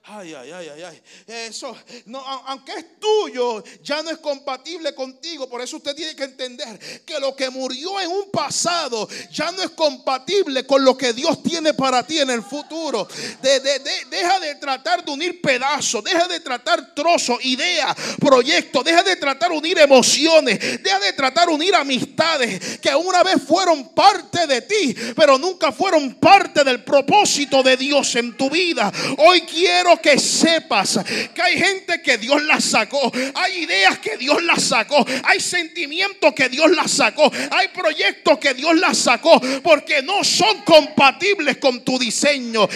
Ay, 0.06 0.34
ay, 0.34 0.52
ay, 0.52 0.68
ay, 0.68 0.82
ay. 0.82 1.02
Eso, 1.48 1.74
no, 2.04 2.18
aunque 2.18 2.72
es 2.72 3.00
tuyo, 3.00 3.64
ya 3.82 4.02
no 4.02 4.10
es 4.10 4.18
compatible 4.18 4.94
contigo. 4.94 5.48
Por 5.48 5.62
eso 5.62 5.78
usted 5.78 5.94
tiene 5.94 6.14
que 6.14 6.24
entender 6.24 6.78
que 7.06 7.18
lo 7.18 7.34
que 7.34 7.48
murió 7.48 7.98
en 7.98 8.10
un 8.10 8.30
pasado 8.30 9.08
ya 9.32 9.50
no 9.52 9.62
es 9.62 9.70
compatible 9.70 10.66
con 10.66 10.84
lo 10.84 10.94
que 10.94 11.14
Dios 11.14 11.42
tiene 11.42 11.72
para 11.72 12.06
ti 12.06 12.18
en 12.18 12.28
el 12.28 12.42
futuro. 12.42 13.08
deja 13.40 14.40
de 14.40 14.56
tratar 14.56 15.02
de 15.02 15.10
unir 15.10 15.40
pedazos, 15.40 16.04
deja 16.04 16.28
de 16.28 16.40
tratar 16.40 16.94
trozos, 16.94 17.42
ideas, 17.42 17.96
proyectos, 18.20 18.84
deja 18.84 19.02
de 19.02 19.16
tratar 19.16 19.52
de 19.52 19.56
unir 19.56 19.78
emociones, 19.78 20.82
deja 20.82 21.00
de 21.00 21.14
tratar 21.14 21.48
de 21.48 21.54
unir 21.54 21.74
amistades 21.74 22.78
que 22.78 22.94
una 22.94 23.22
vez 23.22 23.36
fueron 23.42 23.94
parte 23.94 24.46
de 24.46 24.60
ti, 24.60 24.94
pero 25.16 25.38
nunca 25.38 25.72
fueron 25.72 26.16
parte 26.16 26.62
del 26.62 26.84
propósito 26.84 27.62
de 27.62 27.78
Dios 27.78 28.14
en 28.16 28.36
tu 28.36 28.50
vida. 28.50 28.92
Hoy 29.16 29.40
quiero 29.42 29.93
que 30.00 30.18
sepas 30.18 31.00
que 31.34 31.42
hay 31.42 31.58
gente 31.58 32.02
que 32.02 32.18
Dios 32.18 32.42
la 32.44 32.60
sacó, 32.60 33.12
hay 33.34 33.64
ideas 33.64 33.98
que 33.98 34.16
Dios 34.16 34.42
la 34.42 34.56
sacó, 34.56 35.04
hay 35.24 35.40
sentimientos 35.40 36.32
que 36.34 36.48
Dios 36.48 36.70
la 36.70 36.86
sacó, 36.88 37.30
hay 37.50 37.68
proyectos 37.68 38.38
que 38.38 38.54
Dios 38.54 38.74
la 38.76 38.94
sacó 38.94 39.40
porque 39.62 40.02
no 40.02 40.24
son 40.24 40.62
compatibles 40.62 41.58
con 41.58 41.84
tu 41.84 41.98
diseño. 41.98 42.68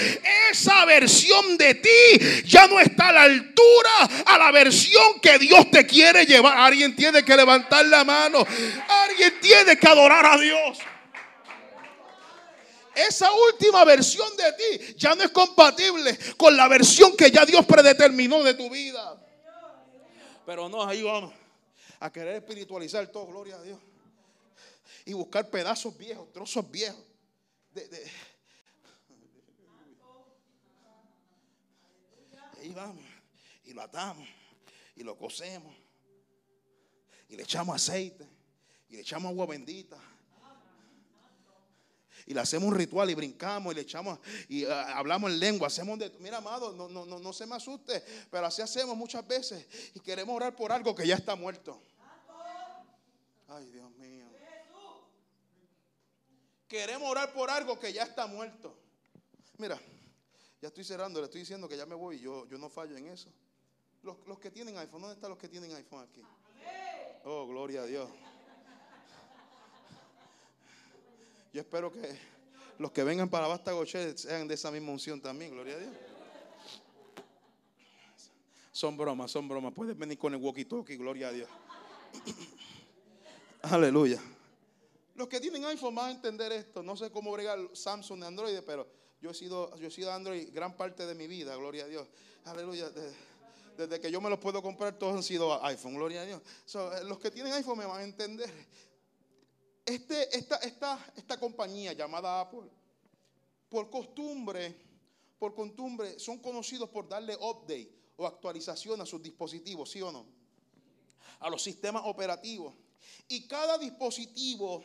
Esa 0.50 0.84
versión 0.84 1.56
de 1.56 1.74
ti 1.74 2.42
ya 2.44 2.66
no 2.66 2.80
está 2.80 3.08
a 3.08 3.12
la 3.12 3.22
altura 3.22 3.90
a 4.26 4.38
la 4.38 4.50
versión 4.50 5.20
que 5.20 5.38
Dios 5.38 5.70
te 5.70 5.86
quiere 5.86 6.26
llevar. 6.26 6.56
Alguien 6.58 6.94
tiene 6.94 7.22
que 7.22 7.36
levantar 7.36 7.84
la 7.86 8.04
mano, 8.04 8.46
alguien 9.06 9.34
tiene 9.40 9.76
que 9.76 9.86
adorar 9.86 10.26
a 10.26 10.38
Dios 10.38 10.78
esa 13.06 13.30
última 13.32 13.84
versión 13.84 14.28
de 14.36 14.52
ti 14.52 14.94
ya 14.96 15.14
no 15.14 15.22
es 15.22 15.30
compatible 15.30 16.18
con 16.36 16.56
la 16.56 16.66
versión 16.68 17.16
que 17.16 17.30
ya 17.30 17.44
Dios 17.44 17.64
predeterminó 17.64 18.42
de 18.42 18.54
tu 18.54 18.68
vida. 18.68 19.24
Pero 20.44 20.68
no, 20.68 20.84
ahí 20.84 21.02
vamos 21.02 21.32
a 22.00 22.10
querer 22.10 22.36
espiritualizar 22.36 23.06
todo, 23.08 23.26
gloria 23.26 23.56
a 23.56 23.62
Dios. 23.62 23.78
Y 25.04 25.12
buscar 25.12 25.48
pedazos 25.48 25.96
viejos, 25.96 26.32
trozos 26.32 26.70
viejos. 26.70 27.04
ahí 32.60 32.70
vamos. 32.70 33.04
Y 33.64 33.72
lo 33.72 33.82
atamos. 33.82 34.26
Y 34.96 35.02
lo 35.02 35.16
cosemos. 35.16 35.74
Y 37.28 37.36
le 37.36 37.42
echamos 37.42 37.76
aceite. 37.76 38.26
Y 38.88 38.96
le 38.96 39.02
echamos 39.02 39.30
agua 39.30 39.46
bendita 39.46 39.98
y 42.28 42.34
le 42.34 42.40
hacemos 42.40 42.68
un 42.68 42.74
ritual 42.74 43.08
y 43.08 43.14
brincamos 43.14 43.72
y 43.72 43.76
le 43.76 43.80
echamos 43.80 44.18
y 44.50 44.66
ah, 44.66 44.98
hablamos 44.98 45.30
en 45.30 45.40
lengua, 45.40 45.68
hacemos 45.68 45.98
de, 45.98 46.10
mira 46.20 46.36
amado, 46.36 46.74
no, 46.74 46.86
no, 46.86 47.06
no, 47.06 47.18
no 47.18 47.32
se 47.32 47.46
me 47.46 47.56
asuste, 47.56 48.04
pero 48.30 48.46
así 48.46 48.60
hacemos 48.60 48.94
muchas 48.94 49.26
veces 49.26 49.66
y 49.94 50.00
queremos 50.00 50.36
orar 50.36 50.54
por 50.54 50.70
algo 50.70 50.94
que 50.94 51.06
ya 51.06 51.14
está 51.14 51.34
muerto. 51.34 51.80
Ay, 53.48 53.70
Dios 53.70 53.90
mío. 53.92 54.26
Queremos 56.68 57.08
orar 57.10 57.32
por 57.32 57.48
algo 57.48 57.78
que 57.80 57.94
ya 57.94 58.02
está 58.02 58.26
muerto. 58.26 58.76
Mira, 59.56 59.80
ya 60.60 60.68
estoy 60.68 60.84
cerrando, 60.84 61.20
le 61.20 61.24
estoy 61.24 61.40
diciendo 61.40 61.66
que 61.66 61.78
ya 61.78 61.86
me 61.86 61.94
voy, 61.94 62.20
yo, 62.20 62.46
yo 62.46 62.58
no 62.58 62.68
fallo 62.68 62.94
en 62.94 63.06
eso. 63.06 63.32
Los, 64.02 64.18
los 64.26 64.38
que 64.38 64.50
tienen 64.50 64.76
iPhone, 64.76 65.00
¿dónde 65.00 65.14
están 65.14 65.30
los 65.30 65.38
que 65.38 65.48
tienen 65.48 65.72
iPhone 65.74 66.02
aquí? 66.02 66.22
Oh, 67.24 67.46
gloria 67.46 67.82
a 67.82 67.86
Dios. 67.86 68.10
Yo 71.52 71.60
espero 71.60 71.90
que 71.90 72.18
los 72.78 72.92
que 72.92 73.02
vengan 73.02 73.28
para 73.28 73.46
Basta 73.46 73.72
Gochet 73.72 74.16
sean 74.16 74.46
de 74.46 74.54
esa 74.54 74.70
misma 74.70 74.92
unción 74.92 75.20
también, 75.20 75.50
gloria 75.50 75.74
a 75.74 75.78
Dios. 75.78 75.92
Son 78.72 78.96
bromas, 78.96 79.30
son 79.30 79.48
bromas. 79.48 79.72
Puedes 79.74 79.98
venir 79.98 80.18
con 80.18 80.32
el 80.34 80.40
walkie-talkie, 80.40 80.96
gloria 80.96 81.28
a 81.28 81.32
Dios. 81.32 81.48
Aleluya. 83.62 84.22
Los 85.16 85.26
que 85.26 85.40
tienen 85.40 85.64
iPhone 85.64 85.96
van 85.96 86.06
a 86.06 86.10
entender 86.12 86.52
esto. 86.52 86.80
No 86.80 86.96
sé 86.96 87.10
cómo 87.10 87.32
bregar 87.32 87.58
Samsung 87.72 88.20
de 88.20 88.26
Android, 88.28 88.58
pero 88.64 88.86
yo 89.20 89.30
he 89.30 89.34
sido, 89.34 89.76
yo 89.78 89.88
he 89.88 89.90
sido 89.90 90.12
Android 90.12 90.50
gran 90.52 90.76
parte 90.76 91.06
de 91.06 91.14
mi 91.16 91.26
vida, 91.26 91.56
gloria 91.56 91.86
a 91.86 91.88
Dios. 91.88 92.06
Aleluya. 92.44 92.88
Desde, 93.76 93.98
que 93.98 94.12
yo 94.12 94.20
me 94.20 94.30
los 94.30 94.38
puedo 94.38 94.62
comprar, 94.62 94.96
todos 94.96 95.16
han 95.16 95.22
sido 95.24 95.64
iPhone, 95.64 95.94
gloria 95.94 96.22
a 96.22 96.24
Dios. 96.24 96.42
los 97.04 97.18
que 97.18 97.32
tienen 97.32 97.52
iPhone 97.54 97.78
me 97.78 97.84
van 97.84 98.00
a 98.00 98.04
entender. 98.04 98.48
Este, 99.88 100.36
esta, 100.36 101.40
compañía 101.40 101.94
llamada 101.94 102.42
Apple, 102.42 102.68
por 103.70 103.88
costumbre, 103.88 104.76
por 105.38 105.54
costumbre, 105.54 106.18
son 106.18 106.40
conocidos 106.40 106.90
por 106.90 107.08
darle 107.08 107.34
update 107.36 107.90
o 108.16 108.26
actualización 108.26 109.00
a 109.00 109.06
sus 109.06 109.22
dispositivos, 109.22 109.90
¿sí 109.90 110.02
o 110.02 110.12
no? 110.12 110.26
A 111.40 111.48
los 111.48 111.62
sistemas 111.62 112.02
operativos. 112.04 112.74
Y 113.28 113.48
cada 113.48 113.78
dispositivo, 113.78 114.84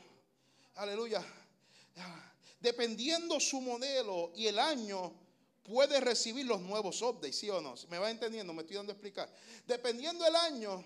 aleluya, 0.76 1.22
dependiendo 2.62 3.41
su 3.41 3.60
modelo 3.60 4.32
y 4.34 4.47
el 4.47 4.58
año, 4.58 5.14
puede 5.64 5.99
recibir 5.99 6.45
los 6.45 6.62
nuevos 6.62 7.01
updates, 7.01 7.39
¿sí 7.39 7.49
o 7.49 7.60
no? 7.60 7.76
¿Me 7.89 7.97
va 7.97 8.10
entendiendo? 8.10 8.54
Me 8.54 8.62
estoy 8.62 8.78
dando 8.78 8.93
a 8.93 8.95
explicar. 8.95 9.30
Dependiendo 9.68 10.26
el 10.26 10.36
año 10.38 10.82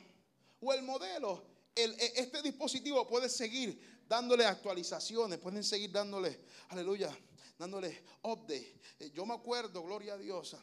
o 0.59 0.74
el 0.74 0.82
modelo, 0.82 1.43
e, 1.76 2.13
este 2.15 2.41
dispositivo 2.41 3.07
puede 3.07 3.30
seguir 3.30 3.96
dándole 4.08 4.45
actualizaciones, 4.45 5.39
pueden 5.39 5.64
seguir 5.64 5.91
dándole, 5.91 6.39
aleluya, 6.70 7.16
dándole 7.58 8.03
update. 8.24 8.80
Eh, 8.99 9.12
yo 9.14 9.26
me 9.26 9.34
acuerdo, 9.34 9.84
gloria 9.84 10.14
a 10.14 10.18
Dios, 10.18 10.55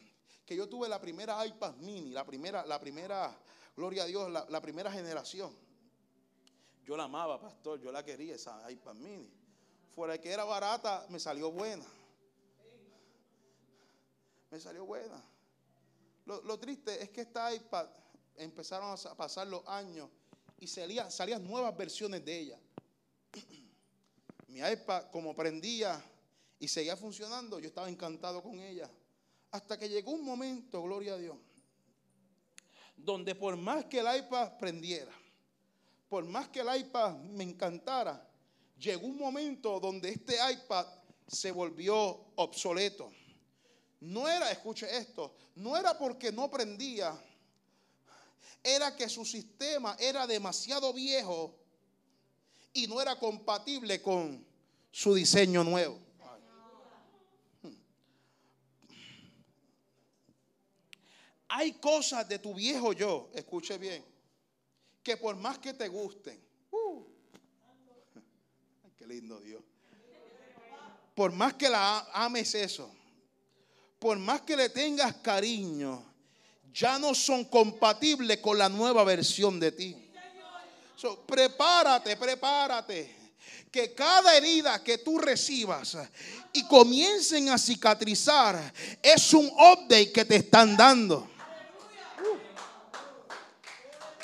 que 0.45 0.55
yo 0.55 0.67
tuve 0.67 0.89
la 0.89 0.99
primera 0.99 1.45
iPad 1.45 1.75
mini, 1.75 2.11
la 2.11 2.25
primera, 2.25 2.65
la 2.65 2.79
primera, 2.79 3.37
gloria 3.75 4.03
a 4.03 4.05
Dios, 4.05 4.31
la, 4.31 4.61
primera 4.61 4.91
generación. 4.91 5.55
Yo 6.83 6.95
la 6.95 7.05
amaba, 7.05 7.39
pastor, 7.39 7.79
yo 7.79 7.91
la 7.91 8.03
quería, 8.03 8.35
esa 8.35 8.69
iPad 8.69 8.95
mini. 8.95 9.31
Fuera 9.93 10.13
de 10.13 10.21
que 10.21 10.31
era 10.31 10.43
barata, 10.43 11.05
me 11.09 11.19
salió 11.19 11.51
buena. 11.51 11.85
Me 14.51 14.59
salió 14.59 14.85
buena. 14.85 15.23
Lo, 16.25 16.41
lo 16.43 16.59
triste 16.59 17.01
es 17.01 17.09
que 17.09 17.21
esta 17.21 17.53
iPad 17.53 17.87
empezaron 18.35 18.91
a 18.91 19.15
pasar 19.15 19.47
los 19.47 19.67
años 19.67 20.09
y 20.59 20.67
salían, 20.67 21.11
salían 21.11 21.43
nuevas 21.43 21.75
versiones 21.75 22.23
de 22.23 22.39
ella 22.39 22.59
mi 24.55 24.61
iPad, 24.61 25.07
como 25.11 25.35
prendía 25.35 26.01
y 26.59 26.69
seguía 26.69 26.95
funcionando, 26.95 27.59
yo 27.59 27.67
estaba 27.67 27.89
encantado 27.89 28.41
con 28.41 28.57
ella. 28.61 28.89
Hasta 29.51 29.77
que 29.77 29.89
llegó 29.89 30.11
un 30.11 30.23
momento, 30.23 30.81
gloria 30.81 31.15
a 31.15 31.17
Dios, 31.17 31.35
donde 32.95 33.35
por 33.35 33.57
más 33.57 33.83
que 33.83 33.99
el 33.99 34.05
iPad 34.17 34.57
prendiera, 34.57 35.11
por 36.07 36.23
más 36.23 36.47
que 36.47 36.61
el 36.61 36.73
iPad 36.73 37.17
me 37.17 37.43
encantara, 37.43 38.25
llegó 38.77 39.07
un 39.07 39.17
momento 39.17 39.77
donde 39.81 40.11
este 40.11 40.37
iPad 40.49 40.87
se 41.27 41.51
volvió 41.51 41.97
obsoleto. 42.35 43.11
No 43.99 44.25
era, 44.29 44.51
escuche 44.51 44.87
esto, 44.97 45.35
no 45.55 45.75
era 45.75 45.97
porque 45.97 46.31
no 46.31 46.49
prendía, 46.49 47.13
era 48.63 48.95
que 48.95 49.09
su 49.09 49.25
sistema 49.25 49.97
era 49.99 50.25
demasiado 50.25 50.93
viejo 50.93 51.64
y 52.75 52.87
no 52.87 53.01
era 53.01 53.17
compatible 53.17 54.01
con 54.01 54.45
su 54.91 55.15
diseño 55.15 55.63
nuevo. 55.63 55.97
Hay 61.47 61.71
cosas 61.73 62.27
de 62.27 62.37
tu 62.37 62.53
viejo 62.53 62.91
yo, 62.91 63.29
escuche 63.33 63.77
bien, 63.77 64.03
que 65.01 65.15
por 65.15 65.37
más 65.37 65.57
que 65.59 65.73
te 65.73 65.87
gusten, 65.87 66.37
uh, 66.71 67.05
qué 68.97 69.07
lindo 69.07 69.39
Dios, 69.39 69.63
por 71.15 71.31
más 71.31 71.53
que 71.53 71.69
la 71.69 71.99
ames 72.11 72.55
eso, 72.55 72.93
por 73.99 74.17
más 74.17 74.41
que 74.41 74.57
le 74.57 74.67
tengas 74.67 75.15
cariño, 75.17 76.03
ya 76.73 76.99
no 76.99 77.15
son 77.15 77.45
compatibles 77.45 78.39
con 78.39 78.57
la 78.57 78.67
nueva 78.67 79.05
versión 79.05 79.61
de 79.61 79.71
ti 79.71 80.04
prepárate, 81.25 82.15
prepárate. 82.17 83.15
Que 83.71 83.93
cada 83.93 84.35
herida 84.37 84.81
que 84.81 84.99
tú 84.99 85.17
recibas 85.17 85.97
y 86.53 86.63
comiencen 86.63 87.49
a 87.49 87.57
cicatrizar 87.57 88.73
es 89.01 89.33
un 89.33 89.47
update 89.47 90.13
que 90.13 90.23
te 90.23 90.37
están 90.37 90.77
dando. 90.77 91.29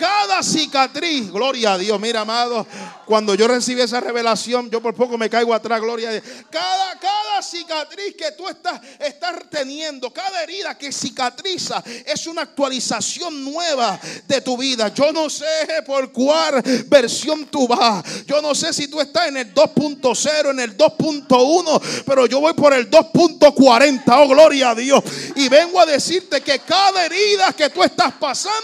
Cada 0.01 0.41
cicatriz, 0.41 1.31
gloria 1.31 1.73
a 1.73 1.77
Dios, 1.77 1.99
mira 1.99 2.21
amado, 2.21 2.65
cuando 3.05 3.35
yo 3.35 3.47
recibí 3.47 3.81
esa 3.81 3.99
revelación, 3.99 4.67
yo 4.71 4.81
por 4.81 4.95
poco 4.95 5.15
me 5.15 5.29
caigo 5.29 5.53
atrás, 5.53 5.79
gloria 5.79 6.09
a 6.09 6.11
Dios. 6.13 6.23
Cada, 6.49 6.97
cada 6.97 7.43
cicatriz 7.43 8.15
que 8.17 8.31
tú 8.31 8.49
estás, 8.49 8.81
estás 8.97 9.35
teniendo, 9.51 10.11
cada 10.11 10.41
herida 10.41 10.75
que 10.75 10.91
cicatriza, 10.91 11.83
es 12.03 12.25
una 12.25 12.41
actualización 12.41 13.43
nueva 13.43 13.99
de 14.27 14.41
tu 14.41 14.57
vida. 14.57 14.87
Yo 14.87 15.11
no 15.11 15.29
sé 15.29 15.45
por 15.85 16.11
cuál 16.11 16.63
versión 16.87 17.45
tú 17.45 17.67
vas. 17.67 18.25
Yo 18.25 18.41
no 18.41 18.55
sé 18.55 18.73
si 18.73 18.87
tú 18.87 18.99
estás 18.99 19.27
en 19.27 19.37
el 19.37 19.53
2.0, 19.53 20.49
en 20.49 20.59
el 20.61 20.75
2.1, 20.75 22.03
pero 22.07 22.25
yo 22.25 22.39
voy 22.39 22.53
por 22.53 22.73
el 22.73 22.89
2.40. 22.89 24.01
Oh, 24.07 24.27
gloria 24.29 24.71
a 24.71 24.75
Dios. 24.75 25.03
Y 25.35 25.47
vengo 25.47 25.79
a 25.79 25.85
decirte 25.85 26.41
que 26.41 26.57
cada 26.57 27.05
herida 27.05 27.53
que 27.53 27.69
tú 27.69 27.83
estás 27.83 28.13
pasando 28.13 28.57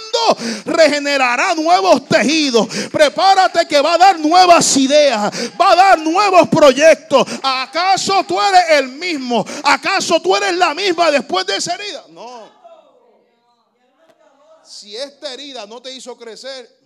regenera 0.65 1.26
hará 1.34 1.55
nuevos 1.55 2.07
tejidos. 2.07 2.67
Prepárate 2.91 3.67
que 3.67 3.82
va 3.82 3.93
a 3.93 3.97
dar 3.97 4.19
nuevas 4.19 4.78
ideas, 4.78 5.32
va 5.59 5.71
a 5.71 5.75
dar 5.75 5.99
nuevos 5.99 6.47
proyectos. 6.49 7.28
¿Acaso 7.43 8.23
tú 8.23 8.39
eres 8.41 8.63
el 8.71 8.89
mismo? 8.89 9.45
¿Acaso 9.63 10.19
tú 10.21 10.36
eres 10.36 10.55
la 10.55 10.73
misma 10.73 11.11
después 11.11 11.45
de 11.45 11.57
esa 11.57 11.75
herida? 11.75 12.05
No. 12.09 12.57
Si 14.63 14.95
esta 14.95 15.34
herida 15.34 15.65
no 15.65 15.82
te 15.82 15.91
hizo 15.91 16.15
crecer, 16.17 16.78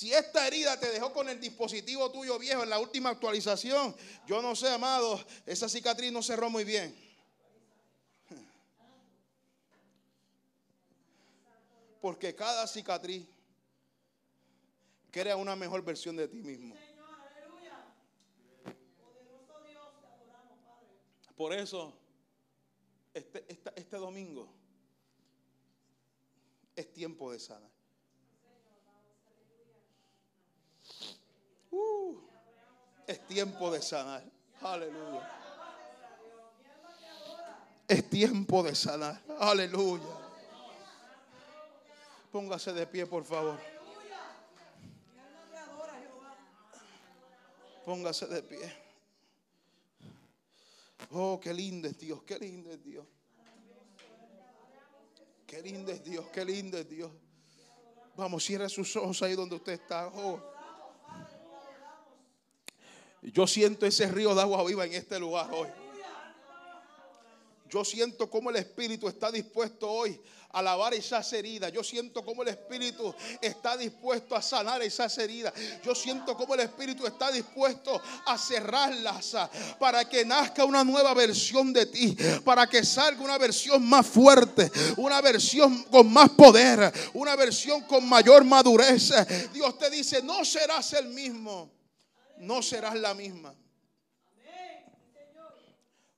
Si 0.00 0.14
esta 0.14 0.46
herida 0.46 0.80
te 0.80 0.90
dejó 0.92 1.12
con 1.12 1.28
el 1.28 1.38
dispositivo 1.38 2.10
tuyo 2.10 2.38
viejo 2.38 2.62
en 2.62 2.70
la 2.70 2.78
última 2.78 3.10
actualización, 3.10 3.94
yo 4.26 4.40
no 4.40 4.56
sé, 4.56 4.70
amado, 4.70 5.22
esa 5.44 5.68
cicatriz 5.68 6.10
no 6.10 6.22
cerró 6.22 6.48
muy 6.48 6.64
bien. 6.64 6.96
Porque 12.00 12.34
cada 12.34 12.66
cicatriz 12.66 13.26
crea 15.10 15.36
una 15.36 15.54
mejor 15.56 15.84
versión 15.84 16.16
de 16.16 16.28
ti 16.28 16.42
mismo. 16.42 16.74
Por 21.36 21.54
eso, 21.54 21.96
este, 23.14 23.44
este 23.74 23.96
domingo 23.96 24.52
es 26.76 26.92
tiempo 26.92 27.32
de 27.32 27.38
sanar. 27.38 27.70
Uh, 31.70 32.18
es 33.06 33.26
tiempo 33.26 33.70
de 33.70 33.80
sanar. 33.80 34.24
Aleluya. 34.60 35.36
Es 37.88 38.08
tiempo 38.08 38.62
de 38.62 38.74
sanar. 38.74 39.20
Aleluya. 39.38 40.19
Póngase 42.30 42.72
de 42.72 42.86
pie, 42.86 43.06
por 43.06 43.24
favor. 43.24 43.58
Póngase 47.84 48.26
de 48.26 48.42
pie. 48.42 48.72
Oh, 51.10 51.40
qué 51.40 51.52
lindo 51.52 51.88
es 51.88 51.98
Dios, 51.98 52.22
qué 52.22 52.38
lindo 52.38 52.70
es 52.70 52.82
Dios. 52.82 53.04
Qué 55.44 55.60
lindo 55.60 55.90
es 55.90 56.04
Dios, 56.04 56.26
qué 56.32 56.44
lindo 56.44 56.78
es 56.78 56.88
Dios. 56.88 57.10
Vamos, 58.16 58.44
cierre 58.44 58.68
sus 58.68 58.94
ojos 58.94 59.20
ahí 59.22 59.34
donde 59.34 59.56
usted 59.56 59.72
está. 59.72 60.06
Oh. 60.08 60.40
Yo 63.22 63.46
siento 63.48 63.86
ese 63.86 64.06
río 64.06 64.34
de 64.34 64.42
agua 64.42 64.62
viva 64.64 64.84
en 64.86 64.94
este 64.94 65.18
lugar 65.18 65.50
hoy. 65.52 65.68
Yo 67.70 67.84
siento 67.84 68.28
cómo 68.28 68.50
el 68.50 68.56
Espíritu 68.56 69.08
está 69.08 69.30
dispuesto 69.30 69.88
hoy 69.88 70.20
a 70.52 70.60
lavar 70.60 70.92
esas 70.94 71.32
heridas. 71.32 71.70
Yo 71.72 71.84
siento 71.84 72.24
cómo 72.24 72.42
el 72.42 72.48
Espíritu 72.48 73.14
está 73.40 73.76
dispuesto 73.76 74.34
a 74.34 74.42
sanar 74.42 74.82
esas 74.82 75.16
heridas. 75.18 75.54
Yo 75.84 75.94
siento 75.94 76.36
cómo 76.36 76.54
el 76.54 76.60
Espíritu 76.60 77.06
está 77.06 77.30
dispuesto 77.30 78.02
a 78.26 78.36
cerrarlas 78.36 79.36
ah, 79.36 79.48
para 79.78 80.08
que 80.08 80.24
nazca 80.24 80.64
una 80.64 80.82
nueva 80.82 81.14
versión 81.14 81.72
de 81.72 81.86
ti, 81.86 82.16
para 82.44 82.66
que 82.66 82.84
salga 82.84 83.22
una 83.22 83.38
versión 83.38 83.86
más 83.88 84.06
fuerte, 84.06 84.70
una 84.96 85.20
versión 85.20 85.84
con 85.84 86.12
más 86.12 86.30
poder, 86.30 86.92
una 87.14 87.36
versión 87.36 87.82
con 87.82 88.08
mayor 88.08 88.44
madurez. 88.44 89.12
Dios 89.52 89.78
te 89.78 89.90
dice, 89.90 90.22
no 90.22 90.44
serás 90.44 90.92
el 90.94 91.06
mismo, 91.08 91.70
no 92.38 92.62
serás 92.62 92.96
la 92.96 93.14
misma. 93.14 93.54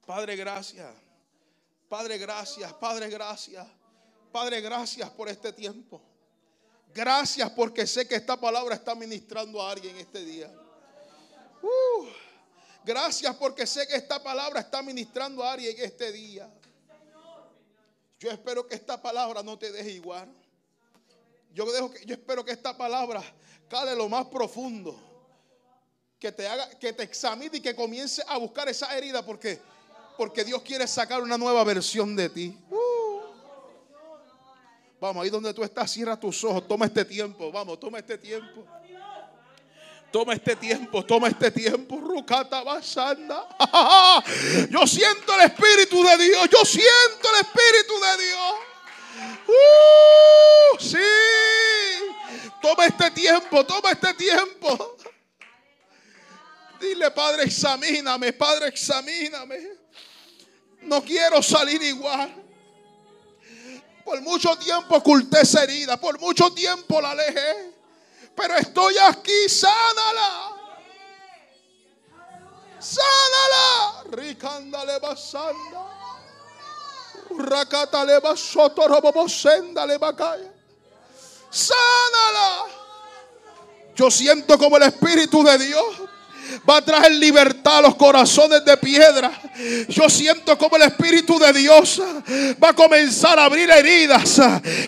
Padre, 0.06 0.34
gracias. 0.36 1.11
Padre, 1.92 2.16
gracias. 2.16 2.72
Padre, 2.72 3.10
gracias. 3.10 3.66
Padre, 4.32 4.62
gracias 4.62 5.10
por 5.10 5.28
este 5.28 5.52
tiempo. 5.52 6.00
Gracias 6.94 7.50
porque 7.50 7.86
sé 7.86 8.08
que 8.08 8.14
esta 8.14 8.40
palabra 8.40 8.76
está 8.76 8.94
ministrando 8.94 9.60
a 9.60 9.72
alguien 9.72 9.98
este 9.98 10.24
día. 10.24 10.50
Uh, 11.60 12.06
gracias 12.82 13.36
porque 13.36 13.66
sé 13.66 13.86
que 13.86 13.96
esta 13.96 14.22
palabra 14.22 14.60
está 14.60 14.80
ministrando 14.80 15.44
a 15.44 15.52
alguien 15.52 15.76
este 15.80 16.10
día. 16.12 16.50
Yo 18.18 18.30
espero 18.30 18.66
que 18.66 18.74
esta 18.74 19.02
palabra 19.02 19.42
no 19.42 19.58
te 19.58 19.70
deje 19.70 19.90
igual. 19.90 20.34
Yo, 21.52 21.66
espero 22.06 22.42
que 22.42 22.52
esta 22.52 22.74
palabra 22.74 23.22
cale 23.68 23.94
lo 23.94 24.08
más 24.08 24.28
profundo. 24.28 24.98
Que 26.18 26.32
te 26.32 26.48
haga, 26.48 26.70
que 26.70 26.94
te 26.94 27.02
examine 27.02 27.58
y 27.58 27.60
que 27.60 27.76
comience 27.76 28.24
a 28.26 28.38
buscar 28.38 28.66
esa 28.70 28.96
herida 28.96 29.22
porque 29.22 29.60
porque 30.22 30.44
Dios 30.44 30.62
quiere 30.62 30.86
sacar 30.86 31.20
una 31.20 31.36
nueva 31.36 31.64
versión 31.64 32.14
de 32.14 32.28
ti. 32.28 32.56
Uh. 32.70 33.22
Vamos, 35.00 35.24
ahí 35.24 35.30
donde 35.30 35.52
tú 35.52 35.64
estás, 35.64 35.90
cierra 35.90 36.14
tus 36.14 36.44
ojos, 36.44 36.68
toma 36.68 36.86
este 36.86 37.04
tiempo, 37.04 37.50
vamos, 37.50 37.80
toma 37.80 37.98
este 37.98 38.16
tiempo. 38.16 38.64
Toma 40.12 40.34
este 40.34 40.54
tiempo, 40.54 41.04
toma 41.04 41.26
este 41.26 41.50
tiempo. 41.50 41.98
Rucata 41.98 42.62
basanda. 42.62 43.48
Yo 44.70 44.86
siento 44.86 45.34
el 45.34 45.40
Espíritu 45.40 46.04
de 46.04 46.18
Dios. 46.18 46.48
Yo 46.48 46.64
siento 46.64 47.28
el 47.28 47.40
Espíritu 47.40 47.94
de 48.00 48.24
Dios. 48.24 48.54
Uh, 49.48 50.78
sí. 50.78 52.52
Toma 52.62 52.86
este 52.86 53.10
tiempo, 53.10 53.66
toma 53.66 53.90
este 53.90 54.14
tiempo. 54.14 54.96
Dile, 56.78 57.10
Padre, 57.10 57.42
examíname, 57.42 58.32
Padre, 58.34 58.68
examíname. 58.68 59.81
No 60.82 61.02
quiero 61.02 61.42
salir 61.42 61.82
igual. 61.82 62.42
Por 64.04 64.20
mucho 64.20 64.56
tiempo 64.56 64.96
oculté 64.96 65.42
esa 65.42 65.62
herida. 65.62 65.96
Por 65.96 66.18
mucho 66.18 66.52
tiempo 66.52 67.00
la 67.00 67.12
alejé. 67.12 67.72
Pero 68.34 68.56
estoy 68.56 68.96
aquí, 68.98 69.48
sánala. 69.48 70.56
Sánala. 72.78 74.04
Ricándale 74.10 74.98
basanda. 74.98 75.88
Racatale 77.38 78.18
basoto 78.18 78.86
robobosenda 78.88 79.86
bacaya. 79.98 80.52
Sánala. 81.50 82.64
Yo 83.94 84.10
siento 84.10 84.58
como 84.58 84.76
el 84.78 84.84
Espíritu 84.84 85.42
de 85.42 85.58
Dios 85.58 85.84
va 86.68 86.78
a 86.78 86.82
traer 86.82 87.12
libertad 87.12 87.78
a 87.78 87.82
los 87.82 87.94
corazones 87.96 88.64
de 88.64 88.76
piedra. 88.76 89.30
Yo 89.88 90.08
siento 90.08 90.56
como 90.56 90.76
el 90.76 90.82
Espíritu 90.82 91.38
de 91.38 91.52
Dios 91.52 92.00
va 92.62 92.70
a 92.70 92.74
comenzar 92.74 93.38
a 93.38 93.44
abrir 93.44 93.70
heridas 93.70 94.40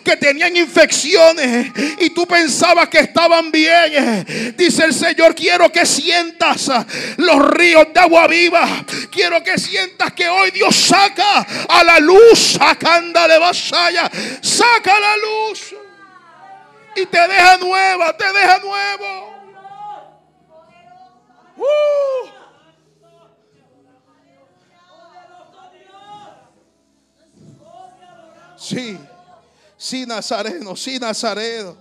que 0.02 0.16
tenían 0.16 0.56
infecciones 0.56 1.72
y 1.98 2.10
tú 2.10 2.26
pensabas 2.26 2.88
que 2.88 2.98
estaban 2.98 3.50
bien. 3.50 4.54
Dice 4.56 4.84
el 4.84 4.94
Señor, 4.94 5.34
quiero 5.34 5.70
que 5.70 5.84
sientas 5.86 6.70
los 7.16 7.50
ríos 7.50 7.86
de 7.92 8.00
agua 8.00 8.26
viva. 8.26 8.84
Quiero 9.10 9.42
que 9.42 9.58
sientas 9.58 10.12
que 10.12 10.28
hoy 10.28 10.50
Dios 10.50 10.74
saca 10.74 11.46
a 11.68 11.84
la 11.84 11.98
luz, 11.98 12.56
sacanda 12.58 13.28
de 13.28 13.38
vasalla, 13.38 14.10
saca 14.40 14.98
la 14.98 15.16
luz 15.16 15.74
y 16.96 17.06
te 17.06 17.28
deja 17.28 17.56
nueva, 17.58 18.16
te 18.16 18.26
deja 18.32 18.58
nuevo. 18.58 19.33
¡Uh! 21.56 21.64
Sí, 28.56 28.98
sí, 29.76 30.06
Nazareno, 30.06 30.74
sí, 30.74 30.98
Nazareno. 30.98 31.76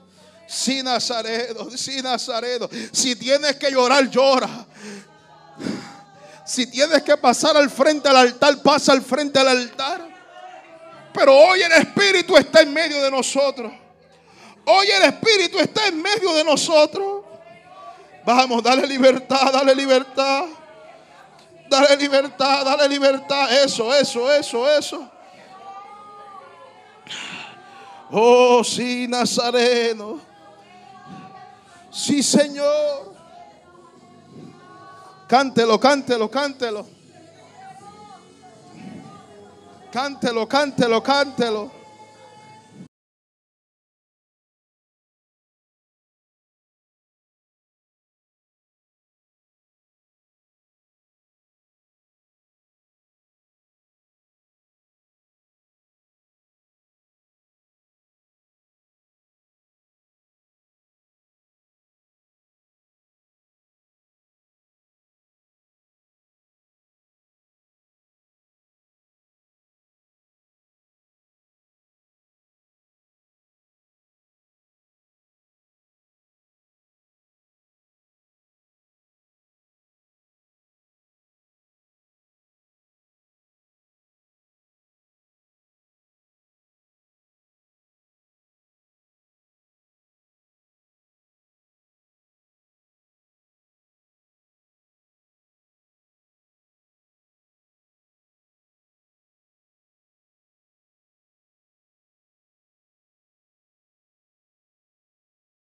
Sí, 0.48 0.84
Nazareno, 0.84 1.70
sí, 1.76 2.02
Nazareno. 2.02 2.70
Si 2.92 3.16
tienes 3.16 3.56
que 3.56 3.72
llorar, 3.72 4.10
llora. 4.10 4.66
Si 6.46 6.68
tienes 6.68 7.02
que 7.04 7.16
pasar 7.16 7.56
al 7.56 7.70
frente 7.70 8.10
al 8.10 8.18
altar, 8.18 8.62
pasa 8.62 8.92
al 8.92 9.02
frente 9.02 9.40
al 9.40 9.48
altar. 9.48 10.10
Pero 11.14 11.36
hoy 11.36 11.62
el 11.62 11.72
Espíritu 11.72 12.36
está 12.36 12.62
en 12.62 12.74
medio 12.74 13.02
de 13.02 13.10
nosotros. 13.10 13.72
Hoy 14.66 14.88
el 14.88 15.04
Espíritu 15.04 15.60
está 15.60 15.88
en 15.88 16.02
medio 16.02 16.34
de 16.34 16.44
nosotros. 16.44 17.23
Vamos, 18.26 18.64
dale 18.64 18.88
libertad, 18.88 19.52
dale 19.52 19.76
libertad. 19.76 20.46
Dale 21.70 21.98
libertad, 21.98 22.66
dale 22.66 22.88
libertad. 22.88 23.64
Eso, 23.64 23.94
eso, 23.94 24.32
eso, 24.32 24.70
eso. 24.70 25.10
Oh, 28.12 28.64
sí, 28.64 29.08
Nazareno. 29.08 30.20
Sí, 31.90 32.22
Señor. 32.24 33.14
Cántelo, 35.28 35.80
cántelo, 35.80 36.30
cántelo. 36.30 36.86
Cántelo, 39.92 40.48
cántelo, 40.48 41.04
cántelo. 41.04 41.83